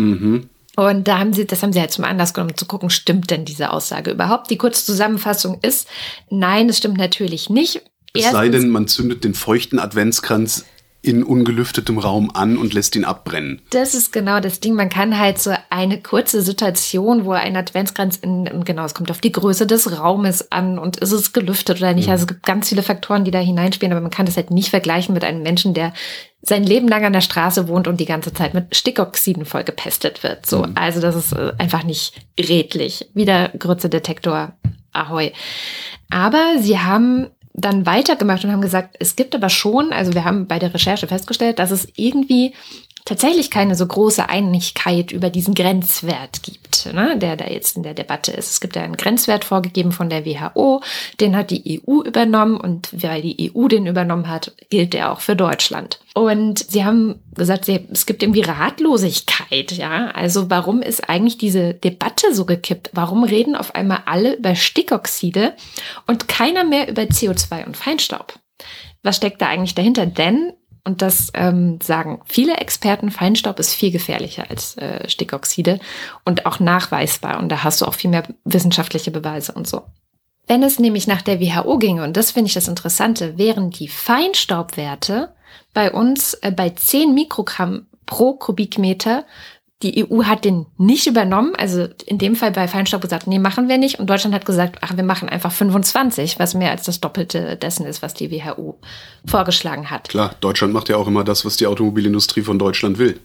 Und 0.78 1.08
da 1.08 1.18
haben 1.18 1.34
sie, 1.34 1.48
das 1.48 1.64
haben 1.64 1.74
sie 1.74 1.80
halt 1.80 1.92
zum 1.92 2.04
Anlass 2.04 2.36
genommen, 2.36 2.56
zu 2.56 2.68
gucken, 2.68 2.92
stimmt 2.92 3.32
denn 3.32 3.46
diese 3.46 3.72
Aussage 3.72 4.12
überhaupt? 4.12 4.52
Die 4.52 4.60
kurze 4.60 4.86
Zusammenfassung 4.86 5.58
ist, 5.64 5.88
nein, 6.30 6.70
es 6.70 6.78
stimmt 6.78 6.98
natürlich 6.98 7.50
nicht. 7.50 7.82
Es 8.14 8.30
sei 8.30 8.50
denn, 8.50 8.70
man 8.70 8.88
zündet 8.88 9.24
den 9.24 9.34
feuchten 9.34 9.80
Adventskranz 9.80 10.66
in 11.08 11.24
ungelüftetem 11.24 11.98
Raum 11.98 12.32
an 12.34 12.58
und 12.58 12.74
lässt 12.74 12.96
ihn 12.96 13.06
abbrennen. 13.06 13.62
Das 13.70 13.94
ist 13.94 14.12
genau 14.12 14.40
das 14.40 14.60
Ding. 14.60 14.74
Man 14.74 14.90
kann 14.90 15.18
halt 15.18 15.40
so 15.40 15.54
eine 15.70 16.02
kurze 16.02 16.42
Situation, 16.42 17.26
wo 17.26 17.32
ein 17.32 17.56
Adventskranz 17.56 18.18
in, 18.18 18.64
genau, 18.66 18.86
es 18.86 18.94
kommt 18.94 19.12
auf 19.12 19.22
die 19.22 19.32
Größe 19.32 19.68
des 19.68 20.00
Raumes 20.00 20.52
an 20.52 20.78
und 20.80 20.98
ist 20.98 21.12
es 21.12 21.34
gelüftet 21.34 21.78
oder 21.78 21.94
nicht. 21.94 22.10
Also 22.10 22.24
es 22.24 22.28
gibt 22.28 22.46
ganz 22.46 22.70
viele 22.70 22.84
Faktoren, 22.84 23.24
die 23.24 23.32
da 23.32 23.40
hineinspielen, 23.40 23.94
aber 23.94 24.02
man 24.02 24.12
kann 24.12 24.26
das 24.26 24.38
halt 24.38 24.52
nicht 24.52 24.70
vergleichen 24.70 25.14
mit 25.14 25.24
einem 25.24 25.44
Menschen, 25.44 25.74
der 25.74 25.94
sein 26.42 26.64
Leben 26.64 26.88
lang 26.88 27.04
an 27.04 27.14
der 27.14 27.22
Straße 27.22 27.68
wohnt 27.68 27.88
und 27.88 28.00
die 28.00 28.06
ganze 28.06 28.34
Zeit 28.34 28.54
mit 28.54 28.76
Stickoxiden 28.76 29.46
vollgepestet 29.46 30.24
wird. 30.24 30.46
So, 30.46 30.66
also 30.76 31.02
das 31.02 31.16
ist 31.16 31.34
äh, 31.34 31.54
einfach 31.58 31.84
nicht 31.84 32.14
redlich. 32.40 33.10
Wieder 33.14 33.50
Grützedetektor. 33.50 34.54
Ahoi. 34.94 35.32
Aber 36.10 36.56
sie 36.60 36.80
haben 36.80 37.28
dann 37.58 37.88
weitergemacht 37.88 38.46
und 38.46 38.52
haben 38.52 38.62
gesagt, 38.62 38.96
es 39.00 39.16
gibt 39.16 39.34
aber 39.34 39.50
schon, 39.50 39.92
also 39.92 40.14
wir 40.14 40.24
haben 40.24 40.48
bei 40.48 40.60
der 40.60 40.74
Recherche 40.74 41.08
festgestellt, 41.08 41.58
dass 41.58 41.72
es 41.72 41.88
irgendwie 41.96 42.54
tatsächlich 43.08 43.50
keine 43.50 43.76
so 43.76 43.88
große 43.88 44.28
Einigkeit 44.28 45.14
über 45.14 45.30
diesen 45.30 45.54
Grenzwert 45.54 46.44
gibt, 46.44 46.94
ne, 46.94 47.18
der 47.18 47.38
da 47.38 47.46
jetzt 47.46 47.78
in 47.78 47.84
der 47.84 47.94
Debatte 47.94 48.34
ist. 48.34 48.52
Es 48.52 48.60
gibt 48.60 48.76
ja 48.76 48.82
einen 48.82 48.98
Grenzwert 48.98 49.46
vorgegeben 49.46 49.94
von 49.94 50.10
der 50.10 50.26
WHO, 50.26 50.82
den 51.22 51.38
hat 51.38 51.50
die 51.50 51.82
EU 51.88 52.02
übernommen 52.02 52.60
und 52.60 52.90
weil 52.92 53.22
die 53.22 53.54
EU 53.56 53.70
den 53.70 53.88
übernommen 53.88 54.28
hat, 54.28 54.52
gilt 54.70 54.92
der 54.92 55.14
auch 55.14 55.22
für 55.22 55.38
Deutschland. 55.38 56.00
Und 56.16 56.60
sie 56.70 56.84
haben 56.84 57.24
gesagt, 57.34 57.64
sie, 57.64 57.88
es 57.94 58.06
gibt 58.06 58.24
irgendwie 58.24 58.42
Ratlosigkeit, 58.42 59.72
ja. 59.72 60.08
Also 60.12 60.50
warum 60.50 60.82
ist 60.82 61.10
eigentlich 61.10 61.38
diese 61.38 61.76
Debatte 61.76 62.34
so 62.34 62.44
gekippt? 62.44 62.90
Warum 62.92 63.24
reden 63.24 63.56
auf 63.56 63.74
einmal 63.74 64.04
alle 64.06 64.36
über 64.36 64.54
Stickoxide 64.54 65.54
und 66.08 66.28
keiner 66.28 66.66
mehr 66.66 66.90
über 66.90 67.04
CO2 67.04 67.66
und 67.66 67.78
Feinstaub? 67.78 68.38
Was 69.02 69.16
steckt 69.16 69.42
da 69.42 69.48
eigentlich 69.48 69.76
dahinter? 69.76 70.06
Denn 70.06 70.52
und 70.88 71.02
das 71.02 71.32
ähm, 71.34 71.80
sagen 71.84 72.22
viele 72.24 72.56
Experten, 72.56 73.12
Feinstaub 73.12 73.60
ist 73.60 73.74
viel 73.74 73.92
gefährlicher 73.92 74.50
als 74.50 74.78
äh, 74.78 75.10
Stickoxide 75.10 75.82
und 76.24 76.46
auch 76.46 76.62
nachweisbar. 76.62 77.40
Und 77.40 77.50
da 77.50 77.66
hast 77.66 77.82
du 77.82 77.86
auch 77.86 77.94
viel 77.94 78.10
mehr 78.10 78.24
wissenschaftliche 78.46 79.12
Beweise 79.12 79.52
und 79.52 79.68
so. 79.68 79.82
Wenn 80.48 80.64
es 80.64 80.80
nämlich 80.80 81.06
nach 81.06 81.22
der 81.22 81.42
WHO 81.42 81.78
ginge, 81.78 82.06
und 82.06 82.16
das 82.16 82.32
finde 82.32 82.48
ich 82.48 82.54
das 82.54 82.70
Interessante, 82.70 83.38
wären 83.38 83.70
die 83.70 83.90
Feinstaubwerte 83.90 85.34
bei 85.74 85.92
uns 85.92 86.36
äh, 86.36 86.52
bei 86.52 86.70
10 86.70 87.14
Mikrogramm 87.14 87.88
pro 88.06 88.36
Kubikmeter. 88.36 89.26
Die 89.84 90.04
EU 90.10 90.24
hat 90.24 90.44
den 90.44 90.66
nicht 90.78 91.06
übernommen, 91.06 91.54
also 91.56 91.88
in 92.08 92.18
dem 92.18 92.36
Fall 92.36 92.52
bei 92.52 92.68
Feinstaub 92.68 93.00
gesagt, 93.02 93.28
nee, 93.28 93.38
machen 93.38 93.70
wir 93.70 93.78
nicht. 93.78 94.00
Und 94.00 94.10
Deutschland 94.10 94.34
hat 94.34 94.46
gesagt, 94.46 94.80
ach, 94.82 94.98
wir 94.98 95.04
machen 95.04 95.30
einfach 95.30 95.52
25, 95.52 96.40
was 96.40 96.56
mehr 96.56 96.72
als 96.72 96.84
das 96.84 97.00
Doppelte 97.00 97.58
dessen 97.58 97.86
ist, 97.86 98.02
was 98.02 98.16
die 98.16 98.32
WHO 98.32 98.80
vorgeschlagen 99.28 99.92
hat. 99.92 100.10
Klar, 100.10 100.34
Deutschland 100.42 100.74
macht 100.74 100.90
ja 100.90 100.98
auch 100.98 101.08
immer 101.08 101.24
das, 101.24 101.46
was 101.46 101.58
die 101.58 101.68
Automobilindustrie 101.68 102.42
von 102.42 102.58
Deutschland 102.60 102.98
will. 102.98 103.20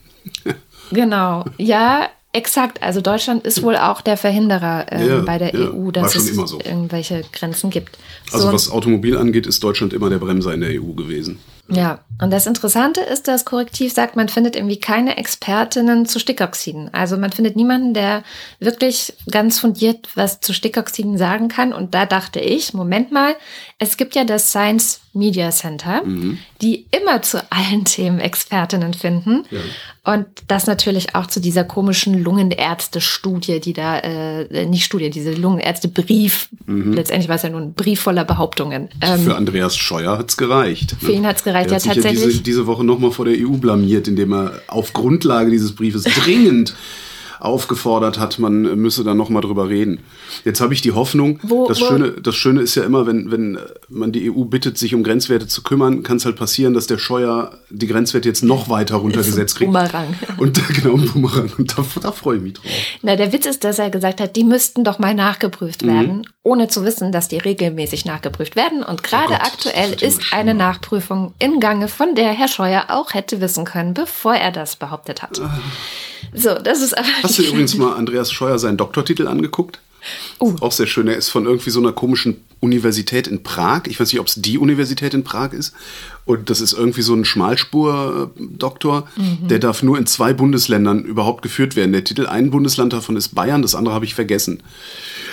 Genau, 0.90 1.46
ja, 1.56 2.10
exakt. 2.34 2.82
Also 2.82 3.00
Deutschland 3.00 3.46
ist 3.46 3.62
wohl 3.62 3.76
auch 3.76 4.02
der 4.02 4.18
Verhinderer 4.18 4.86
ähm, 4.90 5.08
Ja, 5.08 5.20
bei 5.20 5.38
der 5.38 5.54
ja, 5.54 5.70
EU, 5.70 5.90
dass 5.90 6.14
es 6.14 6.28
immer 6.28 6.46
so. 6.46 6.58
irgendwelche 6.58 7.22
Grenzen 7.32 7.70
gibt. 7.70 7.98
Also 8.30 8.48
So, 8.48 8.52
was 8.52 8.70
Automobil 8.70 9.16
angeht, 9.16 9.46
ist 9.46 9.64
Deutschland 9.64 9.94
immer 9.94 10.10
der 10.10 10.18
Bremser 10.18 10.52
in 10.52 10.60
der 10.60 10.70
EU 10.70 10.92
gewesen. 10.92 11.38
Ja, 11.68 12.00
und 12.20 12.30
das 12.30 12.46
Interessante 12.46 13.00
ist, 13.00 13.28
dass 13.28 13.44
Korrektiv 13.44 13.92
sagt, 13.92 14.14
man 14.14 14.28
findet 14.28 14.56
irgendwie 14.56 14.78
keine 14.78 15.16
Expertinnen 15.16 16.06
zu 16.06 16.18
Stickoxiden. 16.18 16.92
Also 16.92 17.16
man 17.16 17.32
findet 17.32 17.56
niemanden, 17.56 17.94
der 17.94 18.22
wirklich 18.60 19.14
ganz 19.30 19.58
fundiert 19.58 20.08
was 20.14 20.40
zu 20.40 20.52
Stickoxiden 20.52 21.18
sagen 21.18 21.48
kann. 21.48 21.72
Und 21.72 21.94
da 21.94 22.06
dachte 22.06 22.40
ich, 22.40 22.74
Moment 22.74 23.10
mal, 23.10 23.34
es 23.78 23.96
gibt 23.96 24.14
ja 24.14 24.24
das 24.24 24.48
Science 24.48 25.00
Media 25.14 25.50
Center, 25.50 26.02
die 26.62 26.86
immer 26.90 27.20
zu 27.20 27.44
allen 27.50 27.84
Themen 27.84 28.18
Expertinnen 28.18 28.94
finden. 28.94 29.44
Und 30.04 30.26
das 30.48 30.66
natürlich 30.66 31.14
auch 31.14 31.26
zu 31.26 31.38
dieser 31.38 31.64
komischen 31.64 32.22
Lungenärzte-Studie, 32.24 33.60
die 33.60 33.72
da, 33.72 33.98
äh, 33.98 34.66
nicht 34.66 34.84
Studie, 34.84 35.10
diese 35.10 35.32
Lungenärzte-Brief, 35.32 36.48
letztendlich 36.66 37.28
war 37.28 37.36
es 37.36 37.42
ja 37.42 37.50
nur 37.50 37.60
ein 37.60 37.74
Brief 37.74 38.00
voller 38.00 38.24
Behauptungen. 38.24 38.88
Ähm, 39.00 39.20
Für 39.20 39.36
Andreas 39.36 39.76
Scheuer 39.76 40.18
hat's 40.18 40.36
gereicht. 40.36 40.96
Für 40.98 41.12
ihn 41.12 41.26
hat's 41.26 41.44
gereicht, 41.44 41.51
Er 41.54 41.60
hat 41.60 41.70
ja, 41.70 41.80
sich 41.80 41.92
tatsächlich. 41.92 42.24
diese, 42.24 42.42
diese 42.42 42.66
Woche 42.66 42.84
nochmal 42.84 43.10
vor 43.10 43.24
der 43.24 43.34
EU 43.34 43.56
blamiert, 43.56 44.08
indem 44.08 44.32
er 44.32 44.62
auf 44.68 44.92
Grundlage 44.92 45.50
dieses 45.50 45.72
Briefes 45.72 46.04
dringend 46.04 46.74
aufgefordert 47.44 48.18
hat, 48.18 48.38
man 48.38 48.62
müsse 48.80 49.04
da 49.04 49.14
nochmal 49.14 49.42
drüber 49.42 49.68
reden. 49.68 50.00
Jetzt 50.44 50.60
habe 50.60 50.74
ich 50.74 50.80
die 50.80 50.92
Hoffnung, 50.92 51.38
Wo- 51.42 51.66
das, 51.68 51.80
wo- 51.80 51.86
Schöne, 51.86 52.12
das 52.12 52.34
Schöne 52.34 52.60
ist 52.62 52.74
ja 52.74 52.84
immer, 52.84 53.06
wenn, 53.06 53.30
wenn 53.30 53.58
man 53.88 54.12
die 54.12 54.30
EU 54.30 54.44
bittet, 54.44 54.78
sich 54.78 54.94
um 54.94 55.02
Grenzwerte 55.02 55.46
zu 55.48 55.62
kümmern, 55.62 56.02
kann 56.02 56.16
es 56.18 56.24
halt 56.24 56.36
passieren, 56.36 56.72
dass 56.74 56.86
der 56.86 56.98
Scheuer 56.98 57.58
die 57.70 57.86
Grenzwerte 57.86 58.28
jetzt 58.28 58.42
noch 58.44 58.68
weiter 58.68 58.96
runtergesetzt 58.96 59.56
kriegt. 59.56 59.72
Bumerang. 59.72 60.14
Und 60.38 60.60
genau, 60.82 60.94
ein 60.96 61.06
Bumerang. 61.10 61.50
Und 61.58 61.76
da, 61.76 61.84
da 62.00 62.12
freue 62.12 62.36
ich 62.36 62.42
mich 62.42 62.52
drauf. 62.54 62.66
Na, 63.02 63.16
der 63.16 63.32
Witz 63.32 63.46
ist, 63.46 63.64
dass 63.64 63.78
er 63.78 63.90
gesagt 63.90 64.20
hat, 64.20 64.36
die 64.36 64.44
müssten 64.44 64.84
doch 64.84 64.98
mal 64.98 65.14
nachgeprüft 65.14 65.86
werden, 65.86 66.26
ohne 66.44 66.68
zu 66.68 66.84
wissen, 66.84 67.12
dass 67.12 67.28
die 67.28 67.38
regelmäßig 67.38 68.04
nachgeprüft 68.04 68.56
werden. 68.56 68.82
Und 68.82 69.02
gerade 69.02 69.28
Gott, 69.28 69.40
das 69.40 69.48
aktuell 69.52 69.92
ist 69.94 70.22
schlimmer. 70.24 70.40
eine 70.40 70.54
Nachprüfung 70.54 71.34
in 71.38 71.60
Gange, 71.60 71.88
von 71.88 72.14
der 72.14 72.30
Herr 72.32 72.48
Scheuer 72.48 72.84
auch 72.88 73.14
hätte 73.14 73.40
wissen 73.40 73.64
können, 73.64 73.94
bevor 73.94 74.34
er 74.34 74.52
das 74.52 74.76
behauptet 74.76 75.22
hat. 75.22 75.40
So, 76.32 76.54
das 76.54 76.82
ist 76.82 76.96
aber. 76.96 77.08
Hast 77.22 77.38
du 77.38 77.42
übrigens 77.42 77.76
mal 77.76 77.94
Andreas 77.94 78.32
Scheuer 78.32 78.58
seinen 78.58 78.76
Doktortitel 78.76 79.28
angeguckt? 79.28 79.80
Ist 80.40 80.62
Auch 80.62 80.72
sehr 80.72 80.86
schön. 80.86 81.06
Er 81.08 81.16
ist 81.16 81.28
von 81.28 81.46
irgendwie 81.46 81.70
so 81.70 81.80
einer 81.80 81.92
komischen 81.92 82.42
Universität 82.62 83.26
in 83.26 83.42
Prag. 83.42 83.82
Ich 83.88 83.98
weiß 83.98 84.12
nicht, 84.12 84.20
ob 84.20 84.28
es 84.28 84.36
die 84.36 84.56
Universität 84.56 85.14
in 85.14 85.24
Prag 85.24 85.52
ist. 85.52 85.74
Und 86.24 86.48
das 86.48 86.60
ist 86.60 86.72
irgendwie 86.72 87.02
so 87.02 87.12
ein 87.12 87.24
Schmalspur-Doktor. 87.24 89.08
Mhm. 89.16 89.48
Der 89.48 89.58
darf 89.58 89.82
nur 89.82 89.98
in 89.98 90.06
zwei 90.06 90.32
Bundesländern 90.32 91.02
überhaupt 91.02 91.42
geführt 91.42 91.74
werden. 91.74 91.92
Der 91.92 92.04
Titel, 92.04 92.26
ein 92.26 92.52
Bundesland 92.52 92.92
davon 92.92 93.16
ist 93.16 93.34
Bayern, 93.34 93.62
das 93.62 93.74
andere 93.74 93.94
habe 93.94 94.04
ich 94.04 94.14
vergessen. 94.14 94.62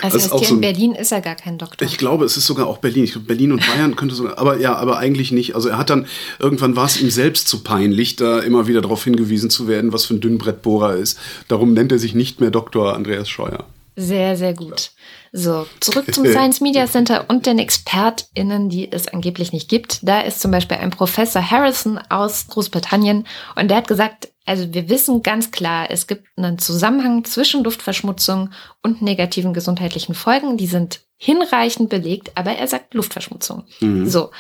Das 0.01 0.13
das 0.13 0.23
heißt, 0.23 0.39
hier 0.39 0.47
so 0.47 0.55
in 0.55 0.61
Berlin 0.61 0.93
ist 0.93 1.11
er 1.11 1.21
gar 1.21 1.35
kein 1.35 1.59
Doktor. 1.59 1.85
Ich 1.85 1.99
glaube, 1.99 2.25
es 2.25 2.35
ist 2.35 2.47
sogar 2.47 2.65
auch 2.65 2.79
Berlin. 2.79 3.03
Ich 3.03 3.11
glaube, 3.11 3.27
Berlin 3.27 3.51
und 3.51 3.65
Bayern 3.67 3.95
könnte 3.95 4.15
sogar, 4.15 4.39
aber 4.39 4.59
ja, 4.59 4.75
aber 4.75 4.97
eigentlich 4.97 5.31
nicht. 5.31 5.53
Also 5.53 5.69
er 5.69 5.77
hat 5.77 5.91
dann, 5.91 6.07
irgendwann 6.39 6.75
war 6.75 6.85
es 6.85 6.99
ihm 6.99 7.11
selbst 7.11 7.47
zu 7.47 7.61
peinlich, 7.61 8.15
da 8.15 8.39
immer 8.39 8.65
wieder 8.65 8.81
darauf 8.81 9.03
hingewiesen 9.03 9.51
zu 9.51 9.67
werden, 9.67 9.93
was 9.93 10.05
für 10.05 10.15
ein 10.15 10.21
Dünnbrettbohrer 10.21 10.93
er 10.93 10.97
ist. 10.97 11.19
Darum 11.47 11.73
nennt 11.73 11.91
er 11.91 11.99
sich 11.99 12.15
nicht 12.15 12.41
mehr 12.41 12.49
Dr. 12.49 12.95
Andreas 12.95 13.29
Scheuer. 13.29 13.65
Sehr, 14.01 14.38
sehr 14.38 14.53
gut. 14.53 14.91
So, 15.33 15.67
zurück 15.81 16.13
zum 16.13 16.25
Science 16.31 16.62
Media 16.62 16.88
Center 16.88 17.25
und 17.27 17.45
den 17.45 17.59
ExpertInnen, 17.59 18.69
die 18.69 18.89
es 18.89 19.09
angeblich 19.09 19.51
nicht 19.51 19.67
gibt. 19.67 19.99
Da 20.03 20.21
ist 20.21 20.39
zum 20.39 20.51
Beispiel 20.51 20.77
ein 20.77 20.89
Professor 20.89 21.51
Harrison 21.51 21.99
aus 22.09 22.47
Großbritannien 22.47 23.27
und 23.55 23.67
der 23.67 23.77
hat 23.77 23.89
gesagt, 23.89 24.29
also 24.45 24.73
wir 24.73 24.88
wissen 24.88 25.21
ganz 25.21 25.51
klar, 25.51 25.88
es 25.91 26.07
gibt 26.07 26.25
einen 26.38 26.57
Zusammenhang 26.57 27.25
zwischen 27.25 27.63
Luftverschmutzung 27.63 28.51
und 28.81 29.01
negativen 29.01 29.53
gesundheitlichen 29.53 30.15
Folgen. 30.15 30.55
Die 30.55 30.65
sind 30.65 31.01
hinreichend 31.17 31.89
belegt, 31.89 32.31
aber 32.35 32.53
er 32.53 32.67
sagt 32.67 32.93
Luftverschmutzung. 32.93 33.65
So. 34.07 34.31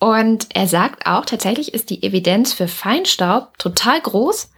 Und 0.00 0.48
er 0.54 0.66
sagt 0.66 1.06
auch, 1.06 1.24
tatsächlich 1.24 1.72
ist 1.72 1.88
die 1.88 2.02
Evidenz 2.02 2.52
für 2.52 2.66
Feinstaub 2.66 3.56
total 3.58 4.00
groß. 4.00 4.50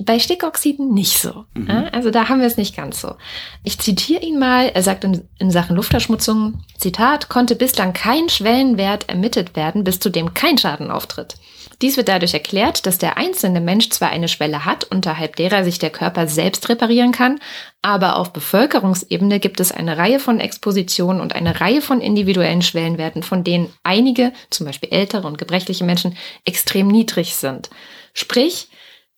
Bei 0.00 0.18
Stickoxiden 0.18 0.92
nicht 0.92 1.18
so. 1.18 1.44
Ja, 1.68 1.84
also 1.92 2.10
da 2.10 2.28
haben 2.28 2.40
wir 2.40 2.48
es 2.48 2.56
nicht 2.56 2.76
ganz 2.76 3.00
so. 3.00 3.14
Ich 3.62 3.78
zitiere 3.78 4.22
ihn 4.22 4.40
mal. 4.40 4.68
Er 4.74 4.82
sagt 4.82 5.04
in, 5.04 5.28
in 5.38 5.52
Sachen 5.52 5.76
Luftverschmutzung, 5.76 6.64
Zitat, 6.76 7.28
konnte 7.28 7.54
bislang 7.54 7.92
kein 7.92 8.28
Schwellenwert 8.28 9.08
ermittelt 9.08 9.54
werden, 9.54 9.84
bis 9.84 10.00
zu 10.00 10.10
dem 10.10 10.34
kein 10.34 10.58
Schaden 10.58 10.90
auftritt. 10.90 11.36
Dies 11.80 11.96
wird 11.96 12.08
dadurch 12.08 12.34
erklärt, 12.34 12.86
dass 12.86 12.98
der 12.98 13.16
einzelne 13.16 13.60
Mensch 13.60 13.90
zwar 13.90 14.10
eine 14.10 14.28
Schwelle 14.28 14.64
hat, 14.64 14.84
unterhalb 14.84 15.36
derer 15.36 15.64
sich 15.64 15.78
der 15.78 15.90
Körper 15.90 16.26
selbst 16.26 16.68
reparieren 16.68 17.12
kann, 17.12 17.40
aber 17.82 18.16
auf 18.16 18.32
Bevölkerungsebene 18.32 19.38
gibt 19.40 19.60
es 19.60 19.72
eine 19.72 19.96
Reihe 19.96 20.18
von 20.18 20.40
Expositionen 20.40 21.20
und 21.20 21.34
eine 21.34 21.60
Reihe 21.60 21.82
von 21.82 22.00
individuellen 22.00 22.62
Schwellenwerten, 22.62 23.22
von 23.22 23.44
denen 23.44 23.72
einige, 23.82 24.32
zum 24.50 24.66
Beispiel 24.66 24.90
ältere 24.92 25.26
und 25.26 25.38
gebrechliche 25.38 25.84
Menschen, 25.84 26.16
extrem 26.44 26.88
niedrig 26.88 27.36
sind. 27.36 27.70
Sprich, 28.12 28.68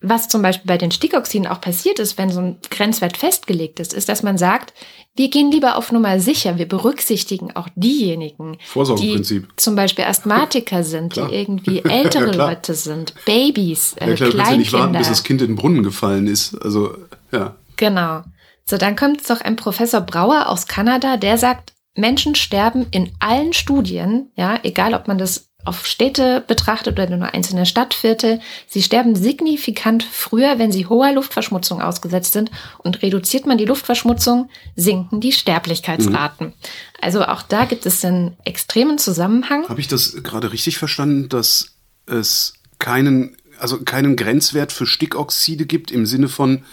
was 0.00 0.28
zum 0.28 0.42
Beispiel 0.42 0.66
bei 0.66 0.76
den 0.76 0.90
Stickoxiden 0.90 1.46
auch 1.46 1.61
passiert 1.61 1.98
ist, 1.98 2.18
wenn 2.18 2.30
so 2.30 2.40
ein 2.40 2.59
Grenzwert 2.70 3.16
festgelegt 3.16 3.80
ist, 3.80 3.94
ist, 3.94 4.09
dass 4.09 4.22
man 4.22 4.37
sagt, 4.37 4.74
wir 5.16 5.30
gehen 5.30 5.50
lieber 5.50 5.76
auf 5.76 5.90
Nummer 5.90 6.20
sicher, 6.20 6.59
wir 6.59 6.68
berücksichtigen 6.68 7.56
auch 7.56 7.68
diejenigen, 7.76 8.59
die 8.98 9.42
zum 9.56 9.74
Beispiel 9.74 10.04
Asthmatiker 10.04 10.85
sind, 10.85 11.16
die 11.16 11.20
irgendwie 11.20 11.78
ältere 11.85 12.37
Ja. 12.37 12.48
Leute 12.48 12.74
sind, 12.74 13.14
Babys, 13.24 13.94
äh, 13.94 14.11
Ja, 14.11 14.14
klar, 14.16 14.30
kannst 14.32 14.50
ja 14.50 14.56
nicht 14.59 14.72
warten, 14.72 14.92
Kleinkinder. 14.92 14.98
bis 14.98 15.09
das 15.09 15.24
Kind 15.24 15.40
in 15.40 15.48
den 15.48 15.56
Brunnen 15.56 15.82
gefallen 15.82 16.26
ist. 16.26 16.54
Also, 16.62 16.94
ja. 17.32 17.56
Genau. 17.76 18.22
So, 18.68 18.76
dann 18.76 18.96
kommt 18.96 19.28
doch 19.30 19.40
ein 19.40 19.56
Professor 19.56 20.02
Brauer 20.02 20.48
aus 20.48 20.66
Kanada, 20.66 21.16
der 21.16 21.38
sagt, 21.38 21.72
Menschen 21.94 22.35
sterben 22.35 22.87
in 22.90 23.12
allen 23.20 23.54
Studien, 23.54 24.30
ja, 24.37 24.59
egal 24.62 24.92
ob 24.92 25.09
man 25.09 25.16
das 25.16 25.45
auf 25.66 25.87
Städte 25.87 26.44
betrachtet 26.46 26.98
oder 26.98 27.16
nur 27.16 27.35
einzelne 27.35 27.66
Stadtviertel, 27.66 28.40
sie 28.68 28.83
sterben 28.83 29.16
signifikant 29.16 30.05
früher, 30.05 30.59
wenn 30.59 30.72
sie 30.72 30.87
hoher 30.87 31.12
Luftverschmutzung 31.12 31.83
ausgesetzt 31.83 32.33
sind. 32.33 32.50
Und 32.79 33.02
reduziert 33.02 33.46
man 33.46 33.59
die 33.59 33.64
Luftverschmutzung, 33.64 34.48
sinken 34.76 35.20
die 35.20 35.33
Sterblichkeitsraten. 35.33 36.52
Also 37.00 37.24
auch 37.24 37.42
da 37.42 37.64
gibt 37.64 37.87
es 37.87 38.05
einen 38.05 38.37
extremen 38.44 38.98
Zusammenhang. 38.98 39.68
Habe 39.68 39.81
ich 39.81 39.88
das 39.88 40.22
gerade 40.22 40.52
richtig 40.52 40.79
verstanden, 40.79 41.29
dass 41.29 41.72
es 42.07 42.55
keinen, 42.79 43.37
also 43.59 43.79
keinen 43.79 44.16
Grenzwert 44.16 44.72
für 44.72 44.87
Stickoxide 44.87 45.66
gibt 45.66 45.90
im 45.90 46.07
Sinne 46.07 46.29
von, 46.29 46.64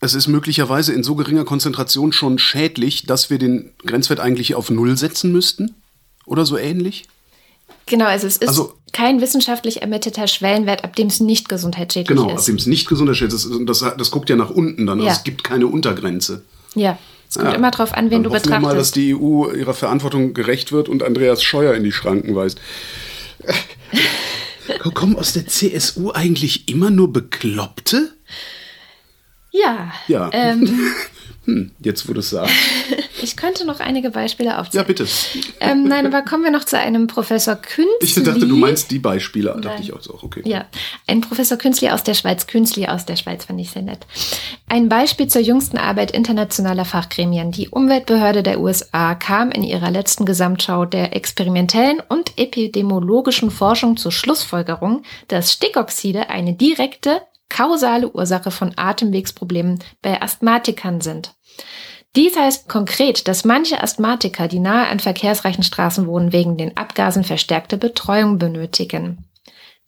es 0.00 0.14
ist 0.14 0.28
möglicherweise 0.28 0.92
in 0.92 1.02
so 1.02 1.14
geringer 1.14 1.44
Konzentration 1.44 2.12
schon 2.12 2.38
schädlich, 2.38 3.06
dass 3.06 3.30
wir 3.30 3.38
den 3.38 3.72
Grenzwert 3.78 4.20
eigentlich 4.20 4.54
auf 4.54 4.70
Null 4.70 4.96
setzen 4.96 5.32
müssten? 5.32 5.74
Oder 6.26 6.44
so 6.44 6.58
ähnlich? 6.58 7.06
Genau, 7.86 8.06
also 8.06 8.26
es 8.26 8.36
ist 8.38 8.48
Also- 8.48 8.74
kein 8.92 9.20
wissenschaftlich 9.20 9.82
ermittelter 9.82 10.26
Schwellenwert, 10.26 10.82
ab 10.82 10.96
dem 10.96 11.08
es 11.08 11.20
nicht 11.20 11.48
gesundheitsschädlich 11.48 12.08
Genau, 12.16 12.30
ab 12.30 12.38
ist. 12.38 12.48
dem 12.48 12.56
es 12.56 12.66
nicht 12.66 12.88
gesund 12.88 13.10
ist. 13.10 13.20
Das, 13.32 13.48
das, 13.66 13.96
das 13.98 14.10
guckt 14.10 14.30
ja 14.30 14.36
nach 14.36 14.50
unten 14.50 14.86
dann. 14.86 14.98
Also 14.98 15.06
Ja. 15.08 15.12
es 15.12 15.22
gibt 15.24 15.44
keine 15.44 15.66
Untergrenze. 15.66 16.42
Ja, 16.74 16.98
es 17.28 17.34
kommt 17.36 17.50
Ja. 17.50 17.54
immer 17.56 17.70
drauf 17.70 17.92
an, 17.92 18.06
wen 18.06 18.22
Dann 18.22 18.24
du 18.24 18.30
hoffen 18.30 18.48
wir 18.50 18.58
mal, 18.60 18.74
dass 18.74 18.92
betrachtest. 18.92 18.96
die 18.96 19.14
EU 19.14 19.50
ihrer 19.52 19.74
Verantwortung 19.74 20.32
gerecht 20.34 20.72
wird 20.72 20.88
und 20.88 21.02
Andreas 21.02 21.42
Scheuer 21.42 21.74
in 21.74 21.84
die 21.84 21.92
Schranken 21.92 22.34
weist. 22.34 22.58
Kommen 24.94 25.16
aus 25.16 25.32
der 25.34 25.46
CSU 25.46 26.10
eigentlich 26.12 26.68
immer 26.68 26.90
nur 26.90 27.12
Bekloppte? 27.12 28.12
Ja, 29.52 29.92
Ja. 30.08 30.30
Ähm, 30.32 30.68
Hm, 31.46 31.70
jetzt, 31.80 32.08
wo 32.08 32.12
du 32.12 32.20
es 32.20 32.30
sagst. 32.30 32.52
ich 33.22 33.36
könnte 33.36 33.64
noch 33.64 33.80
einige 33.80 34.10
Beispiele 34.10 34.50
Ja, 34.50 34.60
aufzählen. 34.60 34.86
bitte. 34.86 35.06
ähm, 35.60 35.84
nein, 35.84 36.06
aber 36.06 36.22
kommen 36.22 36.44
wir 36.44 36.50
noch 36.50 36.64
zu 36.64 36.78
einem 36.78 37.06
Professor 37.06 37.56
Künzli. 37.56 37.86
Ich 38.02 38.14
dachte, 38.14 38.46
du 38.46 38.56
meinst 38.56 38.90
die 38.90 38.98
Beispiele. 38.98 39.50
Dachte 39.50 39.68
Nein. 39.68 39.82
ich 39.82 39.92
auch 39.92 40.02
so. 40.02 40.18
Okay. 40.22 40.42
Ja, 40.44 40.66
ein 41.06 41.20
Professor 41.20 41.56
Künzli 41.56 41.88
aus 41.90 42.02
der 42.02 42.14
Schweiz. 42.14 42.46
Künzli 42.46 42.86
aus 42.86 43.06
der 43.06 43.16
Schweiz 43.16 43.44
fand 43.44 43.60
ich 43.60 43.70
sehr 43.70 43.82
nett. 43.82 44.06
Ein 44.68 44.88
Beispiel 44.88 45.28
zur 45.28 45.40
jüngsten 45.42 45.78
Arbeit 45.78 46.10
internationaler 46.10 46.84
Fachgremien. 46.84 47.52
Die 47.52 47.68
Umweltbehörde 47.68 48.42
der 48.42 48.60
USA 48.60 49.14
kam 49.14 49.50
in 49.52 49.62
ihrer 49.62 49.90
letzten 49.90 50.24
Gesamtschau 50.26 50.84
der 50.84 51.14
experimentellen 51.14 52.02
und 52.08 52.36
epidemiologischen 52.38 53.50
Forschung 53.50 53.96
zur 53.96 54.10
Schlussfolgerung, 54.12 55.02
dass 55.28 55.52
Stickoxide 55.52 56.28
eine 56.28 56.54
direkte, 56.54 57.22
kausale 57.48 58.10
Ursache 58.10 58.50
von 58.50 58.72
Atemwegsproblemen 58.76 59.78
bei 60.02 60.20
Asthmatikern 60.20 61.00
sind. 61.00 61.32
Dies 62.16 62.34
heißt 62.34 62.68
konkret, 62.68 63.28
dass 63.28 63.44
manche 63.44 63.82
Asthmatiker, 63.82 64.48
die 64.48 64.58
nahe 64.58 64.88
an 64.88 65.00
verkehrsreichen 65.00 65.62
Straßen 65.62 66.06
wohnen, 66.06 66.32
wegen 66.32 66.56
den 66.56 66.76
Abgasen 66.76 67.24
verstärkte 67.24 67.76
Betreuung 67.76 68.38
benötigen. 68.38 69.26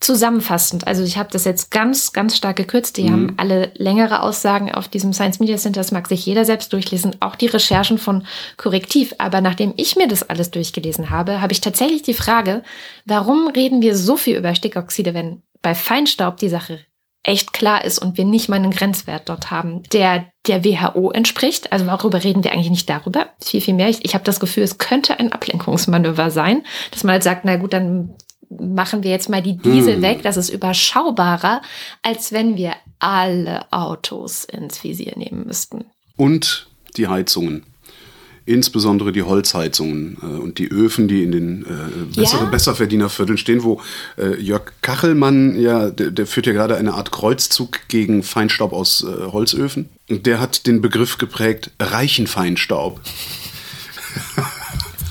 Zusammenfassend, 0.01 0.87
also 0.87 1.03
ich 1.03 1.17
habe 1.17 1.31
das 1.33 1.45
jetzt 1.45 1.73
ganz, 1.73 2.13
ganz 2.13 2.37
stark 2.37 2.55
gekürzt. 2.55 2.99
Die 2.99 3.11
haben 3.11 3.35
alle 3.37 3.73
längere 3.75 4.23
Aussagen 4.23 4.71
auf 4.71 4.87
diesem 4.87 5.13
Science 5.13 5.41
Media 5.41 5.57
Center. 5.57 5.81
Das 5.81 5.91
mag 5.91 6.07
sich 6.07 6.25
jeder 6.25 6.45
selbst 6.45 6.73
durchlesen, 6.73 7.17
auch 7.19 7.35
die 7.35 7.47
Recherchen 7.47 7.99
von 7.99 8.25
Korrektiv. 8.59 9.15
Aber 9.19 9.41
nachdem 9.41 9.75
ich 9.77 9.97
mir 9.97 10.07
das 10.07 10.23
alles 10.23 10.53
durchgelesen 10.53 11.11
habe, 11.11 11.41
habe 11.41 11.53
ich 11.53 11.61
tatsächlich 11.61 12.03
die 12.03 12.15
Frage, 12.15 12.63
warum 13.07 13.49
reden 13.49 13.83
wir 13.83 13.97
so 13.97 14.17
viel 14.17 14.37
über 14.37 14.55
Stickoxide, 14.55 15.15
wenn 15.15 15.43
bei 15.63 15.75
Feinstaub 15.75 16.37
die 16.37 16.49
Sache 16.49 16.79
echt 17.29 17.53
klar 17.53 17.85
ist 17.85 17.99
und 17.99 18.17
wir 18.17 18.25
nicht 18.25 18.49
mal 18.49 18.57
einen 18.57 18.71
Grenzwert 18.71 19.29
dort 19.29 19.51
haben, 19.51 19.83
der 19.93 20.27
der 20.47 20.65
WHO 20.65 21.11
entspricht. 21.11 21.73
Also 21.73 21.87
worüber 21.87 22.25
reden 22.25 22.43
wir 22.43 22.53
eigentlich 22.53 22.71
nicht 22.71 22.89
darüber? 22.89 23.27
Viel, 23.41 23.61
viel 23.61 23.75
mehr. 23.75 23.91
Ich, 23.91 24.03
ich 24.03 24.15
habe 24.15 24.25
das 24.25 24.41
Gefühl, 24.41 24.63
es 24.63 24.79
könnte 24.79 25.19
ein 25.21 25.31
Ablenkungsmanöver 25.31 26.31
sein, 26.31 26.65
dass 26.91 27.05
man 27.05 27.13
halt 27.13 27.23
sagt, 27.23 27.45
na 27.45 27.57
gut, 27.57 27.75
dann 27.75 28.15
machen 28.49 29.03
wir 29.03 29.11
jetzt 29.11 29.29
mal 29.29 29.43
die 29.43 29.59
Diesel 29.59 29.97
Hm. 29.97 30.03
weg. 30.03 30.23
Das 30.23 30.39
ist 30.39 30.49
überschaubarer, 30.49 31.61
als 32.03 32.33
wenn 32.33 32.57
wir 32.57 32.73
alle 32.99 33.71
Autos 33.71 34.45
ins 34.45 34.83
Visier 34.83 35.13
nehmen 35.17 35.45
müssten. 35.47 35.85
Und 36.17 36.67
die 36.97 37.09
Heizungen. 37.09 37.67
Insbesondere 38.49 39.13
die 39.13 39.23
Holzheizungen 39.23 40.17
äh, 40.23 40.27
und 40.27 40.59
die 40.59 40.69
Öfen, 40.71 41.07
die 41.07 41.23
in 41.23 41.33
den 41.33 41.63
äh, 41.67 42.17
bessere, 42.17 42.45
Ja. 42.45 42.51
Besserverdienervierteln 42.51 43.37
stehen, 43.39 43.63
wo 43.63 43.81
äh, 44.17 44.41
Jörg 44.41 44.73
Kachelmann, 44.83 45.61
ja, 45.61 45.91
der, 45.91 46.11
der 46.11 46.27
führt 46.27 46.47
ja 46.47 46.53
gerade 46.55 46.77
eine 46.77 46.95
Art 46.95 47.11
Kreuzzug 47.13 47.81
gegen 47.89 48.23
Feinstaub 48.23 48.73
aus 48.73 49.05
äh, 49.05 49.27
Holzöfen. 49.33 49.89
Und 50.09 50.25
der 50.27 50.41
hat 50.41 50.67
den 50.67 50.81
Begriff 50.81 51.19
geprägt, 51.19 51.71
reichen 51.79 52.27
Feinstaub. 52.27 53.01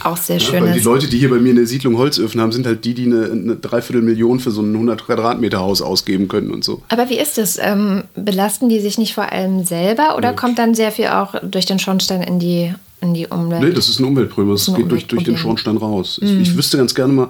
auch 0.03 0.17
sehr 0.17 0.37
Ja, 0.37 0.45
schön 0.45 0.63
weil 0.63 0.73
die. 0.73 0.79
Leute, 0.79 1.07
die 1.07 1.17
hier 1.17 1.29
bei 1.29 1.37
mir 1.39 1.49
in 1.49 1.55
der 1.57 1.65
Siedlung 1.67 1.97
Holzöfen 1.97 2.39
haben, 2.39 2.51
sind 2.51 2.65
halt 2.65 2.85
die, 2.85 2.93
die 2.93 3.05
eine, 3.05 3.25
eine 3.31 3.55
Dreiviertelmillion 3.55 4.39
für 4.39 4.51
so 4.51 4.61
ein 4.61 4.73
100 4.73 5.05
Quadratmeter 5.05 5.59
Haus 5.59 5.81
ausgeben 5.81 6.27
können 6.27 6.51
und 6.51 6.63
so. 6.63 6.81
Aber 6.89 7.09
wie 7.09 7.17
ist 7.19 7.37
es? 7.37 7.57
Ähm, 7.61 8.03
belasten 8.15 8.69
die 8.69 8.79
sich 8.79 8.97
nicht 8.97 9.13
vor 9.13 9.31
allem 9.31 9.65
selber 9.65 10.15
oder 10.17 10.33
kommt 10.33 10.59
dann 10.59 10.75
sehr 10.75 10.91
viel 10.91 11.07
auch 11.07 11.35
durch 11.43 11.65
den 11.65 11.79
Schornstein 11.79 12.21
in 12.23 12.39
die, 12.39 12.73
in 13.01 13.13
die 13.13 13.27
Umwelt? 13.27 13.61
Nee, 13.63 13.71
das 13.71 13.89
ist 13.89 13.99
ein 13.99 14.05
Umweltproblem. 14.05 14.51
Das 14.53 14.65
Das 14.65 14.75
geht 14.75 14.89
durch, 14.91 15.07
durch 15.07 15.23
den. 15.23 15.37
Schornstein 15.37 15.77
raus. 15.77 16.19
Ich, 16.21 16.31
ich 16.31 16.57
wüsste 16.57 16.77
ganz 16.77 16.95
gerne 16.95 17.13
mal, 17.13 17.29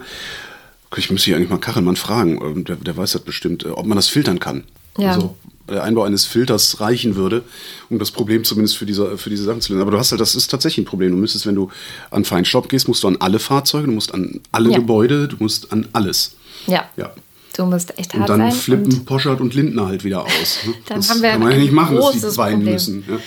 ich 0.95 1.09
müsste 1.11 1.25
hier 1.25 1.35
eigentlich 1.37 1.49
mal 1.49 1.57
Kachelmann 1.59 1.95
fragen, 1.95 2.39
ähm, 2.41 2.63
der, 2.63 2.77
der 2.77 2.95
weiß 2.95 3.11
das 3.13 3.21
bestimmt, 3.21 3.65
äh, 3.65 3.69
ob 3.69 3.85
man 3.85 3.95
das 3.97 4.07
filtern 4.07 4.39
kann. 4.39 4.63
Ja. 4.97 5.11
Also 5.13 5.35
der 5.69 5.83
Einbau 5.83 6.03
eines 6.03 6.23
Filters 6.25 6.79
reichen 6.79 7.17
würde, 7.17 7.43
um 7.89 7.99
das 7.99 8.09
Problem 8.11 8.45
zumindest 8.45 8.77
für 8.77 8.85
diese, 8.85 9.17
für 9.17 9.29
diese 9.29 9.43
Sachen 9.43 9.59
zu 9.59 9.73
lösen. 9.73 9.81
Aber 9.81 9.91
du 9.91 9.97
hast 9.99 10.11
halt, 10.11 10.21
das 10.21 10.33
ist 10.33 10.47
tatsächlich 10.49 10.85
ein 10.85 10.89
Problem. 10.89 11.11
Du 11.11 11.17
müsstest, 11.17 11.45
wenn 11.45 11.55
du 11.55 11.69
an 12.09 12.23
Feinstaub 12.23 12.69
gehst, 12.69 12.87
musst 12.87 13.03
du 13.03 13.09
an 13.09 13.17
alle 13.19 13.37
Fahrzeuge, 13.39 13.87
du 13.87 13.91
musst 13.93 14.13
an 14.13 14.39
alle 14.53 14.69
Ja. 14.71 14.77
Gebäude, 14.77 15.27
du 15.27 15.35
musst 15.39 15.71
an 15.73 15.87
alles. 15.93 16.35
ja. 16.67 16.85
Ja. 16.95 17.11
Du 17.55 17.65
musst 17.65 17.97
echt 17.97 18.13
Und 18.13 18.19
hart 18.19 18.29
dann 18.29 18.39
sein. 18.41 18.51
flippen 18.51 18.93
und 18.93 19.05
Poschert 19.05 19.41
und 19.41 19.55
Lindner 19.55 19.87
halt 19.87 20.03
wieder 20.03 20.23
aus. 20.23 20.59
Dann 20.85 20.97
das 20.99 21.09
haben 21.09 21.23
wir 21.23 21.31
kann 21.31 21.39
man 21.41 21.51
ja 21.53 21.57
nicht 21.57 21.71
machen, 21.73 21.95
dass 21.95 22.11
die 22.33 22.37
weinen 22.37 22.63
müssen. 22.63 23.03
Ja. 23.09 23.17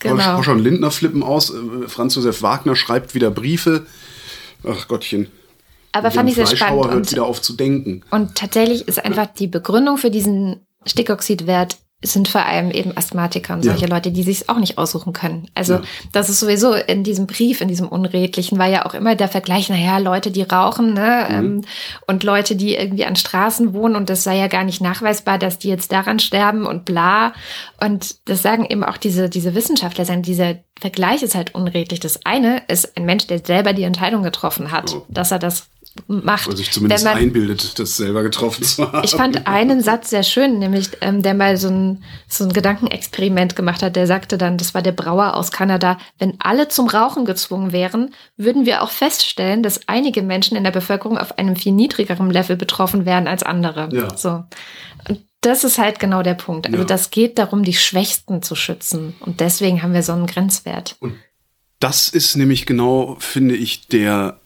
Genau. 0.00 0.36
Poschert 0.36 0.56
und 0.56 0.62
Lindner 0.62 0.90
flippen 0.90 1.22
aus. 1.22 1.50
äh, 1.50 1.88
Franz 1.88 2.14
Josef 2.14 2.42
Wagner 2.42 2.76
schreibt 2.76 3.14
wieder 3.14 3.30
Briefe. 3.30 3.86
Ach 4.66 4.88
Gottchen. 4.88 5.28
aber 5.92 6.10
fand 6.10 6.28
ich 6.28 6.34
sehr 6.36 6.46
spannend. 6.46 6.84
hört 6.84 6.94
Und, 6.94 7.10
wieder 7.10 7.24
auf 7.24 7.40
zu 7.40 7.54
denken. 7.54 8.02
und 8.10 8.34
tatsächlich 8.34 8.86
ist 8.88 9.04
einfach 9.04 9.26
die 9.26 9.46
Begründung 9.46 9.96
für 9.96 10.10
diesen 10.10 10.66
Stickoxidwert 10.84 11.78
sind 12.12 12.28
vor 12.28 12.44
allem 12.44 12.70
eben 12.70 12.96
Asthmatiker 12.96 13.54
und 13.54 13.64
Ja. 13.64 13.72
solche 13.72 13.86
Leute, 13.86 14.10
die 14.12 14.22
sich 14.22 14.48
auch 14.48 14.58
nicht 14.58 14.78
aussuchen 14.78 15.12
können. 15.12 15.48
Also 15.54 15.74
Ja. 15.74 15.82
das 16.12 16.28
ist 16.28 16.40
sowieso 16.40 16.72
in 16.74 17.04
diesem 17.04 17.26
Brief, 17.26 17.60
in 17.60 17.68
diesem 17.68 17.88
Unredlichen, 17.88 18.58
war 18.58 18.66
ja 18.68 18.86
auch 18.86 18.94
immer 18.94 19.14
der 19.16 19.28
Vergleich, 19.28 19.68
naja, 19.68 19.98
Leute, 19.98 20.30
die 20.30 20.42
rauchen, 20.42 20.94
ne, 20.94 21.26
Mhm. 21.28 21.34
ähm, 21.36 21.62
und 22.06 22.24
Leute, 22.24 22.56
die 22.56 22.74
irgendwie 22.74 23.04
an 23.04 23.16
Straßen 23.16 23.72
wohnen 23.74 23.96
und 23.96 24.10
das 24.10 24.22
sei 24.24 24.36
ja 24.38 24.46
gar 24.48 24.64
nicht 24.64 24.80
nachweisbar, 24.80 25.38
dass 25.38 25.58
die 25.58 25.68
jetzt 25.68 25.92
daran 25.92 26.18
sterben 26.18 26.66
und 26.66 26.84
bla. 26.84 27.32
Und 27.80 28.16
das 28.28 28.42
sagen 28.42 28.64
eben 28.68 28.84
auch 28.84 28.96
diese, 28.96 29.28
diese 29.28 29.54
Wissenschaftler, 29.54 30.04
sagen, 30.04 30.22
dieser 30.22 30.56
Vergleich 30.80 31.22
ist 31.22 31.34
halt 31.34 31.54
unredlich. 31.54 32.00
Das 32.00 32.24
eine 32.26 32.62
ist 32.68 32.96
ein 32.96 33.06
Mensch, 33.06 33.26
der 33.26 33.38
selber 33.44 33.72
die 33.72 33.82
Entscheidung 33.84 34.22
getroffen 34.22 34.70
hat, 34.72 34.94
Oh. 34.94 35.06
dass 35.08 35.30
er 35.30 35.38
das 35.38 35.68
macht. 36.08 36.46
Oder 36.46 36.56
sich 36.56 36.70
zumindest 36.70 37.04
man- 37.04 37.16
einbildet, 37.16 37.78
das 37.78 37.96
selber 37.96 38.22
getroffen 38.22 38.62
zu 38.64 38.90
haben. 38.92 39.04
ich 39.04 39.12
fand 39.12 39.46
einen 39.46 39.80
Satz 39.82 40.10
sehr 40.10 40.22
schön, 40.22 40.58
nämlich 40.58 40.90
ähm, 41.00 41.22
der 41.22 41.34
mal 41.34 41.56
so 41.56 41.68
ein, 41.68 42.04
so 42.28 42.44
ein 42.44 42.52
Gedankenexperiment 42.52 43.56
gemacht 43.56 43.82
hat. 43.82 43.96
Der 43.96 44.06
sagte 44.06 44.38
dann, 44.38 44.56
das 44.58 44.74
war 44.74 44.82
der 44.82 44.92
Brauer 44.92 45.34
aus 45.34 45.50
Kanada, 45.50 45.98
wenn 46.18 46.34
alle 46.38 46.68
zum 46.68 46.88
Rauchen 46.88 47.24
gezwungen 47.24 47.72
wären, 47.72 48.14
würden 48.36 48.66
wir 48.66 48.82
auch 48.82 48.90
feststellen, 48.90 49.62
dass 49.62 49.88
einige 49.88 50.22
Menschen 50.22 50.56
in 50.56 50.64
der 50.64 50.70
Bevölkerung 50.70 51.18
auf 51.18 51.38
einem 51.38 51.56
viel 51.56 51.72
niedrigeren 51.72 52.30
Level 52.30 52.56
betroffen 52.56 53.04
wären 53.06 53.26
als 53.28 53.42
andere. 53.42 53.88
Ja. 53.92 54.16
So. 54.16 54.44
Und 55.08 55.20
das 55.42 55.64
ist 55.64 55.78
halt 55.78 55.98
genau 56.00 56.22
der 56.22 56.34
Punkt. 56.34 56.66
Also 56.66 56.78
Ja. 56.78 56.84
das 56.84 57.10
geht 57.10 57.38
darum, 57.38 57.62
die 57.62 57.74
Schwächsten 57.74 58.42
zu 58.42 58.54
schützen. 58.56 59.14
Und 59.20 59.40
deswegen 59.40 59.82
haben 59.82 59.92
wir 59.94 60.02
so 60.02 60.12
einen 60.12 60.26
Grenzwert. 60.26 60.96
Das 61.78 62.08
ist 62.08 62.36
nämlich 62.36 62.66
genau, 62.66 63.16
finde 63.20 63.54
ich, 63.54 63.86
der, 63.88 64.40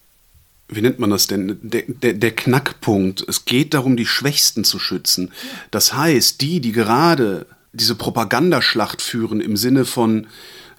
wie 0.71 0.81
nennt 0.81 0.99
man 0.99 1.09
das 1.09 1.27
denn, 1.27 1.59
der, 1.61 1.83
der, 1.87 2.13
der 2.13 2.31
Knackpunkt. 2.31 3.25
Es 3.27 3.45
geht 3.45 3.73
darum, 3.73 3.97
die 3.97 4.05
Schwächsten 4.05 4.63
zu 4.63 4.79
schützen. 4.79 5.31
Das 5.69 5.93
heißt, 5.93 6.41
die, 6.41 6.61
die 6.61 6.71
gerade 6.71 7.45
diese 7.73 7.95
Propagandaschlacht 7.95 9.01
führen 9.01 9.41
im 9.41 9.57
Sinne 9.57 9.85
von, 9.85 10.27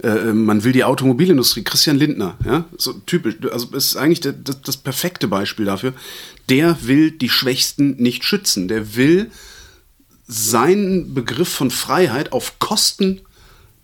äh, 0.03 0.33
man 0.33 0.65
will 0.65 0.73
die 0.73 0.85
Automobilindustrie, 0.85 1.63
Christian 1.63 1.99
Lindner, 1.99 2.37
ja, 2.45 2.65
so 2.77 2.95
typisch, 2.95 3.37
also 3.51 3.69
es 3.77 3.89
ist 3.89 3.97
eigentlich 3.97 4.21
der, 4.21 4.33
das, 4.33 4.63
das 4.63 4.77
perfekte 4.79 5.29
Beispiel 5.29 5.67
dafür. 5.67 5.93
Der 6.49 6.77
will 6.83 7.11
die 7.11 7.29
Schwächsten 7.29 7.97
nicht 7.97 8.25
schützen. 8.25 8.69
Der 8.69 8.97
will 8.97 9.31
seinen 10.27 11.15
Begriff 11.15 11.49
von 11.49 11.71
Freiheit 11.71 12.33
auf 12.33 12.59
Kosten 12.59 13.21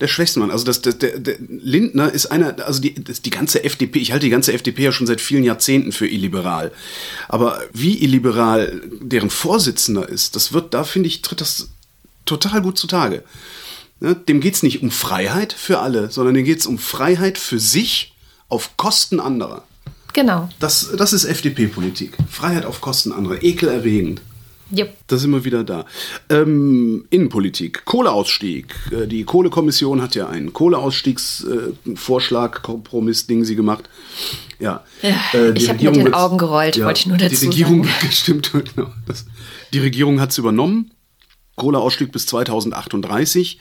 der 0.01 0.09
Schwächsten 0.09 0.41
machen. 0.41 0.53
Also 0.53 0.65
das, 0.65 0.81
der, 0.83 0.93
der, 0.93 1.19
der 1.19 1.37
Lindner 1.41 2.13
ist 2.13 2.27
einer, 2.27 2.57
also 2.65 2.81
die, 2.81 2.95
das, 2.95 3.23
die 3.23 3.31
ganze 3.31 3.65
FDP, 3.65 3.99
ich 3.99 4.13
halte 4.13 4.27
die 4.27 4.31
ganze 4.31 4.53
FDP 4.53 4.85
ja 4.85 4.93
schon 4.93 5.07
seit 5.07 5.21
vielen 5.21 5.45
Jahrzehnten 5.45 5.93
für 5.93 6.07
illiberal. 6.07 6.73
Aber 7.29 7.61
wie 7.73 8.03
illiberal 8.03 8.81
deren 9.01 9.31
Vorsitzender 9.31 10.09
ist, 10.09 10.37
das 10.37 10.53
wird, 10.53 10.75
da 10.75 10.85
finde 10.85 11.09
ich, 11.09 11.23
tritt 11.23 11.41
das 11.41 11.69
total 12.25 12.63
gut 12.63 12.79
zutage. 12.79 13.25
Ne? 14.01 14.15
Dem 14.15 14.41
geht 14.41 14.55
es 14.55 14.63
nicht 14.63 14.83
um 14.83 14.91
Freiheit 14.91 15.53
für 15.53 15.81
alle, 15.81 16.11
sondern 16.11 16.35
dem 16.35 16.45
geht 16.45 16.61
es 16.61 16.67
um 16.67 16.79
Freiheit 16.79 17.39
für 17.39 17.59
sich 17.59 18.15
auf 18.49 18.77
Kosten 18.77 19.19
anderer. 19.19 19.65
Genau. 20.13 20.49
Das, 20.59 20.91
das 20.97 21.13
ist 21.13 21.25
FDP-Politik. 21.25 22.17
Freiheit 22.31 22.65
auf 22.65 22.81
Kosten 22.81 23.13
anderer. 23.13 23.43
Ekelerregend. 23.43 24.23
Jupp. 24.71 24.91
Da 25.07 25.17
sind 25.17 25.31
wir 25.31 25.45
wieder 25.45 25.65
da. 25.65 25.87
Ähm, 26.29 27.07
Innenpolitik, 27.11 27.85
Kohleausstieg. 27.87 28.75
Äh, 28.91 29.07
Die 29.07 29.25
Kohlekommission 29.25 30.03
hat 30.03 30.15
ja 30.15 30.29
einen 30.29 30.53
Kohleausstiegsvorschlag, 30.53 32.63
Kompromiss, 32.63 33.27
Ding 33.27 33.45
sie 33.45 33.57
gemacht. 33.57 33.89
Ja. 34.59 34.85
Ja, 35.03 35.17
Äh, 35.33 35.53
die 35.55 35.63
ich 35.63 35.69
hab 35.71 35.81
mit 35.81 35.97
den 35.97 36.13
Augen 36.15 36.37
gerollt, 36.39 36.79
wollte 36.83 37.01
ich 37.01 37.07
nur 37.07 37.17
dazu 37.17 37.35
Die 37.41 37.47
Regierung, 37.47 37.85
sagen. 37.85 38.09
stimmt, 38.13 38.53
genau. 38.53 38.91
Das, 39.07 39.25
die 39.73 39.79
Regierung 39.79 40.21
hat 40.21 40.31
es 40.31 40.39
übernommen. 40.39 40.91
Kohleausstieg 41.57 42.13
bis 42.13 42.27
2038. 42.27 43.59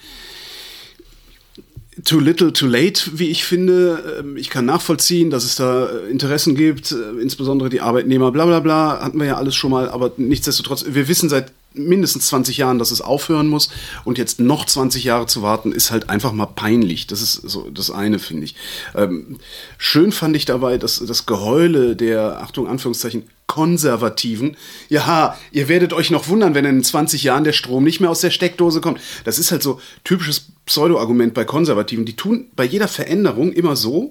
Too 2.05 2.19
little, 2.19 2.53
too 2.53 2.67
late, 2.67 3.09
wie 3.13 3.29
ich 3.29 3.43
finde. 3.43 4.19
Ähm, 4.19 4.37
Ich 4.37 4.49
kann 4.49 4.65
nachvollziehen, 4.65 5.29
dass 5.29 5.43
es 5.43 5.55
da 5.55 5.87
äh, 5.87 6.11
Interessen 6.11 6.55
gibt, 6.55 6.91
äh, 6.91 7.19
insbesondere 7.21 7.69
die 7.69 7.81
Arbeitnehmer, 7.81 8.31
bla 8.31 8.45
bla 8.45 8.59
bla, 8.59 8.99
hatten 9.01 9.19
wir 9.19 9.25
ja 9.25 9.37
alles 9.37 9.55
schon 9.55 9.71
mal, 9.71 9.89
aber 9.89 10.11
nichtsdestotrotz, 10.17 10.85
wir 10.87 11.07
wissen 11.07 11.27
seit 11.29 11.51
mindestens 11.73 12.27
20 12.27 12.57
Jahren, 12.57 12.79
dass 12.79 12.91
es 12.91 13.01
aufhören 13.01 13.47
muss 13.47 13.69
und 14.03 14.17
jetzt 14.17 14.39
noch 14.39 14.65
20 14.65 15.03
Jahre 15.03 15.27
zu 15.27 15.41
warten, 15.41 15.71
ist 15.71 15.91
halt 15.91 16.09
einfach 16.09 16.33
mal 16.33 16.47
peinlich. 16.47 17.07
Das 17.07 17.21
ist 17.21 17.33
so 17.33 17.69
das 17.71 17.91
eine, 17.91 18.19
finde 18.19 18.45
ich. 18.45 18.55
Ähm, 18.95 19.37
schön 19.77 20.11
fand 20.11 20.35
ich 20.35 20.45
dabei, 20.45 20.77
dass 20.77 20.99
das 20.99 21.25
Geheule 21.25 21.95
der, 21.95 22.41
Achtung, 22.41 22.67
Anführungszeichen, 22.67 23.23
Konservativen. 23.47 24.57
Ja, 24.89 25.37
ihr 25.51 25.67
werdet 25.67 25.93
euch 25.93 26.11
noch 26.11 26.27
wundern, 26.27 26.53
wenn 26.53 26.65
in 26.65 26.83
20 26.83 27.23
Jahren 27.23 27.43
der 27.43 27.53
Strom 27.53 27.83
nicht 27.83 27.99
mehr 27.99 28.09
aus 28.09 28.21
der 28.21 28.29
Steckdose 28.29 28.81
kommt. 28.81 28.99
Das 29.23 29.39
ist 29.39 29.51
halt 29.51 29.63
so 29.63 29.79
typisches 30.03 30.47
Pseudo-Argument 30.65 31.33
bei 31.33 31.45
Konservativen. 31.45 32.05
Die 32.05 32.15
tun 32.15 32.47
bei 32.55 32.65
jeder 32.65 32.87
Veränderung 32.87 33.53
immer 33.53 33.75
so, 33.75 34.09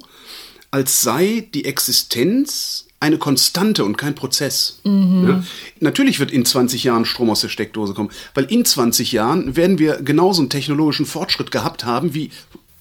als 0.71 1.03
sei 1.03 1.49
die 1.55 1.67
Existenz 1.67 2.87
eine 2.99 3.19
Konstante 3.19 3.85
und 3.85 3.99
kein 3.99 4.15
Prozess. 4.15 4.81
Ja? 4.85 5.45
Natürlich 5.81 6.19
wird 6.19 6.31
in 6.31 6.47
20 6.47 6.83
Jahren 6.83 7.05
Strom 7.05 7.31
aus 7.31 7.43
der 7.43 7.49
Steckdose 7.49 7.93
kommen, 7.93 8.11
weil 8.35 8.45
in 8.45 8.65
20 8.65 9.13
Jahren 9.13 9.55
werden 9.55 9.79
wir 9.79 9.97
genauso 10.03 10.41
einen 10.41 10.51
technologischen 10.51 11.07
Fortschritt 11.07 11.51
gehabt 11.51 11.85
haben 11.85 12.15
wie 12.15 12.31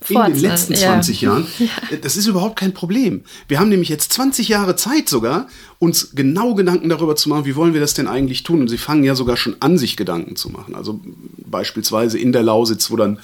in 0.10 0.34
den 0.34 0.40
letzten 0.40 0.74
ja. 0.74 0.80
20 0.80 1.22
Jahren. 1.22 1.48
Das 2.02 2.18
ist 2.18 2.28
überhaupt 2.28 2.58
kein 2.58 2.74
Problem. 2.74 3.24
Wir 3.48 3.60
haben 3.60 3.70
nämlich 3.70 3.90
jetzt 3.90 4.12
20 4.14 4.48
Jahre 4.50 4.76
Zeit 4.76 5.10
sogar, 5.10 5.48
uns 5.80 6.12
genau 6.14 6.54
Gedanken 6.56 6.90
darüber 6.90 7.16
zu 7.16 7.30
machen, 7.30 7.46
wie 7.46 7.56
wollen 7.56 7.74
wir 7.74 7.82
das 7.82 7.94
denn 7.94 8.08
eigentlich 8.08 8.44
tun. 8.44 8.62
Und 8.62 8.68
sie 8.68 8.78
fangen 8.78 9.04
ja 9.04 9.16
sogar 9.16 9.38
schon 9.38 9.56
an, 9.60 9.78
sich 9.78 9.98
Gedanken 9.98 10.36
zu 10.36 10.50
machen. 10.50 10.76
Also 10.76 11.00
beispielsweise 11.38 12.18
in 12.18 12.32
der 12.32 12.44
Lausitz, 12.44 12.92
wo 12.92 12.96
dann 12.96 13.20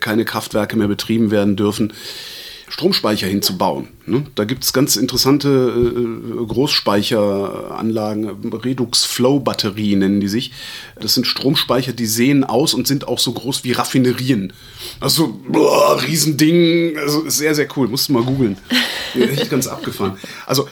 keine 0.00 0.24
Kraftwerke 0.24 0.76
mehr 0.76 0.88
betrieben 0.88 1.30
werden 1.30 1.56
dürfen. 1.56 1.92
Stromspeicher 2.74 3.28
hinzubauen. 3.28 3.86
Ne? 4.04 4.26
Da 4.34 4.42
gibt 4.42 4.64
es 4.64 4.72
ganz 4.72 4.96
interessante 4.96 5.48
äh, 5.48 6.44
Großspeicheranlagen, 6.44 8.52
Redux-Flow-Batterien 8.52 10.00
nennen 10.00 10.20
die 10.20 10.26
sich. 10.26 10.50
Das 11.00 11.14
sind 11.14 11.24
Stromspeicher, 11.24 11.92
die 11.92 12.06
sehen 12.06 12.42
aus 12.42 12.74
und 12.74 12.88
sind 12.88 13.06
auch 13.06 13.20
so 13.20 13.32
groß 13.32 13.62
wie 13.62 13.70
Raffinerien. 13.70 14.52
Also, 14.98 15.40
boah, 15.46 16.02
Riesending, 16.02 16.98
also 16.98 17.30
sehr, 17.30 17.54
sehr 17.54 17.68
cool. 17.76 17.86
Musst 17.86 18.08
du 18.08 18.14
mal 18.14 18.24
googeln. 18.24 18.56
Echt 19.14 19.50
ganz 19.50 19.68
abgefahren. 19.68 20.18
Also, 20.44 20.68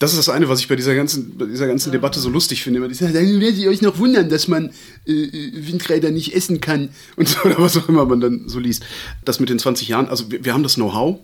das 0.00 0.12
ist 0.12 0.16
das 0.16 0.30
eine, 0.30 0.48
was 0.48 0.60
ich 0.60 0.68
bei 0.68 0.76
dieser 0.76 0.94
ganzen, 0.94 1.36
bei 1.36 1.44
dieser 1.44 1.66
ganzen 1.66 1.92
Debatte 1.92 2.20
so 2.20 2.30
lustig 2.30 2.62
finde. 2.62 2.78
Immer 2.78 2.92
sagen, 2.94 3.12
dann 3.12 3.38
werdet 3.38 3.58
ihr 3.58 3.68
euch 3.68 3.82
noch 3.82 3.98
wundern, 3.98 4.30
dass 4.30 4.48
man 4.48 4.70
äh, 5.06 5.28
Windräder 5.52 6.10
nicht 6.10 6.34
essen 6.34 6.62
kann 6.62 6.88
und 7.16 7.28
so, 7.28 7.40
oder 7.44 7.58
was 7.58 7.76
auch 7.76 7.86
immer 7.88 8.06
man 8.06 8.18
dann 8.18 8.48
so 8.48 8.58
liest. 8.58 8.82
Das 9.26 9.40
mit 9.40 9.50
den 9.50 9.58
20 9.58 9.88
Jahren, 9.88 10.08
also 10.08 10.30
wir, 10.32 10.42
wir 10.42 10.54
haben 10.54 10.62
das 10.62 10.76
Know-how, 10.76 11.18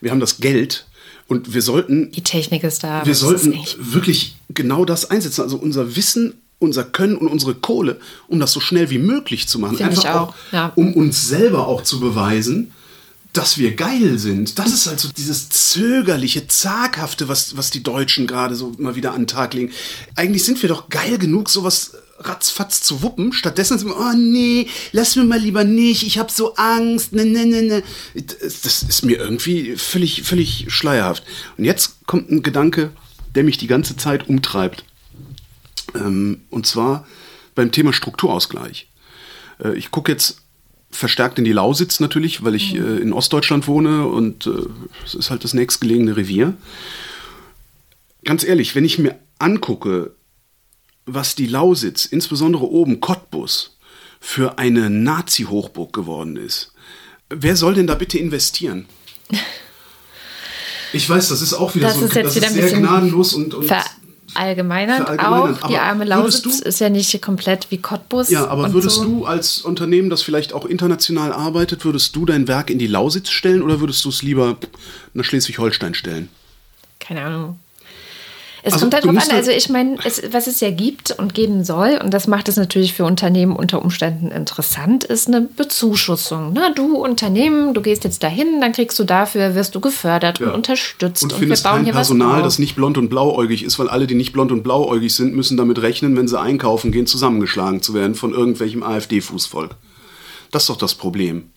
wir 0.00 0.10
haben 0.10 0.18
das 0.18 0.38
Geld 0.38 0.86
und 1.28 1.54
wir 1.54 1.62
sollten, 1.62 2.10
Die 2.10 2.22
Technik 2.22 2.64
ist 2.64 2.82
da. 2.82 3.06
wir 3.06 3.14
sollten 3.14 3.54
wirklich 3.78 4.36
genau 4.48 4.84
das 4.84 5.08
einsetzen. 5.08 5.42
Also 5.42 5.56
unser 5.56 5.94
Wissen, 5.94 6.34
unser 6.58 6.82
Können 6.82 7.16
und 7.16 7.28
unsere 7.28 7.54
Kohle, 7.54 8.00
um 8.26 8.40
das 8.40 8.50
so 8.50 8.58
schnell 8.58 8.90
wie 8.90 8.98
möglich 8.98 9.46
zu 9.46 9.60
machen. 9.60 9.76
Finde 9.76 9.92
ich 9.92 9.98
Einfach 10.00 10.30
auch, 10.30 10.34
ja. 10.50 10.72
um 10.74 10.94
uns 10.94 11.28
selber 11.28 11.68
auch 11.68 11.82
zu 11.84 12.00
beweisen, 12.00 12.72
dass 13.36 13.58
wir 13.58 13.74
geil 13.74 14.18
sind. 14.18 14.58
Das 14.58 14.72
ist 14.72 14.88
also 14.88 15.08
dieses 15.08 15.50
zögerliche, 15.50 16.48
zaghafte, 16.48 17.28
was, 17.28 17.56
was 17.56 17.70
die 17.70 17.82
Deutschen 17.82 18.26
gerade 18.26 18.54
so 18.54 18.72
mal 18.78 18.96
wieder 18.96 19.12
an 19.12 19.22
den 19.22 19.26
Tag 19.26 19.54
legen. 19.54 19.72
Eigentlich 20.14 20.44
sind 20.44 20.62
wir 20.62 20.68
doch 20.68 20.88
geil 20.88 21.18
genug, 21.18 21.50
sowas 21.50 21.96
ratzfatz 22.18 22.82
zu 22.82 23.02
wuppen. 23.02 23.32
Stattdessen 23.32 23.78
sind 23.78 23.88
wir, 23.88 23.98
oh 23.98 24.16
nee, 24.16 24.68
lass 24.92 25.16
mir 25.16 25.24
mal 25.24 25.38
lieber 25.38 25.64
nicht, 25.64 26.02
ich 26.02 26.18
habe 26.18 26.32
so 26.32 26.54
Angst, 26.54 27.12
ne, 27.12 27.26
ne, 27.26 27.44
ne, 27.44 27.62
ne. 27.62 27.82
Das 28.14 28.82
ist 28.82 29.04
mir 29.04 29.18
irgendwie 29.18 29.76
völlig, 29.76 30.22
völlig 30.22 30.66
schleierhaft. 30.68 31.24
Und 31.58 31.64
jetzt 31.64 32.06
kommt 32.06 32.30
ein 32.30 32.42
Gedanke, 32.42 32.90
der 33.34 33.44
mich 33.44 33.58
die 33.58 33.66
ganze 33.66 33.96
Zeit 33.96 34.28
umtreibt. 34.28 34.84
Ähm, 35.94 36.42
und 36.48 36.66
zwar 36.66 37.06
beim 37.54 37.70
Thema 37.70 37.92
Strukturausgleich. 37.92 38.88
Äh, 39.62 39.76
ich 39.76 39.90
gucke 39.90 40.10
jetzt 40.10 40.38
verstärkt 40.96 41.38
in 41.38 41.44
die 41.44 41.52
Lausitz 41.52 42.00
natürlich, 42.00 42.42
weil 42.44 42.54
ich 42.54 42.74
mhm. 42.74 42.84
äh, 42.84 42.96
in 42.98 43.12
Ostdeutschland 43.12 43.66
wohne 43.66 44.06
und 44.06 44.46
es 45.04 45.14
äh, 45.14 45.18
ist 45.18 45.30
halt 45.30 45.44
das 45.44 45.54
nächstgelegene 45.54 46.16
Revier. 46.16 46.54
Ganz 48.24 48.44
ehrlich, 48.44 48.74
wenn 48.74 48.84
ich 48.84 48.98
mir 48.98 49.18
angucke, 49.38 50.12
was 51.04 51.34
die 51.34 51.46
Lausitz, 51.46 52.04
insbesondere 52.04 52.64
oben 52.64 53.00
Cottbus, 53.00 53.76
für 54.18 54.58
eine 54.58 54.90
Nazi-Hochburg 54.90 55.92
geworden 55.92 56.36
ist, 56.36 56.72
wer 57.28 57.54
soll 57.54 57.74
denn 57.74 57.86
da 57.86 57.94
bitte 57.94 58.18
investieren? 58.18 58.86
Ich 60.92 61.10
weiß, 61.10 61.28
das 61.28 61.42
ist 61.42 61.52
auch 61.52 61.74
wieder 61.74 61.88
das 61.88 61.98
so 61.98 62.06
ist 62.06 62.14
jetzt 62.14 62.26
das 62.26 62.36
wieder 62.36 62.46
ist 62.46 62.70
sehr 62.70 62.78
gnadenlos 62.78 63.34
und, 63.34 63.52
und 63.52 63.70
verallgemeinert 64.36 65.02
Verallgemeinern. 65.02 65.62
auch. 65.62 65.68
Die 65.68 65.76
arme 65.76 66.04
Lausitz 66.04 66.60
ist 66.60 66.80
ja 66.80 66.88
nicht 66.88 67.20
komplett 67.22 67.70
wie 67.70 67.78
Cottbus. 67.78 68.30
Ja, 68.30 68.46
aber 68.46 68.72
würdest 68.72 68.96
so. 68.96 69.04
du 69.04 69.24
als 69.24 69.62
Unternehmen, 69.62 70.10
das 70.10 70.22
vielleicht 70.22 70.52
auch 70.52 70.64
international 70.66 71.32
arbeitet, 71.32 71.84
würdest 71.84 72.14
du 72.16 72.24
dein 72.24 72.48
Werk 72.48 72.70
in 72.70 72.78
die 72.78 72.86
Lausitz 72.86 73.30
stellen 73.30 73.62
oder 73.62 73.80
würdest 73.80 74.04
du 74.04 74.08
es 74.08 74.22
lieber 74.22 74.56
nach 75.14 75.24
Schleswig-Holstein 75.24 75.94
stellen? 75.94 76.28
Keine 77.00 77.22
Ahnung. 77.22 77.60
Es 78.62 78.72
Also, 78.72 78.84
kommt 78.84 78.94
halt 78.94 79.04
drauf 79.04 79.16
an, 79.16 79.22
ja- 79.30 79.36
also 79.36 79.50
ich 79.52 79.68
meine, 79.68 79.96
was 80.32 80.46
es 80.48 80.60
ja 80.60 80.70
gibt 80.70 81.12
und 81.12 81.34
geben 81.34 81.62
soll, 81.64 82.00
und 82.02 82.12
das 82.12 82.26
macht 82.26 82.48
es 82.48 82.56
natürlich 82.56 82.94
für 82.94 83.04
Unternehmen 83.04 83.54
unter 83.54 83.80
Umständen 83.82 84.28
interessant, 84.30 85.04
ist 85.04 85.28
eine 85.28 85.42
Bezuschussung. 85.42 86.52
Na, 86.54 86.70
du 86.70 86.96
Unternehmen, 86.96 87.74
du 87.74 87.80
gehst 87.82 88.02
jetzt 88.04 88.22
dahin, 88.22 88.60
dann 88.60 88.72
kriegst 88.72 88.98
du 88.98 89.04
dafür, 89.04 89.54
wirst 89.54 89.74
du 89.74 89.80
gefördert 89.80 90.40
Ja. 90.40 90.48
und 90.48 90.54
unterstützt. 90.54 91.22
Und 91.22 91.32
Und, 91.32 91.38
wir 91.40 91.46
findest 91.46 91.64
bauen 91.64 91.74
kein 91.76 91.84
hier 91.84 91.92
Personal, 91.92 92.42
das 92.42 92.58
nicht 92.58 92.74
blond 92.76 92.98
und 92.98 93.08
blauäugig 93.08 93.62
ist, 93.62 93.78
weil 93.78 93.88
alle, 93.88 94.06
die 94.06 94.14
nicht 94.14 94.32
blond 94.32 94.50
und 94.50 94.62
blauäugig 94.62 95.14
sind, 95.14 95.34
müssen 95.36 95.56
damit 95.56 95.80
rechnen, 95.82 96.16
wenn 96.16 96.26
sie 96.26 96.40
einkaufen 96.40 96.90
gehen, 96.92 97.06
zusammengeschlagen 97.06 97.82
zu 97.82 97.94
werden 97.94 98.14
von 98.14 98.32
irgendwelchem 98.32 98.82
AfD-Fußvolk. 98.82 99.76
Das 100.50 100.62
ist 100.64 100.68
doch 100.70 100.76
das 100.78 100.94
Problem. 100.94 101.50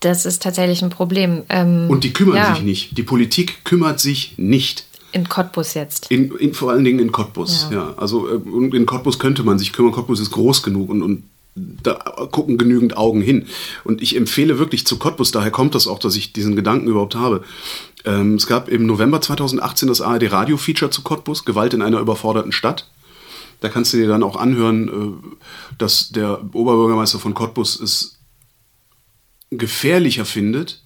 Das 0.00 0.24
ist 0.26 0.42
tatsächlich 0.42 0.82
ein 0.82 0.90
Problem. 0.90 1.42
Ähm, 1.48 1.86
Und 1.88 2.04
die 2.04 2.12
kümmern 2.12 2.36
ja, 2.36 2.54
sich 2.54 2.62
nicht. 2.62 2.96
Die 2.98 3.02
Politik 3.02 3.64
kümmert 3.64 4.00
sich 4.00 4.34
nicht. 4.36 4.84
In 5.14 5.28
Cottbus 5.28 5.74
jetzt. 5.74 6.10
In, 6.10 6.34
in, 6.36 6.54
vor 6.54 6.72
allen 6.72 6.82
Dingen 6.82 6.98
in 6.98 7.12
Cottbus. 7.12 7.68
Ja. 7.70 7.76
Ja. 7.76 7.94
also 7.96 8.28
äh, 8.28 8.40
in 8.76 8.84
Cottbus 8.84 9.20
könnte 9.20 9.44
man 9.44 9.60
sich 9.60 9.72
kümmern. 9.72 9.92
Cottbus 9.92 10.18
ist 10.18 10.32
groß 10.32 10.64
genug 10.64 10.90
und, 10.90 11.02
und 11.02 11.22
da 11.54 11.94
gucken 12.32 12.58
genügend 12.58 12.96
Augen 12.96 13.22
hin. 13.22 13.46
Und 13.84 14.02
ich 14.02 14.16
empfehle 14.16 14.58
wirklich 14.58 14.86
zu 14.88 14.98
Cottbus, 14.98 15.30
daher 15.30 15.52
kommt 15.52 15.76
das 15.76 15.86
auch, 15.86 16.00
dass 16.00 16.16
ich 16.16 16.32
diesen 16.32 16.56
Gedanken 16.56 16.88
überhaupt 16.88 17.14
habe. 17.14 17.44
Ähm, 18.04 18.34
es 18.34 18.48
gab 18.48 18.68
im 18.68 18.86
November 18.86 19.20
2018 19.20 19.86
das 19.86 20.00
ARD-Radio-Feature 20.00 20.90
zu 20.90 21.02
Cottbus, 21.02 21.44
Gewalt 21.44 21.74
in 21.74 21.82
einer 21.82 22.00
überforderten 22.00 22.50
Stadt. 22.50 22.90
Da 23.60 23.68
kannst 23.68 23.92
du 23.92 23.98
dir 23.98 24.08
dann 24.08 24.24
auch 24.24 24.34
anhören, 24.34 24.88
äh, 24.88 25.74
dass 25.78 26.08
der 26.08 26.42
Oberbürgermeister 26.52 27.20
von 27.20 27.34
Cottbus 27.34 27.80
es 27.80 28.18
gefährlicher 29.50 30.24
findet, 30.24 30.82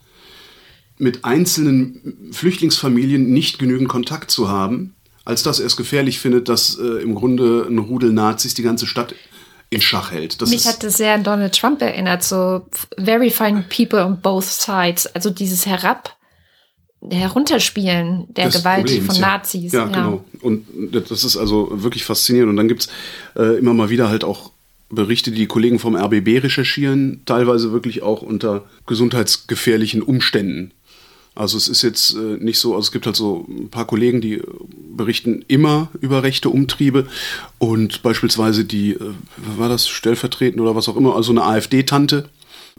mit 0.99 1.25
einzelnen 1.25 2.31
Flüchtlingsfamilien 2.33 3.31
nicht 3.31 3.59
genügend 3.59 3.89
Kontakt 3.89 4.31
zu 4.31 4.49
haben, 4.49 4.95
als 5.25 5.43
dass 5.43 5.61
er 5.61 5.67
es 5.67 5.77
gefährlich 5.77 6.19
findet, 6.19 6.49
dass 6.49 6.79
äh, 6.79 7.03
im 7.03 7.15
Grunde 7.15 7.67
ein 7.69 7.79
Rudel 7.79 8.13
Nazis 8.13 8.55
die 8.55 8.63
ganze 8.63 8.87
Stadt 8.87 9.15
in 9.71 9.81
Schach 9.81 10.11
hält. 10.13 10.41
Das 10.41 10.51
Mich 10.51 10.67
hat 10.67 10.83
das 10.83 10.97
sehr 10.97 11.15
an 11.15 11.25
Donald 11.25 11.55
Trump 11.55 11.83
erinnert, 11.83 12.23
so 12.23 12.67
very 12.99 13.31
fine 13.31 13.65
people 13.69 14.05
on 14.05 14.21
both 14.21 14.45
sides. 14.45 15.07
Also 15.15 15.31
dieses 15.31 15.67
Herab, 15.67 16.17
Herunterspielen 17.09 18.27
der 18.29 18.49
Gewalt 18.49 18.87
Problems, 18.87 19.07
von 19.07 19.15
ja. 19.17 19.21
Nazis. 19.21 19.73
Ja, 19.73 19.85
genau. 19.85 20.25
Und 20.41 20.67
das 20.93 21.23
ist 21.23 21.37
also 21.37 21.69
wirklich 21.83 22.05
faszinierend. 22.05 22.51
Und 22.51 22.57
dann 22.57 22.69
gibt's 22.69 22.89
äh, 23.37 23.59
immer 23.59 23.75
mal 23.75 23.91
wieder 23.91 24.09
halt 24.09 24.25
auch 24.25 24.51
Berichte, 24.91 25.31
die 25.31 25.39
die 25.39 25.47
Kollegen 25.47 25.79
vom 25.79 25.95
RBB 25.95 26.43
recherchieren, 26.43 27.23
teilweise 27.27 27.73
wirklich 27.73 28.03
auch 28.03 28.23
unter 28.23 28.65
gesundheitsgefährlichen 28.87 30.03
Umständen. 30.03 30.73
Also 31.39 31.57
es 31.57 31.69
ist 31.69 31.83
jetzt 31.83 32.17
äh, 32.17 32.37
nicht 32.41 32.59
so, 32.59 32.75
also 32.75 32.87
es 32.87 32.93
gibt 32.93 33.07
halt 33.07 33.15
so 33.15 33.47
ein 33.49 33.69
paar 33.69 33.87
Kollegen, 33.87 34.21
die 34.21 34.35
äh, 34.35 34.45
berichten 34.97 35.45
immer 35.47 35.89
über 36.01 36.25
rechte 36.25 36.51
Umtriebe 36.51 37.07
und 37.59 38.03
beispielsweise 38.03 38.65
die, 38.65 38.95
äh, 38.95 39.15
war 39.57 39.69
das 39.69 39.87
stellvertretend 39.87 40.61
oder 40.61 40.75
was 40.75 40.89
auch 40.89 40.97
immer, 40.97 41.15
also 41.15 41.31
eine 41.31 41.45
AfD-Tante, 41.45 42.29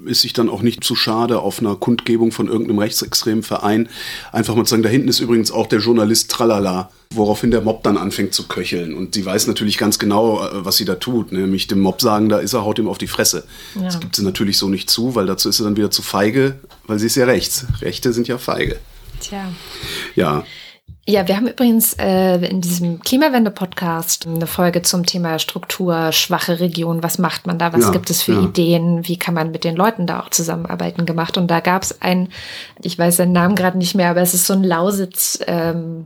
ist 0.05 0.21
sich 0.21 0.33
dann 0.33 0.49
auch 0.49 0.61
nicht 0.61 0.83
zu 0.83 0.95
schade, 0.95 1.39
auf 1.39 1.59
einer 1.59 1.75
Kundgebung 1.75 2.31
von 2.31 2.47
irgendeinem 2.47 2.79
rechtsextremen 2.79 3.43
Verein 3.43 3.89
einfach 4.31 4.55
mal 4.55 4.65
zu 4.65 4.71
sagen, 4.71 4.83
da 4.83 4.89
hinten 4.89 5.07
ist 5.07 5.19
übrigens 5.19 5.51
auch 5.51 5.67
der 5.67 5.79
Journalist 5.79 6.31
Tralala, 6.31 6.91
woraufhin 7.13 7.51
der 7.51 7.61
Mob 7.61 7.83
dann 7.83 7.97
anfängt 7.97 8.33
zu 8.33 8.47
köcheln. 8.47 8.93
Und 8.93 9.15
sie 9.15 9.25
weiß 9.25 9.47
natürlich 9.47 9.77
ganz 9.77 9.99
genau, 9.99 10.45
äh, 10.45 10.65
was 10.65 10.77
sie 10.77 10.85
da 10.85 10.95
tut, 10.95 11.31
nämlich 11.31 11.67
dem 11.67 11.79
Mob 11.79 12.01
sagen, 12.01 12.29
da 12.29 12.39
ist 12.39 12.53
er, 12.53 12.63
haut 12.63 12.79
ihm 12.79 12.87
auf 12.87 12.97
die 12.97 13.07
Fresse. 13.07 13.45
Ja. 13.75 13.83
Das 13.83 13.99
gibt 13.99 14.15
sie 14.15 14.23
natürlich 14.23 14.57
so 14.57 14.69
nicht 14.69 14.89
zu, 14.89 15.15
weil 15.15 15.25
dazu 15.25 15.49
ist 15.49 15.57
sie 15.57 15.63
dann 15.63 15.77
wieder 15.77 15.91
zu 15.91 16.01
feige, 16.01 16.59
weil 16.87 16.99
sie 16.99 17.07
ist 17.07 17.15
ja 17.15 17.25
rechts. 17.25 17.65
Rechte 17.81 18.13
sind 18.13 18.27
ja 18.27 18.37
feige. 18.37 18.77
Tja. 19.19 19.51
Ja, 20.15 20.45
Ja, 21.09 21.27
wir 21.27 21.37
haben 21.37 21.47
übrigens 21.47 21.95
äh, 21.95 22.35
in 22.35 22.61
diesem 22.61 22.99
Klimawende-Podcast 22.99 24.27
eine 24.27 24.45
Folge 24.45 24.83
zum 24.83 25.07
Thema 25.07 25.39
Struktur, 25.39 26.11
schwache 26.11 26.59
Region. 26.59 27.01
Was 27.01 27.17
macht 27.17 27.47
man 27.47 27.57
da? 27.57 27.73
Was 27.73 27.85
Ja, 27.85 27.89
gibt 27.89 28.11
es 28.11 28.21
für 28.21 28.33
ja. 28.33 28.43
Ideen? 28.43 29.07
Wie 29.07 29.17
kann 29.17 29.33
man 29.33 29.49
mit 29.49 29.63
den 29.63 29.75
Leuten 29.75 30.05
da 30.05 30.19
auch 30.19 30.29
zusammenarbeiten 30.29 31.07
gemacht? 31.07 31.35
Und 31.39 31.47
da 31.47 31.61
gab 31.61 31.81
es 31.81 31.99
einen, 32.03 32.29
ich 32.83 32.99
weiß 32.99 33.17
seinen 33.17 33.31
Namen 33.31 33.55
gerade 33.55 33.79
nicht 33.79 33.95
mehr, 33.95 34.11
aber 34.11 34.21
es 34.21 34.35
ist 34.35 34.45
so 34.45 34.53
ein 34.53 34.63
Lausitz. 34.63 35.39
Ähm, 35.47 36.05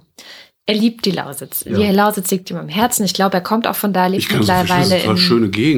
er 0.66 0.76
liebt 0.76 1.04
die 1.06 1.12
Lausitz. 1.12 1.66
Ja. 1.66 1.78
Die 1.78 1.88
Lausitz 1.88 2.32
liegt 2.32 2.50
ihm 2.50 2.56
am 2.58 2.70
Herzen. 2.70 3.04
Ich 3.04 3.14
glaube, 3.14 3.36
er 3.36 3.42
kommt 3.42 3.68
auch 3.68 3.76
von 3.76 3.92
da, 3.92 4.08
lebt 4.08 4.24
mittlerweile 4.40 4.98
in. 5.04 5.18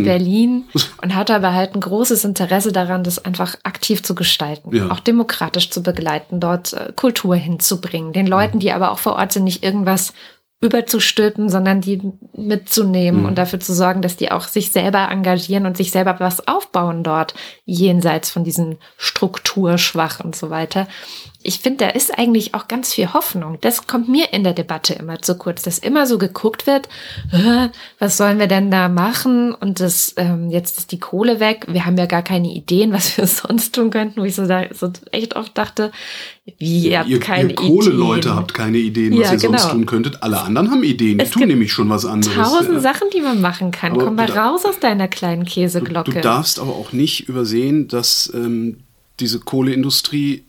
Berlin 0.03 0.65
und 1.01 1.15
hat 1.15 1.31
aber 1.31 1.53
halt 1.53 1.73
ein 1.73 1.81
großes 1.81 2.23
Interesse 2.23 2.71
daran, 2.71 3.03
das 3.03 3.23
einfach 3.25 3.55
aktiv 3.63 4.03
zu 4.03 4.13
gestalten, 4.13 4.75
Ja. 4.75 4.91
auch 4.91 4.99
demokratisch 4.99 5.71
zu 5.71 5.81
begleiten, 5.81 6.39
dort 6.39 6.73
äh, 6.73 6.93
Kultur 6.95 7.35
hinzubringen, 7.35 8.13
den 8.13 8.27
Leuten, 8.27 8.59
die 8.59 8.71
aber 8.71 8.91
auch 8.91 8.99
vor 8.99 9.13
Ort 9.13 9.31
sind, 9.33 9.45
nicht 9.45 9.63
irgendwas 9.63 10.13
überzustülpen, 10.61 11.49
sondern 11.49 11.81
die 11.81 12.01
mitzunehmen 12.33 13.21
Mhm. 13.21 13.27
und 13.27 13.37
dafür 13.37 13.59
zu 13.59 13.73
sorgen, 13.73 14.01
dass 14.01 14.17
die 14.17 14.31
auch 14.31 14.47
sich 14.47 14.71
selber 14.71 15.09
engagieren 15.11 15.65
und 15.65 15.77
sich 15.77 15.91
selber 15.91 16.15
was 16.19 16.47
aufbauen 16.47 17.03
dort, 17.03 17.33
jenseits 17.65 18.29
von 18.31 18.43
diesen 18.43 18.77
Strukturschwach 18.97 20.21
und 20.21 20.35
so 20.35 20.49
weiter. 20.49 20.87
Ich 21.45 21.59
finde, 21.59 21.85
da 21.85 21.89
ist 21.91 22.17
eigentlich 22.17 22.53
auch 22.55 22.67
ganz 22.67 22.93
viel 22.93 23.13
Hoffnung. 23.13 23.57
Das 23.61 23.85
kommt 23.87 24.09
mir 24.09 24.33
in 24.33 24.43
der 24.43 24.53
Debatte 24.53 24.93
immer 24.95 25.21
zu 25.21 25.37
kurz, 25.37 25.61
dass 25.63 25.77
immer 25.77 26.07
so 26.07 26.17
geguckt 26.17 26.65
wird, 26.67 26.89
"Äh, 27.31 27.69
was 27.99 28.17
sollen 28.17 28.39
wir 28.39 28.47
denn 28.47 28.71
da 28.71 28.89
machen? 28.89 29.53
Und 29.53 29.79
das, 29.79 30.13
ähm, 30.17 30.49
jetzt 30.49 30.77
ist 30.79 30.91
die 30.91 30.99
Kohle 30.99 31.39
weg. 31.39 31.65
Wir 31.69 31.85
haben 31.85 31.97
ja 31.97 32.07
gar 32.07 32.23
keine 32.23 32.47
Ideen, 32.51 32.91
was 32.91 33.15
wir 33.17 33.27
sonst 33.27 33.75
tun 33.75 33.91
könnten, 33.91 34.19
wo 34.21 34.25
ich 34.25 34.35
so, 34.35 34.47
da, 34.47 34.63
so 34.73 34.91
echt 35.11 35.35
oft 35.35 35.57
dachte, 35.57 35.91
wie, 36.57 36.89
ihr 36.89 36.99
habt 36.99 37.09
ihr, 37.09 37.19
keine 37.19 37.49
ihr 37.49 37.55
Kohleleute 37.55 38.35
habt 38.35 38.53
keine 38.53 38.77
Ideen, 38.77 39.13
was 39.17 39.27
Ja, 39.27 39.33
ihr 39.33 39.39
sonst 39.39 39.61
genau. 39.63 39.73
tun 39.73 39.85
könntet. 39.85 40.23
Alle 40.23 40.41
anderen 40.41 40.71
haben 40.71 40.83
Ideen. 40.83 41.17
Die 41.17 41.23
Es 41.25 41.31
tun 41.31 41.47
nämlich 41.47 41.71
schon 41.71 41.89
was 41.89 42.05
anderes. 42.05 42.35
Tausend 42.35 42.73
Ja. 42.73 42.79
Sachen, 42.79 43.07
die 43.13 43.21
man 43.21 43.41
machen 43.41 43.71
kann. 43.71 43.93
Aber 43.93 44.05
Komm 44.05 44.15
mal 44.15 44.29
raus 44.31 44.65
aus 44.65 44.79
deiner 44.79 45.07
kleinen 45.07 45.45
Käseglocke. 45.45 46.11
Du 46.11 46.21
darfst 46.21 46.59
aber 46.59 46.71
auch 46.73 46.91
nicht 46.91 47.29
übersehen, 47.29 47.87
dass 47.87 48.31
ähm, 48.33 48.77
diese 49.19 49.39
Kohleindustrie 49.39 50.43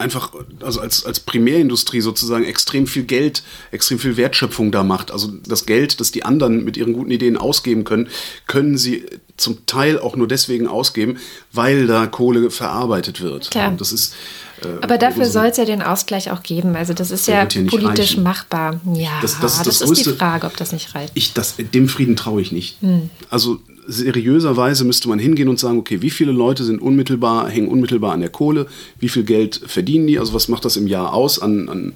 einfach, 0.00 0.32
also 0.60 0.80
als, 0.80 1.04
als 1.04 1.20
Primärindustrie 1.20 2.00
sozusagen 2.00 2.44
extrem 2.44 2.86
viel 2.86 3.04
Geld, 3.04 3.42
extrem 3.70 3.98
viel 3.98 4.16
Wertschöpfung 4.16 4.72
da 4.72 4.82
macht. 4.82 5.10
Also 5.12 5.30
das 5.46 5.66
Geld, 5.66 6.00
das 6.00 6.10
die 6.10 6.24
anderen 6.24 6.64
mit 6.64 6.76
ihren 6.76 6.92
guten 6.92 7.10
Ideen 7.10 7.36
ausgeben 7.36 7.84
können, 7.84 8.08
können 8.46 8.76
sie 8.78 9.04
zum 9.36 9.64
Teil 9.66 9.98
auch 9.98 10.16
nur 10.16 10.26
deswegen 10.28 10.66
ausgeben, 10.66 11.18
weil 11.52 11.86
da 11.86 12.06
Kohle 12.06 12.50
verarbeitet 12.50 13.20
wird. 13.20 13.50
Klar. 13.50 13.68
Und 13.70 13.80
das 13.80 13.92
ist, 13.92 14.14
äh, 14.62 14.66
Aber 14.82 14.98
dafür 14.98 15.24
so- 15.26 15.32
soll 15.32 15.46
es 15.46 15.56
ja 15.56 15.64
den 15.64 15.80
Ausgleich 15.82 16.30
auch 16.30 16.42
geben. 16.42 16.76
Also 16.76 16.92
das 16.92 17.10
ist 17.10 17.26
ja 17.26 17.44
politisch 17.46 18.10
reichen. 18.12 18.22
machbar. 18.22 18.80
Ja, 18.94 19.10
Das- 19.22 19.38
das, 19.40 19.58
das 19.58 19.66
ist 19.66 19.80
das 19.82 19.90
ist 19.90 20.06
die. 20.06 20.12
Frage, 20.12 20.46
ob 20.46 20.56
das 20.56 20.72
nicht 20.72 20.94
reicht. 20.94 21.12
Ich, 21.14 21.32
das, 21.32 21.54
dem 21.56 21.88
Frieden 21.88 22.16
traue 22.16 22.42
ich 22.42 22.52
nicht. 22.52 22.76
Hm. 22.82 23.08
Also 23.30 23.60
seriöserweise 23.90 24.84
müsste 24.84 25.08
man 25.08 25.18
hingehen 25.18 25.48
und 25.48 25.58
sagen, 25.58 25.78
okay, 25.78 26.00
wie 26.00 26.10
viele 26.10 26.32
Leute 26.32 26.64
sind 26.64 26.80
unmittelbar, 26.80 27.48
hängen 27.48 27.68
unmittelbar 27.68 28.12
an 28.12 28.20
der 28.20 28.30
Kohle, 28.30 28.66
wie 28.98 29.08
viel 29.08 29.24
Geld 29.24 29.60
verdienen 29.66 30.06
die, 30.06 30.18
also 30.18 30.32
was 30.32 30.48
macht 30.48 30.64
das 30.64 30.76
im 30.76 30.86
Jahr 30.86 31.12
aus 31.12 31.40
an, 31.40 31.68
an 31.68 31.92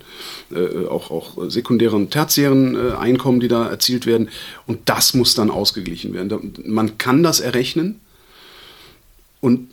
äh, 0.54 0.86
auch, 0.86 1.10
auch 1.10 1.50
sekundären 1.50 2.02
und 2.02 2.10
tertiären 2.10 2.74
äh, 2.74 2.92
Einkommen, 2.92 3.40
die 3.40 3.48
da 3.48 3.68
erzielt 3.68 4.06
werden. 4.06 4.28
Und 4.66 4.80
das 4.86 5.14
muss 5.14 5.34
dann 5.34 5.50
ausgeglichen 5.50 6.12
werden. 6.14 6.54
Man 6.66 6.98
kann 6.98 7.22
das 7.22 7.40
errechnen 7.40 8.00
und 9.40 9.68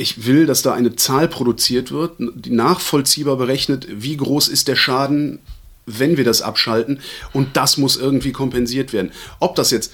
Ich 0.00 0.24
will, 0.24 0.46
dass 0.46 0.62
da 0.62 0.72
eine 0.72 0.96
Zahl 0.96 1.28
produziert 1.28 1.92
wird, 1.92 2.12
die 2.18 2.52
nachvollziehbar 2.52 3.36
berechnet, 3.36 3.86
wie 3.90 4.16
groß 4.16 4.48
ist 4.48 4.66
der 4.66 4.76
Schaden, 4.76 5.40
wenn 5.84 6.16
wir 6.16 6.24
das 6.24 6.40
abschalten. 6.40 7.00
Und 7.34 7.54
das 7.54 7.76
muss 7.76 7.98
irgendwie 7.98 8.32
kompensiert 8.32 8.94
werden. 8.94 9.10
Ob 9.40 9.56
das 9.56 9.70
jetzt 9.70 9.92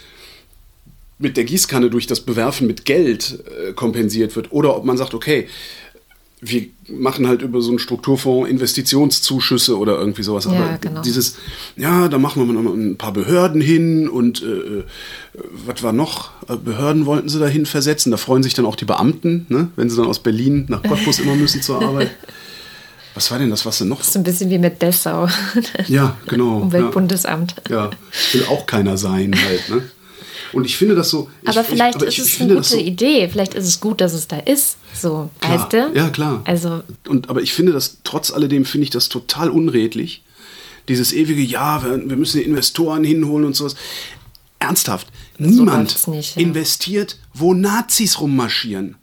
mit 1.18 1.36
der 1.36 1.44
Gießkanne 1.44 1.90
durch 1.90 2.06
das 2.06 2.20
Bewerfen 2.20 2.66
mit 2.66 2.84
Geld 2.84 3.42
äh, 3.68 3.72
kompensiert 3.72 4.36
wird 4.36 4.52
oder 4.52 4.76
ob 4.76 4.84
man 4.84 4.96
sagt, 4.96 5.14
okay, 5.14 5.48
wir 6.40 6.66
machen 6.88 7.26
halt 7.26 7.40
über 7.40 7.62
so 7.62 7.70
einen 7.70 7.78
Strukturfonds 7.78 8.48
Investitionszuschüsse 8.50 9.78
oder 9.78 9.98
irgendwie 9.98 10.22
sowas. 10.22 10.44
Ja, 10.44 10.52
Aber 10.52 10.78
genau. 10.78 11.00
dieses, 11.00 11.36
ja, 11.76 12.08
da 12.08 12.18
machen 12.18 12.46
wir 12.46 12.52
mal 12.52 12.72
ein 12.72 12.98
paar 12.98 13.12
Behörden 13.12 13.60
hin 13.60 14.08
und 14.08 14.42
äh, 14.42 14.46
äh, 14.46 14.84
was 15.64 15.82
war 15.82 15.92
noch? 15.92 16.30
Äh, 16.48 16.56
Behörden 16.56 17.06
wollten 17.06 17.30
sie 17.30 17.38
dahin 17.38 17.64
versetzen. 17.64 18.10
Da 18.10 18.18
freuen 18.18 18.42
sich 18.42 18.52
dann 18.52 18.66
auch 18.66 18.76
die 18.76 18.84
Beamten, 18.84 19.46
ne? 19.48 19.68
wenn 19.76 19.88
sie 19.88 19.96
dann 19.96 20.06
aus 20.06 20.18
Berlin 20.18 20.66
nach 20.68 20.82
Cottbus 20.82 21.20
immer 21.20 21.34
müssen 21.34 21.62
zur 21.62 21.82
Arbeit. 21.82 22.10
Was 23.14 23.30
war 23.30 23.38
denn 23.38 23.48
das, 23.48 23.64
was 23.64 23.78
sie 23.78 23.86
noch? 23.86 24.04
So 24.04 24.18
ein 24.18 24.24
bisschen 24.24 24.50
wie 24.50 24.58
mit 24.58 24.82
Dessau. 24.82 25.26
Ja, 25.88 26.18
genau. 26.26 26.58
Umweltbundesamt. 26.60 27.54
Ja, 27.70 27.88
will 28.32 28.44
auch 28.50 28.66
keiner 28.66 28.98
sein 28.98 29.34
halt. 29.34 29.70
Ne? 29.70 29.88
Und 30.52 30.64
ich 30.64 30.76
finde 30.76 30.94
das 30.94 31.10
so. 31.10 31.28
Ich, 31.42 31.48
Aber 31.48 31.64
vielleicht 31.64 31.96
ich, 31.96 32.02
aber 32.02 32.06
ist 32.08 32.18
ich, 32.18 32.24
es 32.24 32.26
ich 32.28 32.40
eine 32.40 32.54
gute 32.54 32.68
so, 32.68 32.76
Idee. 32.76 33.28
Vielleicht 33.28 33.54
ist 33.54 33.66
es 33.66 33.80
gut, 33.80 34.00
dass 34.00 34.12
es 34.12 34.28
da 34.28 34.38
ist. 34.38 34.76
So, 34.94 35.30
Klar. 35.40 35.58
weißt 35.58 35.72
du? 35.72 35.92
Ja, 35.94 36.08
klar. 36.10 36.42
Also, 36.44 36.82
Und, 37.08 37.28
aber 37.28 37.42
ich 37.42 37.52
finde 37.52 37.72
das, 37.72 37.98
trotz 38.04 38.30
alledem 38.30 38.64
finde 38.64 38.84
ich 38.84 38.90
das 38.90 39.08
total 39.08 39.50
unredlich. 39.50 40.22
Dieses 40.88 41.12
ewige, 41.12 41.42
ja, 41.42 41.84
wir, 41.84 42.08
wir 42.08 42.16
müssen 42.16 42.40
Investoren 42.40 43.04
hinholen 43.04 43.44
und 43.44 43.56
sowas. 43.56 43.74
Ernsthaft, 44.58 45.08
niemand 45.38 45.90
läuft's 45.90 46.06
nicht, 46.06 46.36
ja. 46.36 46.42
investiert, 46.42 47.18
wo 47.34 47.52
Nazis 47.54 48.20
rummarschieren. 48.20 48.96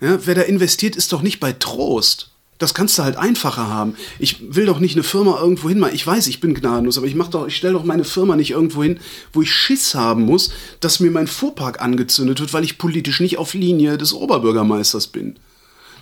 Ja, 0.00 0.18
wer 0.26 0.34
da 0.34 0.42
investiert, 0.42 0.96
ist 0.96 1.12
doch 1.12 1.22
nicht 1.22 1.40
bei 1.40 1.52
Trost. 1.52 2.30
Das 2.58 2.72
kannst 2.72 2.98
du 2.98 3.02
halt 3.02 3.16
einfacher 3.16 3.68
haben. 3.68 3.96
Ich 4.18 4.54
will 4.54 4.66
doch 4.66 4.78
nicht 4.78 4.94
eine 4.94 5.02
Firma 5.02 5.38
irgendwo 5.38 5.68
hin. 5.68 5.84
Ich 5.92 6.06
weiß, 6.06 6.26
ich 6.26 6.40
bin 6.40 6.54
gnadenlos, 6.54 6.96
aber 6.96 7.06
ich 7.06 7.14
mach 7.14 7.28
doch, 7.28 7.46
ich 7.46 7.56
stelle 7.56 7.74
doch 7.74 7.84
meine 7.84 8.04
Firma 8.04 8.34
nicht 8.36 8.52
irgendwo 8.52 8.82
hin, 8.82 8.98
wo 9.32 9.42
ich 9.42 9.52
Schiss 9.52 9.94
haben 9.94 10.22
muss, 10.22 10.50
dass 10.80 11.00
mir 11.00 11.10
mein 11.10 11.26
Fuhrpark 11.26 11.82
angezündet 11.82 12.40
wird, 12.40 12.54
weil 12.54 12.64
ich 12.64 12.78
politisch 12.78 13.20
nicht 13.20 13.38
auf 13.38 13.52
Linie 13.54 13.98
des 13.98 14.14
Oberbürgermeisters 14.14 15.08
bin. 15.08 15.36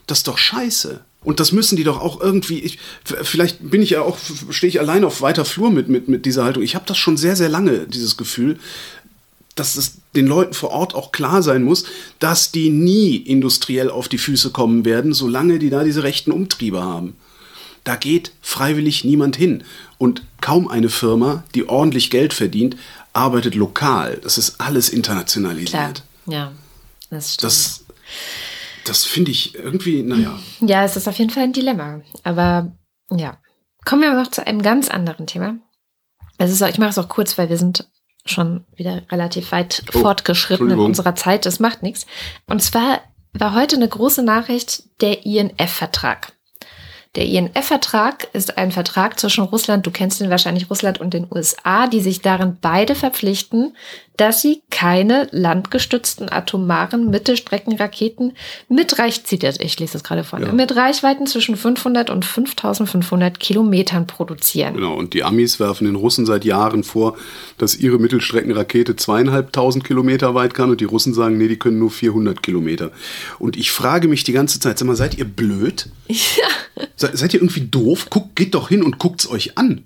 Das 0.07 0.19
ist 0.19 0.29
doch 0.29 0.39
scheiße. 0.39 1.01
Und 1.25 1.41
das 1.41 1.53
müssen 1.53 1.77
die 1.77 1.85
doch 1.85 2.01
auch 2.01 2.21
irgendwie. 2.21 2.61
Ich, 2.61 2.79
vielleicht 3.05 3.71
bin 3.71 3.83
ich 3.83 3.91
ja 3.91 4.03
auch, 4.03 4.19
stehe 4.51 4.69
ich 4.69 4.79
allein 4.79 5.05
auf 5.05 5.23
weiter 5.23 5.45
Flur 5.45 5.71
mit, 5.71 5.89
mit, 5.89 6.07
mit 6.07 6.27
dieser 6.27 6.45
Haltung. 6.45 6.63
Ich 6.63 6.75
habe 6.75 6.85
das 6.87 6.99
schon 6.99 7.17
sehr, 7.17 7.35
sehr 7.35 7.49
lange, 7.49 7.87
dieses 7.87 8.17
Gefühl, 8.17 8.59
dass 9.55 9.77
es 9.77 9.99
den 10.17 10.27
Leuten 10.27 10.55
vor 10.55 10.71
Ort 10.71 10.95
auch 10.95 11.12
klar 11.12 11.43
sein 11.43 11.62
muss, 11.62 11.85
dass 12.19 12.53
die 12.53 12.71
nie 12.71 13.17
industriell 13.17 13.91
auf 13.91 14.09
die 14.09 14.19
Füße 14.19 14.51
kommen 14.51 14.85
werden, 14.85 15.12
solange 15.12 15.59
die 15.59 15.71
da 15.71 15.85
diese 15.85 16.03
rechten 16.03 16.33
Umtriebe 16.33 16.83
haben. 16.83 17.17
Da 17.85 17.97
geht 17.97 18.33
freiwillig 18.41 19.05
niemand 19.05 19.37
hin. 19.37 19.62
Und 19.99 20.23
kaum 20.41 20.69
eine 20.69 20.89
Firma, 20.89 21.45
die 21.55 21.69
ordentlich 21.69 22.11
Geld 22.11 22.33
verdient, 22.33 22.77
arbeitet 23.12 23.55
lokal. 23.55 24.19
Das 24.23 24.39
ist 24.39 24.61
alles 24.61 24.89
klar. 24.89 24.97
internationalisiert. 24.97 26.03
Ja, 26.27 26.53
das 27.11 27.35
stimmt. 27.35 27.45
Das, 27.45 27.85
das 28.87 29.05
finde 29.05 29.31
ich 29.31 29.55
irgendwie, 29.55 30.03
naja. 30.03 30.39
Ja, 30.61 30.85
es 30.85 30.97
ist 30.97 31.09
auf 31.09 31.19
jeden 31.19 31.31
Fall 31.31 31.45
ein 31.45 31.53
Dilemma. 31.53 32.01
Aber 32.23 32.73
ja. 33.11 33.39
Kommen 33.85 34.01
wir 34.01 34.15
noch 34.15 34.31
zu 34.31 34.47
einem 34.47 34.62
ganz 34.62 34.89
anderen 34.89 35.27
Thema. 35.27 35.59
Es 36.39 36.51
ist 36.51 36.62
ich 36.62 36.79
mache 36.79 36.91
es 36.91 36.99
auch 36.99 37.09
kurz, 37.09 37.37
weil 37.37 37.51
wir 37.51 37.59
sind 37.59 37.87
schon 38.25 38.64
wieder 38.75 39.03
relativ 39.11 39.53
weit 39.53 39.85
Oh, 39.95 40.01
fortgeschritten 40.01 40.70
in 40.70 40.79
unserer 40.79 41.14
Zeit. 41.14 41.47
Das 41.47 41.61
macht 41.61 41.83
nichts. 41.83 42.07
Und 42.47 42.62
zwar 42.62 43.01
war 43.33 43.55
heute 43.55 43.77
eine 43.77 43.89
große 43.89 44.22
Nachricht 44.22 44.85
der 45.01 45.27
INF-Vertrag. 45.27 46.33
Der 47.16 47.27
INF-Vertrag 47.27 48.29
ist 48.33 48.59
ein 48.59 48.72
Vertrag 48.72 49.20
zwischen 49.20 49.45
Russland, 49.45 49.87
du 49.87 49.93
kennst 49.93 50.20
ihn 50.20 50.31
wahrscheinlich, 50.31 50.68
Russland 50.68 51.01
und 51.01 51.14
den 51.14 51.29
USA, 51.31 51.87
die 51.87 52.01
sich 52.01 52.22
darin 52.22 52.59
beide 52.61 52.97
verpflichten, 52.97 53.77
dass 54.17 54.41
sie 54.43 54.62
keine 54.71 55.29
landgestützten 55.33 56.31
atomaren 56.31 57.11
Mittelstreckenraketen 57.11 58.33
mit 58.69 58.99
Reich, 58.99 59.25
zieht 59.25 59.43
jetzt, 59.43 59.61
ich 59.61 59.79
lese 59.81 59.95
das 59.95 60.05
gerade 60.05 60.23
vor, 60.25 60.41
Ja. 60.41 60.53
mit 60.53 60.77
Reichweiten 60.77 61.27
zwischen 61.27 61.57
500 61.57 62.11
und 62.11 62.25
5500 62.25 63.41
Kilometern 63.41 64.07
produzieren. 64.07 64.75
Genau, 64.75 64.95
und 64.95 65.15
die 65.15 65.25
Amis 65.25 65.59
werfen 65.59 65.87
den 65.87 65.97
Russen 65.97 66.27
seit 66.27 66.45
Jahren 66.45 66.85
vor, 66.85 67.17
dass 67.59 67.77
ihre 67.77 67.99
Mittelstreckenrakete 67.99 68.97
zweieinhalbtausend 68.97 69.85
Kilometer 69.85 70.35
weit 70.35 70.55
kann 70.55 70.71
und 70.71 70.81
die 70.81 70.85
Russen 70.85 71.12
sagen, 71.15 71.37
nee, 71.39 71.49
die 71.49 71.59
können 71.59 71.79
nur 71.79 71.91
400 71.91 72.43
Kilometer. 72.43 72.93
Und 73.39 73.57
ich 73.57 73.71
frage 73.73 74.09
mich 74.09 74.23
die 74.25 74.33
ganze 74.33 74.61
Zeit, 74.61 74.79
sag 74.79 74.87
mal, 74.87 74.97
seid 74.97 75.19
ihr 75.19 75.25
blöd? 75.25 75.89
Se, 76.97 77.11
seid 77.12 77.35
ihr 77.35 77.41
irgendwie 77.41 77.62
doof? 77.62 78.09
Guckt, 78.11 78.37
geht 78.37 78.55
doch 78.55 78.69
hin 78.69 78.83
und 78.83 78.99
guckt's 78.99 79.29
euch 79.29 79.57
an. 79.59 79.85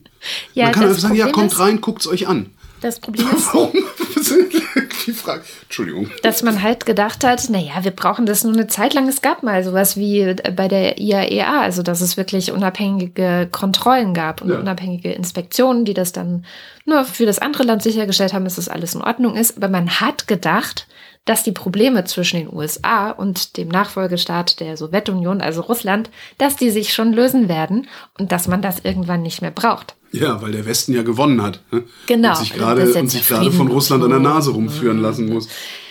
Ja, 0.53 0.65
Man 0.65 0.73
kann 0.75 0.85
einfach 0.85 0.99
sagen, 0.99 1.15
ja, 1.15 1.27
Problem 1.27 1.35
kommt 1.35 1.53
ist- 1.53 1.59
rein, 1.61 1.81
guckt's 1.81 2.07
euch 2.07 2.27
an. 2.29 2.51
Das 2.81 3.01
Problem 3.01 3.27
ist, 3.37 3.53
Warum? 3.55 3.73
Die 5.07 5.13
Frage. 5.13 5.43
Entschuldigung. 5.63 6.11
dass 6.23 6.43
man 6.43 6.63
halt 6.63 6.85
gedacht 6.87 7.25
hat, 7.25 7.49
naja, 7.51 7.83
wir 7.83 7.91
brauchen 7.93 8.27
das 8.27 8.45
nur 8.45 8.53
eine 8.53 8.67
Zeit 8.67 8.95
lang. 8.95 9.09
Es 9.09 9.23
gab 9.23 9.43
mal 9.43 9.65
sowas 9.65 9.97
wie 9.97 10.35
bei 10.55 10.69
der 10.69 10.99
IAEA, 10.99 11.61
also 11.63 11.83
dass 11.83 12.01
es 12.03 12.17
wirklich 12.17 12.53
unabhängige 12.53 13.49
Kontrollen 13.51 14.13
gab 14.15 14.43
und 14.43 14.51
Ja. 14.51 14.59
unabhängige 14.59 15.13
Inspektionen, 15.13 15.85
die 15.85 15.95
das 15.95 16.13
dann 16.13 16.45
nur 16.85 17.05
für 17.05 17.27
das 17.27 17.39
andere 17.39 17.63
Land 17.65 17.83
sichergestellt 17.83 18.33
haben, 18.35 18.45
dass 18.45 18.57
das 18.57 18.69
alles 18.69 18.95
in 18.95 19.03
Ordnung 19.03 19.35
ist. 19.37 19.57
Aber 19.57 19.69
man 19.69 19.89
hat 20.01 20.29
gedacht, 20.29 20.87
dass 21.29 21.43
die 21.43 21.53
Probleme 21.53 22.05
zwischen 22.05 22.39
den 22.39 22.53
USA 22.53 23.11
und 23.11 23.59
dem 23.59 23.69
Nachfolgestaat 23.69 24.61
der 24.61 24.79
Sowjetunion, 24.79 25.43
also 25.43 25.61
Russland, 25.61 26.09
dass 26.39 26.57
die 26.57 26.71
sich 26.71 26.95
schon 26.95 27.13
lösen 27.13 27.49
werden 27.49 27.87
und 28.19 28.33
dass 28.33 28.49
man 28.49 28.63
das 28.63 28.81
irgendwann 28.83 29.23
nicht 29.23 29.43
mehr 29.43 29.51
braucht. 29.51 29.95
Ja, 30.11 30.41
weil 30.41 30.53
der 30.53 30.65
Westen 30.65 30.95
ja 30.95 31.03
gewonnen 31.03 31.43
hat. 31.43 31.61
ne? 31.71 31.85
Genau, 32.07 32.31
Und 32.31 32.37
sich 32.37 32.55
gerade 32.55 33.53
von 33.53 33.69
Russland 33.69 34.05
an 34.05 34.11
der. 34.11 34.21
Nase 34.21 34.53
rumführen 34.53 34.99
lassen 34.99 35.29
muss. 35.29 35.49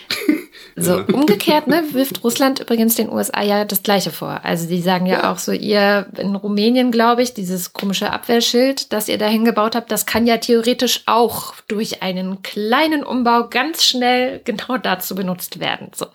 So, 0.79 1.01
umgekehrt, 1.11 1.65
ne, 1.67 1.83
wirft 1.93 2.23
Russland 2.23 2.59
übrigens 2.59 2.93
den 2.93 3.09
USA 3.09 3.41
ja 3.41 3.65
das 3.65 3.81
Gleiche 3.81 4.11
vor. 4.11 4.41
Also 4.43 4.67
die 4.67 4.81
sagen 4.81 5.07
ja, 5.07 5.31
auch 5.31 5.39
so, 5.39 5.51
ihr 5.51 6.05
in 6.17 6.35
Rumänien, 6.35 6.91
glaube 6.91 7.23
ich, 7.23 7.33
dieses 7.33 7.73
komische 7.73 8.11
Abwehrschild, 8.13 8.93
das 8.93 9.07
ihr 9.09 9.17
dahin 9.17 9.43
gebaut 9.43 9.75
habt, 9.75 9.91
das 9.91 10.05
kann 10.05 10.27
ja 10.27 10.37
theoretisch 10.37 11.01
auch 11.07 11.55
durch 11.67 12.03
einen 12.03 12.43
kleinen 12.43 13.03
Umbau 13.03 13.47
ganz 13.49 13.83
schnell 13.85 14.39
genau 14.45 14.77
dazu 14.77 15.15
benutzt 15.15 15.59
werden. 15.59 15.89
So. 15.95 16.05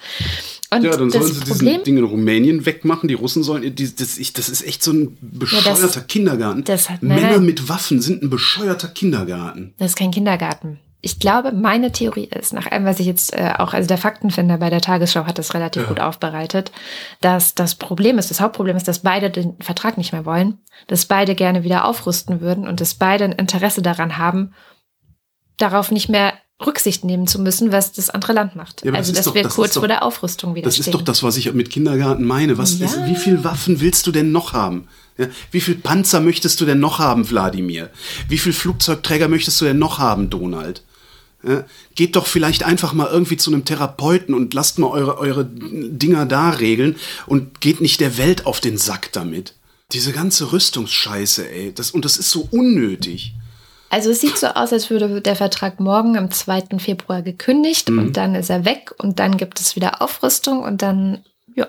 Und 0.70 0.84
Ja, 0.84 0.92
dann 0.96 1.10
sollen 1.10 1.24
das 1.24 1.34
sie 1.34 1.40
Problem, 1.40 1.68
diesen 1.72 1.84
Ding 1.84 1.98
in 1.98 2.04
Rumänien 2.04 2.64
wegmachen. 2.64 3.08
Die 3.08 3.14
Russen 3.14 3.42
sollen, 3.42 3.74
die, 3.74 3.94
das, 3.96 4.16
ich, 4.16 4.32
das 4.32 4.48
ist 4.48 4.64
echt 4.64 4.82
so 4.84 4.92
ein 4.92 5.18
bescheuerter 5.20 6.02
Kindergarten. 6.02 6.62
das 6.64 6.88
hat- 6.88 7.02
Männer 7.02 7.32
nein. 7.32 7.44
mit 7.44 7.68
Waffen 7.68 8.00
sind 8.00 8.22
ein 8.22 8.30
bescheuerter 8.30 8.88
Kindergarten. 8.88 9.74
das 9.78 9.88
ist 9.88 9.96
kein 9.96 10.12
Kindergarten. 10.12 10.78
Ich 11.04 11.18
glaube, 11.18 11.50
meine 11.50 11.90
Theorie 11.90 12.26
ist, 12.32 12.52
nach 12.52 12.70
allem, 12.70 12.84
was 12.84 13.00
ich 13.00 13.06
jetzt 13.06 13.32
äh, 13.34 13.54
auch, 13.58 13.74
also 13.74 13.88
der 13.88 13.98
Faktenfinder 13.98 14.58
bei 14.58 14.70
der 14.70 14.80
Tagesschau 14.80 15.26
hat 15.26 15.36
das 15.36 15.52
relativ 15.52 15.88
gut 15.88 15.98
aufbereitet, 15.98 16.70
dass 17.20 17.56
das 17.56 17.74
Problem 17.74 18.18
ist, 18.18 18.30
das 18.30 18.40
Hauptproblem 18.40 18.76
ist, 18.76 18.86
dass 18.86 19.00
beide 19.00 19.28
den 19.28 19.56
Vertrag 19.60 19.98
nicht 19.98 20.12
mehr 20.12 20.24
wollen, 20.24 20.58
dass 20.86 21.06
beide 21.06 21.34
gerne 21.34 21.64
wieder 21.64 21.86
aufrüsten 21.86 22.40
würden 22.40 22.68
und 22.68 22.80
dass 22.80 22.94
beide 22.94 23.24
ein 23.24 23.32
Interesse 23.32 23.82
daran 23.82 24.16
haben, 24.16 24.52
darauf 25.56 25.90
nicht 25.90 26.08
mehr 26.08 26.34
Rücksicht 26.64 27.04
nehmen 27.04 27.26
zu 27.26 27.40
müssen, 27.40 27.72
was 27.72 27.92
das 27.92 28.08
andere 28.08 28.32
Land 28.32 28.54
macht. 28.54 28.84
Ja, 28.84 28.92
das 28.92 28.98
also, 28.98 29.10
ist 29.12 29.18
dass 29.18 29.24
doch- 29.26 29.34
wir 29.34 29.42
das 29.42 29.54
kurz 29.56 29.74
doch- 29.74 29.80
vor 29.80 29.88
der 29.88 30.04
Aufrüstung 30.04 30.54
wieder 30.54 30.66
Das 30.66 30.74
stehen. 30.76 30.86
ist 30.86 30.94
doch 30.94 31.02
das, 31.02 31.24
was 31.24 31.36
ich 31.36 31.52
mit 31.52 31.70
Kindergarten 31.70 32.24
meine. 32.24 32.58
Was 32.58 32.78
Ja. 32.78 32.86
ist, 32.86 33.04
wie 33.06 33.16
viel 33.16 33.42
Waffen 33.42 33.80
willst 33.80 34.06
du 34.06 34.12
denn 34.12 34.30
noch 34.30 34.52
haben? 34.52 34.86
Ja, 35.18 35.26
wie 35.50 35.60
viel 35.60 35.74
Panzer 35.74 36.20
möchtest 36.20 36.60
du 36.60 36.64
denn 36.64 36.78
noch 36.78 37.00
haben, 37.00 37.28
Wladimir? 37.28 37.90
Wie 38.28 38.38
viel 38.38 38.52
Flugzeugträger 38.52 39.26
möchtest 39.26 39.60
du 39.60 39.64
denn 39.64 39.78
noch 39.80 39.98
haben, 39.98 40.30
Donald? 40.30 40.84
Ja, 41.44 41.64
geht 41.96 42.14
doch 42.16 42.26
vielleicht 42.26 42.62
einfach 42.62 42.92
mal 42.92 43.08
irgendwie 43.10 43.36
zu 43.36 43.50
einem 43.52 43.64
Therapeuten 43.64 44.32
und 44.34 44.54
lasst 44.54 44.78
mal 44.78 44.86
eure, 44.88 45.18
eure 45.18 45.44
Dinger 45.44 46.24
da 46.24 46.50
regeln 46.50 46.96
und 47.26 47.60
geht 47.60 47.80
nicht 47.80 48.00
der 48.00 48.16
Welt 48.16 48.46
auf 48.46 48.60
den 48.60 48.78
Sack 48.78 49.10
damit. 49.12 49.54
Diese 49.92 50.12
ganze 50.12 50.52
Rüstungsscheiße, 50.52 51.50
ey. 51.50 51.72
Das, 51.74 51.90
und 51.90 52.04
das 52.04 52.16
ist 52.16 52.30
so 52.30 52.46
unnötig. 52.52 53.34
Also 53.90 54.10
es 54.10 54.20
sieht 54.20 54.38
so 54.38 54.46
aus, 54.46 54.72
als 54.72 54.88
würde 54.88 55.20
der 55.20 55.36
Vertrag 55.36 55.78
morgen 55.80 56.16
am 56.16 56.30
2. 56.30 56.78
Februar 56.78 57.22
gekündigt 57.22 57.90
Mhm. 57.90 57.98
und 57.98 58.16
dann 58.16 58.34
ist 58.34 58.48
er 58.48 58.64
weg 58.64 58.94
und 58.98 59.18
dann 59.18 59.36
gibt 59.36 59.60
es 59.60 59.76
wieder 59.76 60.00
Aufrüstung 60.00 60.60
und 60.62 60.80
dann, 60.80 61.24
ja, 61.54 61.66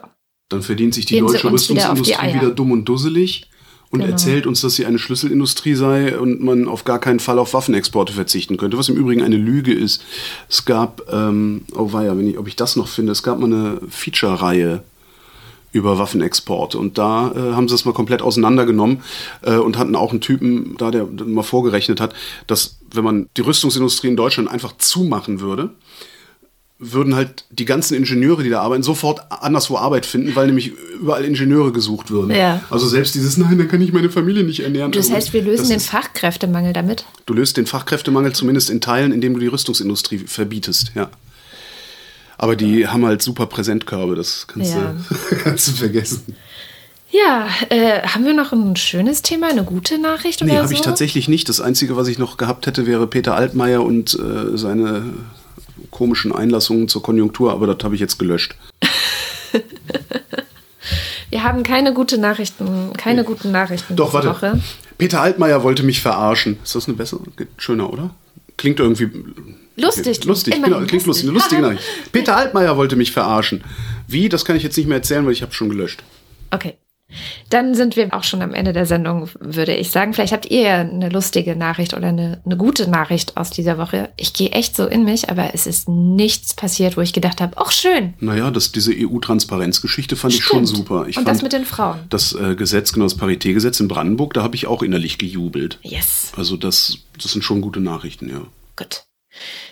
Dann 0.49 0.61
verdient 0.61 0.93
sich 0.93 1.05
die 1.07 1.15
Gehen 1.15 1.25
deutsche 1.25 1.39
wieder 1.43 1.51
Rüstungsindustrie 1.53 2.15
Eier. 2.15 2.33
wieder, 2.35 2.51
dumm 2.51 2.71
und 2.71 2.85
dusselig 2.85 3.49
und 3.93 3.99
Genau. 3.99 4.11
erzählt 4.11 4.47
uns, 4.47 4.61
dass 4.61 4.73
sie 4.73 4.87
eine 4.87 4.97
Schlüsselindustrie 4.97 5.75
sei 5.75 6.17
und 6.17 6.41
man 6.41 6.67
auf 6.67 6.83
gar 6.83 6.97
keinen 6.97 7.19
Fall 7.19 7.37
auf 7.37 7.53
Waffenexporte 7.53 8.11
verzichten 8.11 8.57
könnte, 8.57 8.75
was 8.75 8.89
im 8.89 8.95
Übrigen 8.95 9.21
eine 9.21 9.37
Lüge 9.37 9.71
ist. 9.71 10.03
Es 10.49 10.65
gab, 10.65 11.03
ähm, 11.13 11.61
oh 11.75 11.93
weia, 11.93 12.17
wenn 12.17 12.27
ich, 12.27 12.39
ob 12.39 12.47
ich 12.47 12.55
das 12.55 12.75
noch 12.75 12.87
finde, 12.87 13.11
es 13.11 13.21
gab 13.21 13.37
mal 13.37 13.45
eine 13.45 13.79
Feature-Reihe 13.87 14.81
über 15.73 15.99
Waffenexporte 15.99 16.79
und 16.79 16.97
da 16.97 17.33
äh, 17.35 17.53
haben 17.53 17.67
sie 17.67 17.75
das 17.75 17.85
mal 17.85 17.93
komplett 17.93 18.23
auseinandergenommen 18.23 19.03
äh, 19.43 19.57
und 19.57 19.77
hatten 19.77 19.95
auch 19.95 20.09
einen 20.09 20.21
Typen 20.21 20.75
da, 20.79 20.89
der 20.89 21.05
mal 21.05 21.43
vorgerechnet 21.43 22.01
hat, 22.01 22.15
dass 22.47 22.79
wenn 22.91 23.03
man 23.03 23.29
die 23.37 23.41
Rüstungsindustrie 23.41 24.07
in 24.07 24.15
Deutschland 24.15 24.49
einfach 24.49 24.75
zumachen 24.77 25.39
würde, 25.39 25.69
würden 26.91 27.15
halt 27.15 27.45
die 27.49 27.65
ganzen 27.65 27.95
Ingenieure, 27.95 28.43
die 28.43 28.49
da 28.49 28.61
arbeiten, 28.61 28.83
sofort 28.83 29.21
anderswo 29.31 29.77
Arbeit 29.77 30.05
finden, 30.05 30.35
weil 30.35 30.47
nämlich 30.47 30.73
überall 30.99 31.23
Ingenieure 31.23 31.71
gesucht 31.71 32.11
würden. 32.11 32.35
Ja. 32.35 32.61
Also 32.69 32.87
selbst 32.87 33.15
dieses, 33.15 33.37
nein, 33.37 33.57
dann 33.57 33.67
kann 33.67 33.81
ich 33.81 33.93
meine 33.93 34.09
Familie 34.09 34.43
nicht 34.43 34.59
ernähren. 34.61 34.91
Das 34.91 35.05
Also 35.05 35.15
heißt, 35.15 35.33
wir 35.33 35.41
lösen 35.43 35.59
das 35.59 35.67
den 35.69 35.77
ist- 35.77 35.89
Fachkräftemangel 35.89 36.73
damit. 36.73 37.05
Du 37.25 37.33
löst 37.33 37.57
den 37.57 37.65
Fachkräftemangel 37.65 38.33
zumindest 38.33 38.69
in 38.69 38.81
Teilen, 38.81 39.11
indem 39.11 39.33
du 39.33 39.39
die 39.39 39.47
Rüstungsindustrie 39.47 40.19
verbietest, 40.19 40.91
ja. 40.95 41.09
Aber 42.37 42.55
die 42.55 42.87
haben 42.87 43.05
halt 43.05 43.21
super 43.21 43.45
Präsentkörbe, 43.45 44.15
das 44.15 44.47
kannst, 44.47 44.73
Ja. 44.73 44.95
du, 45.29 45.35
kannst 45.43 45.67
du 45.67 45.71
vergessen. 45.73 46.35
Ja, 47.11 47.47
äh, 47.69 48.01
haben 48.07 48.25
wir 48.25 48.33
noch 48.33 48.51
ein 48.53 48.75
schönes 48.75 49.21
Thema, 49.21 49.47
eine 49.47 49.63
gute 49.63 49.99
Nachricht 49.99 50.41
Nee, 50.41 50.49
oder 50.51 50.59
habe 50.61 50.67
so? 50.67 50.73
ich 50.73 50.81
tatsächlich 50.81 51.27
nicht. 51.27 51.47
Das 51.47 51.61
Einzige, 51.61 51.95
was 51.95 52.07
ich 52.07 52.17
noch 52.17 52.37
gehabt 52.37 52.65
hätte, 52.65 52.87
wäre 52.87 53.05
Peter 53.05 53.35
Altmaier 53.35 53.83
und 53.83 54.15
äh, 54.19 54.57
seine 54.57 55.03
komischen 55.93 56.33
Einlassungen 56.33 56.87
zur 56.89 57.01
Konjunktur, 57.03 57.51
aber 57.53 57.67
das 57.67 57.83
habe 57.83 57.95
ich 57.95 58.01
jetzt 58.01 58.19
gelöscht. 58.19 58.55
Wir 61.29 61.43
haben 61.43 61.63
keine 61.63 61.93
gute 61.93 62.17
Nachrichten, 62.19 62.91
keine 62.97 63.23
guten 63.23 63.51
Nachrichten 63.51 63.95
Doch, 63.95 64.13
warte. 64.13 64.29
Woche. 64.29 64.59
Peter 64.97 65.21
Altmaier 65.21 65.63
wollte 65.63 65.81
mich 65.83 66.01
verarschen. 66.01 66.57
Ist 66.63 66.75
das 66.75 66.87
eine 66.87 66.95
bessere? 66.95 67.21
Schöner, 67.57 67.91
oder? 67.91 68.11
Klingt 68.57 68.79
irgendwie. 68.79 69.09
Lustig, 69.75 70.23
Lustig, 70.25 70.55
immerhin 70.55 70.73
genau, 70.75 70.85
klingt 70.85 71.05
lustig. 71.07 71.25
lustig. 71.25 71.57
Eine 71.57 71.71
lustige 71.71 71.83
Nachricht. 71.89 72.11
Peter 72.11 72.35
Altmaier 72.37 72.77
wollte 72.77 72.95
mich 72.95 73.11
verarschen. 73.11 73.63
Wie? 74.07 74.29
Das 74.29 74.45
kann 74.45 74.55
ich 74.55 74.61
jetzt 74.63 74.77
nicht 74.77 74.87
mehr 74.87 74.97
erzählen, 74.97 75.25
weil 75.25 75.33
ich 75.33 75.41
habe 75.41 75.53
schon 75.53 75.69
gelöscht. 75.69 76.03
Okay. 76.51 76.75
Dann 77.49 77.75
sind 77.75 77.95
wir 77.95 78.13
auch 78.13 78.23
schon 78.23 78.41
am 78.41 78.53
Ende 78.53 78.73
der 78.73 78.85
Sendung, 78.85 79.29
würde 79.39 79.75
ich 79.75 79.91
sagen. 79.91 80.13
Vielleicht 80.13 80.33
habt 80.33 80.45
ihr 80.49 80.61
ja 80.61 80.77
eine 80.79 81.09
lustige 81.09 81.55
Nachricht 81.55 81.93
oder 81.93 82.07
eine, 82.07 82.41
eine 82.45 82.57
gute 82.57 82.89
Nachricht 82.89 83.37
aus 83.37 83.49
dieser 83.49 83.77
Woche. 83.77 84.09
Ich 84.17 84.33
gehe 84.33 84.49
echt 84.49 84.75
so 84.75 84.85
in 84.87 85.03
mich, 85.03 85.29
aber 85.29 85.53
es 85.53 85.67
ist 85.67 85.87
nichts 85.89 86.53
passiert, 86.53 86.97
wo 86.97 87.01
ich 87.01 87.13
gedacht 87.13 87.41
habe, 87.41 87.53
ach 87.57 87.71
schön. 87.71 88.13
Naja, 88.19 88.51
das, 88.51 88.71
diese 88.71 88.91
EU-Transparenzgeschichte 88.93 90.15
fand 90.15 90.33
ich 90.33 90.43
schon 90.43 90.65
Stimmt. 90.65 90.77
super. 90.87 91.05
Ich 91.07 91.17
Und 91.17 91.25
fand 91.25 91.35
das 91.35 91.41
mit 91.43 91.53
den 91.53 91.65
Frauen. 91.65 91.99
das 92.09 92.33
äh, 92.33 92.55
Gesetz, 92.55 92.93
genau 92.93 93.05
das 93.05 93.15
Paritätgesetz 93.15 93.79
in 93.79 93.87
Brandenburg, 93.87 94.33
da 94.33 94.43
habe 94.43 94.55
ich 94.55 94.67
auch 94.67 94.81
innerlich 94.83 95.17
gejubelt. 95.17 95.79
Yes. 95.81 96.31
Also 96.37 96.57
das, 96.57 96.97
das 97.21 97.31
sind 97.31 97.43
schon 97.43 97.61
gute 97.61 97.79
Nachrichten, 97.79 98.29
ja. 98.29 98.41
Gut. 98.75 99.03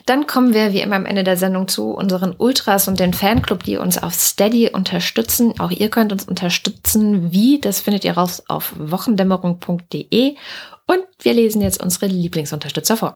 Dann 0.05 0.28
kommen 0.28 0.53
wir 0.53 0.74
wie 0.74 0.82
immer 0.82 0.95
am 0.95 1.05
Ende 1.05 1.24
der 1.24 1.38
Sendung 1.38 1.68
zu 1.68 1.91
unseren 1.91 2.36
Ultras 2.38 2.88
und 2.88 2.99
den 2.99 3.14
Fanclub, 3.14 3.64
die 3.64 3.78
uns 3.78 4.01
auf 4.01 4.14
Steady 4.14 4.70
unterstützen. 4.70 5.59
Auch 5.59 5.72
ihr 5.72 5.89
könnt 5.89 6.12
uns 6.12 6.26
unterstützen. 6.26 7.32
Wie? 7.32 7.59
Das 7.59 7.80
findet 7.82 8.03
ihr 8.03 8.14
raus 8.14 8.43
auf 8.47 8.74
wochendämmerung.de. 8.78 10.36
Und 10.88 11.05
wir 11.20 11.34
lesen 11.34 11.62
jetzt 11.62 11.82
unsere 11.82 12.07
Lieblingsunterstützer 12.07 12.97
vor. 12.97 13.16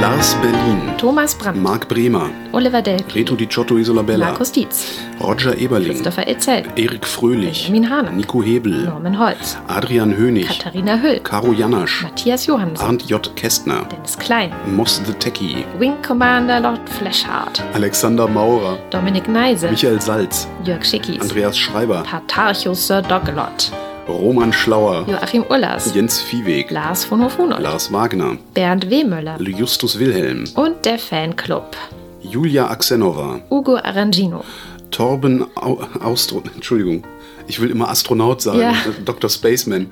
Lars 0.00 0.34
Berlin, 0.42 0.94
Thomas 0.98 1.34
Brandt, 1.34 1.58
Marc 1.58 1.88
Bremer, 1.88 2.30
Oliver 2.52 2.82
Delp, 2.82 3.14
Reto 3.14 3.34
Di 3.34 3.46
Giotto 3.46 3.78
Isola 3.78 4.02
Bella, 4.02 4.26
Markus 4.26 4.52
Dietz, 4.52 4.98
Roger 5.20 5.58
Eberling, 5.58 5.92
Christopher 5.92 6.28
Etzel, 6.28 6.64
Erik 6.76 7.06
Fröhlich, 7.06 7.66
Benjamin 7.66 7.90
Hahn, 7.90 8.14
Nico 8.16 8.42
Hebel, 8.42 8.84
Norman 8.84 9.18
Holz, 9.18 9.56
Adrian 9.68 10.14
Hönig, 10.14 10.48
Katharina 10.48 11.00
Hüll, 11.00 11.20
Caro 11.20 11.52
Janasch, 11.52 12.02
Matthias 12.02 12.44
Johansen, 12.44 12.84
Arndt 12.86 13.08
J. 13.08 13.34
Kästner, 13.36 13.84
Dennis 13.88 14.18
Klein, 14.18 14.52
Moss 14.66 15.00
the 15.06 15.14
Techie, 15.14 15.64
Wing 15.78 15.96
Commander 16.02 16.60
Lord 16.60 16.86
Fleshard, 16.90 17.62
Alexander 17.72 18.28
Maurer, 18.28 18.76
Dominik 18.90 19.26
Neise, 19.28 19.70
Michael 19.70 19.98
Salz, 20.02 20.46
Jörg 20.64 20.84
Schickis, 20.84 21.22
Andreas 21.22 21.56
Schreiber, 21.56 22.02
Patarchus 22.02 22.86
Sir 22.86 23.00
Dogelot, 23.00 23.72
Roman 24.08 24.52
Schlauer, 24.52 25.04
Joachim 25.08 25.44
Ullers, 25.48 25.92
Jens 25.94 26.20
Viehweg, 26.20 26.70
Lars 26.70 27.04
von 27.04 27.22
Hofhunold, 27.24 27.60
Lars 27.60 27.92
Wagner, 27.92 28.36
Bernd 28.54 28.88
Wehmöller 28.88 29.40
Justus 29.40 29.98
Wilhelm, 29.98 30.44
und 30.54 30.84
der 30.84 30.98
Fanclub. 30.98 31.76
Julia 32.22 32.68
Axenova, 32.68 33.40
Ugo 33.50 33.76
Arangino, 33.76 34.44
Torben 34.90 35.44
Au 35.56 35.80
Austro 36.02 36.42
Entschuldigung, 36.54 37.02
ich 37.48 37.60
will 37.60 37.70
immer 37.70 37.88
Astronaut 37.88 38.40
sagen, 38.42 38.60
Ja. 38.60 38.74
Dr. 39.04 39.28
Spaceman, 39.28 39.90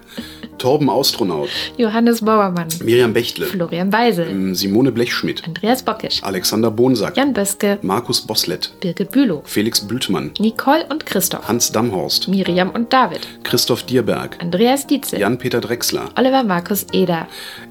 Torben 0.59 0.89
Astronaut, 0.89 1.49
Johannes 1.77 2.21
Bauermann, 2.21 2.69
Miriam 2.83 3.13
Bechtle, 3.13 3.47
Florian 3.47 3.93
Weisel, 3.93 4.29
ähm, 4.29 4.55
Simone 4.55 4.93
Blechschmidt, 4.93 5.45
Andreas 5.47 5.83
Bockisch, 5.83 6.23
Alexander 6.23 6.71
Bonsack, 6.71 7.17
Jan 7.17 7.33
Böske, 7.33 7.79
Markus 7.83 8.21
Boslett, 8.21 8.73
Birgit 8.81 9.11
Bülow, 9.11 9.43
Felix 9.45 9.81
Bültmann, 9.81 10.33
Nicole 10.39 10.87
und 10.91 11.07
Christoph, 11.07 11.47
Hans 11.49 11.73
Damhorst, 11.73 12.29
Miriam 12.29 12.71
und 12.71 12.93
David, 12.93 13.27
Christoph 13.43 13.83
Dierberg, 13.85 14.37
Andreas 14.41 14.87
Dietzel, 14.87 15.21
Jan-Peter 15.21 15.61
Drechsler, 15.61 16.11
Oliver 16.17 16.45
Markus 16.45 16.87
Eder, 16.93 17.27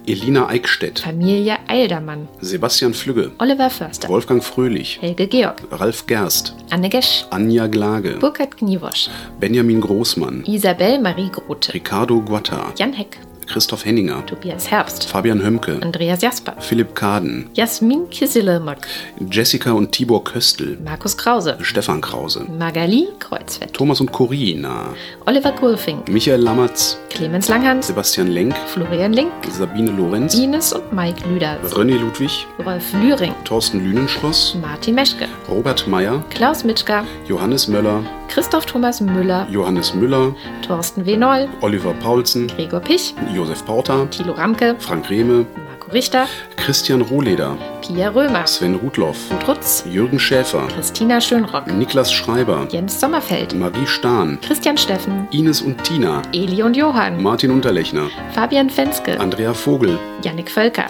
Elina 0.05 0.47
Eickstedt, 0.49 0.99
Familie 0.99 1.57
Eildermann, 1.67 2.27
Sebastian 2.41 2.93
Flügge, 2.93 3.31
Oliver 3.39 3.69
Förster, 3.69 4.09
Wolfgang 4.09 4.43
Fröhlich, 4.43 4.99
Helge 5.01 5.27
Georg, 5.27 5.55
Ralf 5.71 6.05
Gerst, 6.07 6.55
Anne 6.69 6.89
Gesch, 6.89 7.25
Anja 7.29 7.67
Glage, 7.67 8.17
Burkhard 8.19 8.57
Kniewosch, 8.57 9.09
Benjamin 9.39 9.79
Großmann, 9.81 10.43
Isabel 10.45 10.99
Marie 10.99 11.29
Grote, 11.29 11.73
Ricardo 11.73 12.19
Guatta, 12.19 12.72
Jan 12.75 12.91
Heck, 12.93 13.17
Christoph 13.47 13.85
Henninger, 13.85 14.25
Tobias 14.25 14.69
Herbst, 14.69 15.05
Fabian 15.05 15.41
Hömke, 15.43 15.79
Andreas 15.81 16.21
Jasper, 16.21 16.55
Philipp 16.59 16.95
Kaden, 16.95 17.49
Jasmin 17.53 18.09
Kiselemak, 18.09 18.87
Jessica 19.29 19.71
und 19.71 19.91
Tibor 19.91 20.23
Köstl, 20.23 20.77
Markus 20.83 21.17
Krause, 21.17 21.57
Stefan 21.61 22.01
Krause, 22.01 22.45
Magali 22.57 23.07
Kreuzfeld, 23.19 23.73
Thomas 23.73 24.01
und 24.01 24.11
Corina, 24.11 24.93
Oliver 25.25 25.51
Kohlfink, 25.51 26.07
Michael 26.09 26.41
Lammertz, 26.41 26.97
Clemens 27.09 27.47
Langhans, 27.47 27.87
Sebastian 27.87 28.27
Lenk, 28.27 28.55
Florian 28.67 29.13
Link, 29.13 29.31
Sabine 29.51 29.91
Lorenz, 29.91 30.35
Ines 30.35 30.73
und 30.73 30.91
Mike 30.93 31.27
Lüders, 31.29 31.73
René 31.73 31.97
Ludwig, 31.97 32.45
Rolf 32.65 32.93
Lühring, 32.93 33.33
Thorsten 33.45 33.83
Lünenschloss, 33.83 34.55
Martin 34.61 34.95
Meschke, 34.95 35.27
Robert 35.49 35.87
Meyer, 35.87 36.23
Klaus 36.29 36.63
Mitschka, 36.63 37.05
Johannes 37.27 37.67
Möller, 37.67 38.03
Christoph 38.29 38.65
Thomas 38.65 38.99
Müller, 38.99 39.47
Johannes 39.51 39.93
Müller, 39.93 40.35
Thorsten 40.65 41.05
W. 41.05 41.17
Noll, 41.17 41.47
Oliver 41.61 41.93
Paulsen, 41.93 42.47
Gregor 42.47 42.79
Pich, 42.79 43.13
Josef 43.43 43.65
Porter, 43.65 44.09
Thilo 44.09 44.31
Ramke, 44.31 44.73
Frank 44.79 45.09
Rehme, 45.09 45.45
Marco 45.67 45.91
Richter, 45.91 46.29
Christian 46.55 47.01
Rohleder, 47.01 47.57
Pia 47.81 48.07
Römer, 48.07 48.47
Sven 48.47 48.75
Rudloff, 48.75 49.17
Rutz, 49.45 49.83
Jürgen 49.85 50.17
Schäfer, 50.17 50.65
Christina 50.73 51.19
Schönrock, 51.19 51.67
Niklas 51.67 52.13
Schreiber, 52.13 52.65
Jens 52.69 53.01
Sommerfeld, 53.01 53.53
Marie 53.53 53.85
Stahn, 53.85 54.39
Christian 54.39 54.77
Steffen, 54.77 55.27
Ines 55.31 55.61
und 55.61 55.83
Tina, 55.83 56.21
Eli 56.31 56.63
und 56.63 56.77
Johann, 56.77 57.21
Martin 57.21 57.51
Unterlechner, 57.51 58.07
Fabian 58.31 58.69
Fenske, 58.69 59.19
Andrea 59.19 59.53
Vogel, 59.53 59.99
Yannick 60.23 60.49
Völker. 60.49 60.85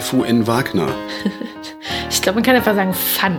FUN 0.00 0.46
Wagner. 0.48 0.88
Ich 2.10 2.20
glaube, 2.20 2.36
man 2.36 2.42
kann 2.42 2.56
einfach 2.56 2.74
sagen 2.74 2.92
Fun. 2.92 3.36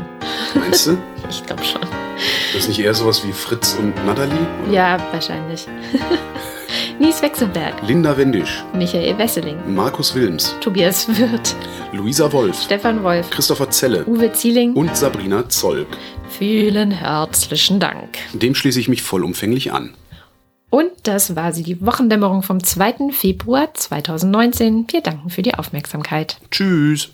Meinst 0.55 0.87
du? 0.87 0.97
Ich 1.29 1.45
glaube 1.45 1.63
schon. 1.63 1.81
Das 1.81 2.61
ist 2.61 2.67
nicht 2.69 2.79
eher 2.79 2.93
sowas 2.93 3.25
wie 3.25 3.31
Fritz 3.33 3.75
und 3.77 3.93
Natalie? 4.05 4.33
Ja, 4.71 4.97
wahrscheinlich. 5.11 5.67
Nies 7.01 7.19
Wechselberg, 7.23 7.81
Linda 7.81 8.15
Wendisch, 8.15 8.63
Michael 8.75 9.17
Wesseling, 9.17 9.57
Markus 9.73 10.13
Wilms, 10.13 10.55
Tobias 10.61 11.07
Wirth, 11.07 11.55
Luisa 11.93 12.31
Wolf, 12.31 12.61
Stefan 12.61 13.01
Wolf, 13.01 13.27
Christopher 13.31 13.71
Zelle 13.71 14.05
Uwe 14.05 14.31
Zieling. 14.33 14.73
und 14.73 14.95
Sabrina 14.95 15.49
Zolk. 15.49 15.87
Vielen 16.29 16.91
herzlichen 16.91 17.79
Dank. 17.79 18.19
Dem 18.33 18.53
schließe 18.53 18.79
ich 18.79 18.87
mich 18.87 19.01
vollumfänglich 19.01 19.71
an. 19.73 19.95
Und 20.69 20.91
das 21.01 21.35
war 21.35 21.53
sie, 21.53 21.63
die 21.63 21.83
Wochendämmerung 21.83 22.43
vom 22.43 22.63
2. 22.63 23.09
Februar 23.11 23.73
2019. 23.73 24.85
Wir 24.91 25.01
danken 25.01 25.31
für 25.31 25.41
die 25.41 25.55
Aufmerksamkeit. 25.55 26.37
Tschüss. 26.51 27.09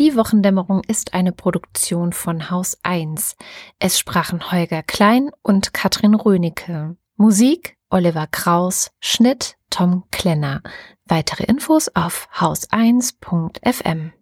Die 0.00 0.16
Wochendämmerung 0.16 0.80
ist 0.88 1.12
eine 1.12 1.30
Produktion 1.30 2.14
von 2.14 2.50
Haus 2.50 2.78
1. 2.84 3.36
Es 3.78 3.98
sprachen 3.98 4.50
Holger 4.50 4.82
Klein 4.82 5.30
und 5.42 5.74
Katrin 5.74 6.14
Rönecke. 6.14 6.96
Musik 7.16 7.76
Oliver 7.90 8.26
Kraus, 8.26 8.92
Schnitt 9.00 9.58
Tom 9.68 10.04
Klenner. 10.10 10.62
Weitere 11.04 11.44
Infos 11.44 11.90
auf 11.94 12.30
haus1.fm. 12.34 14.12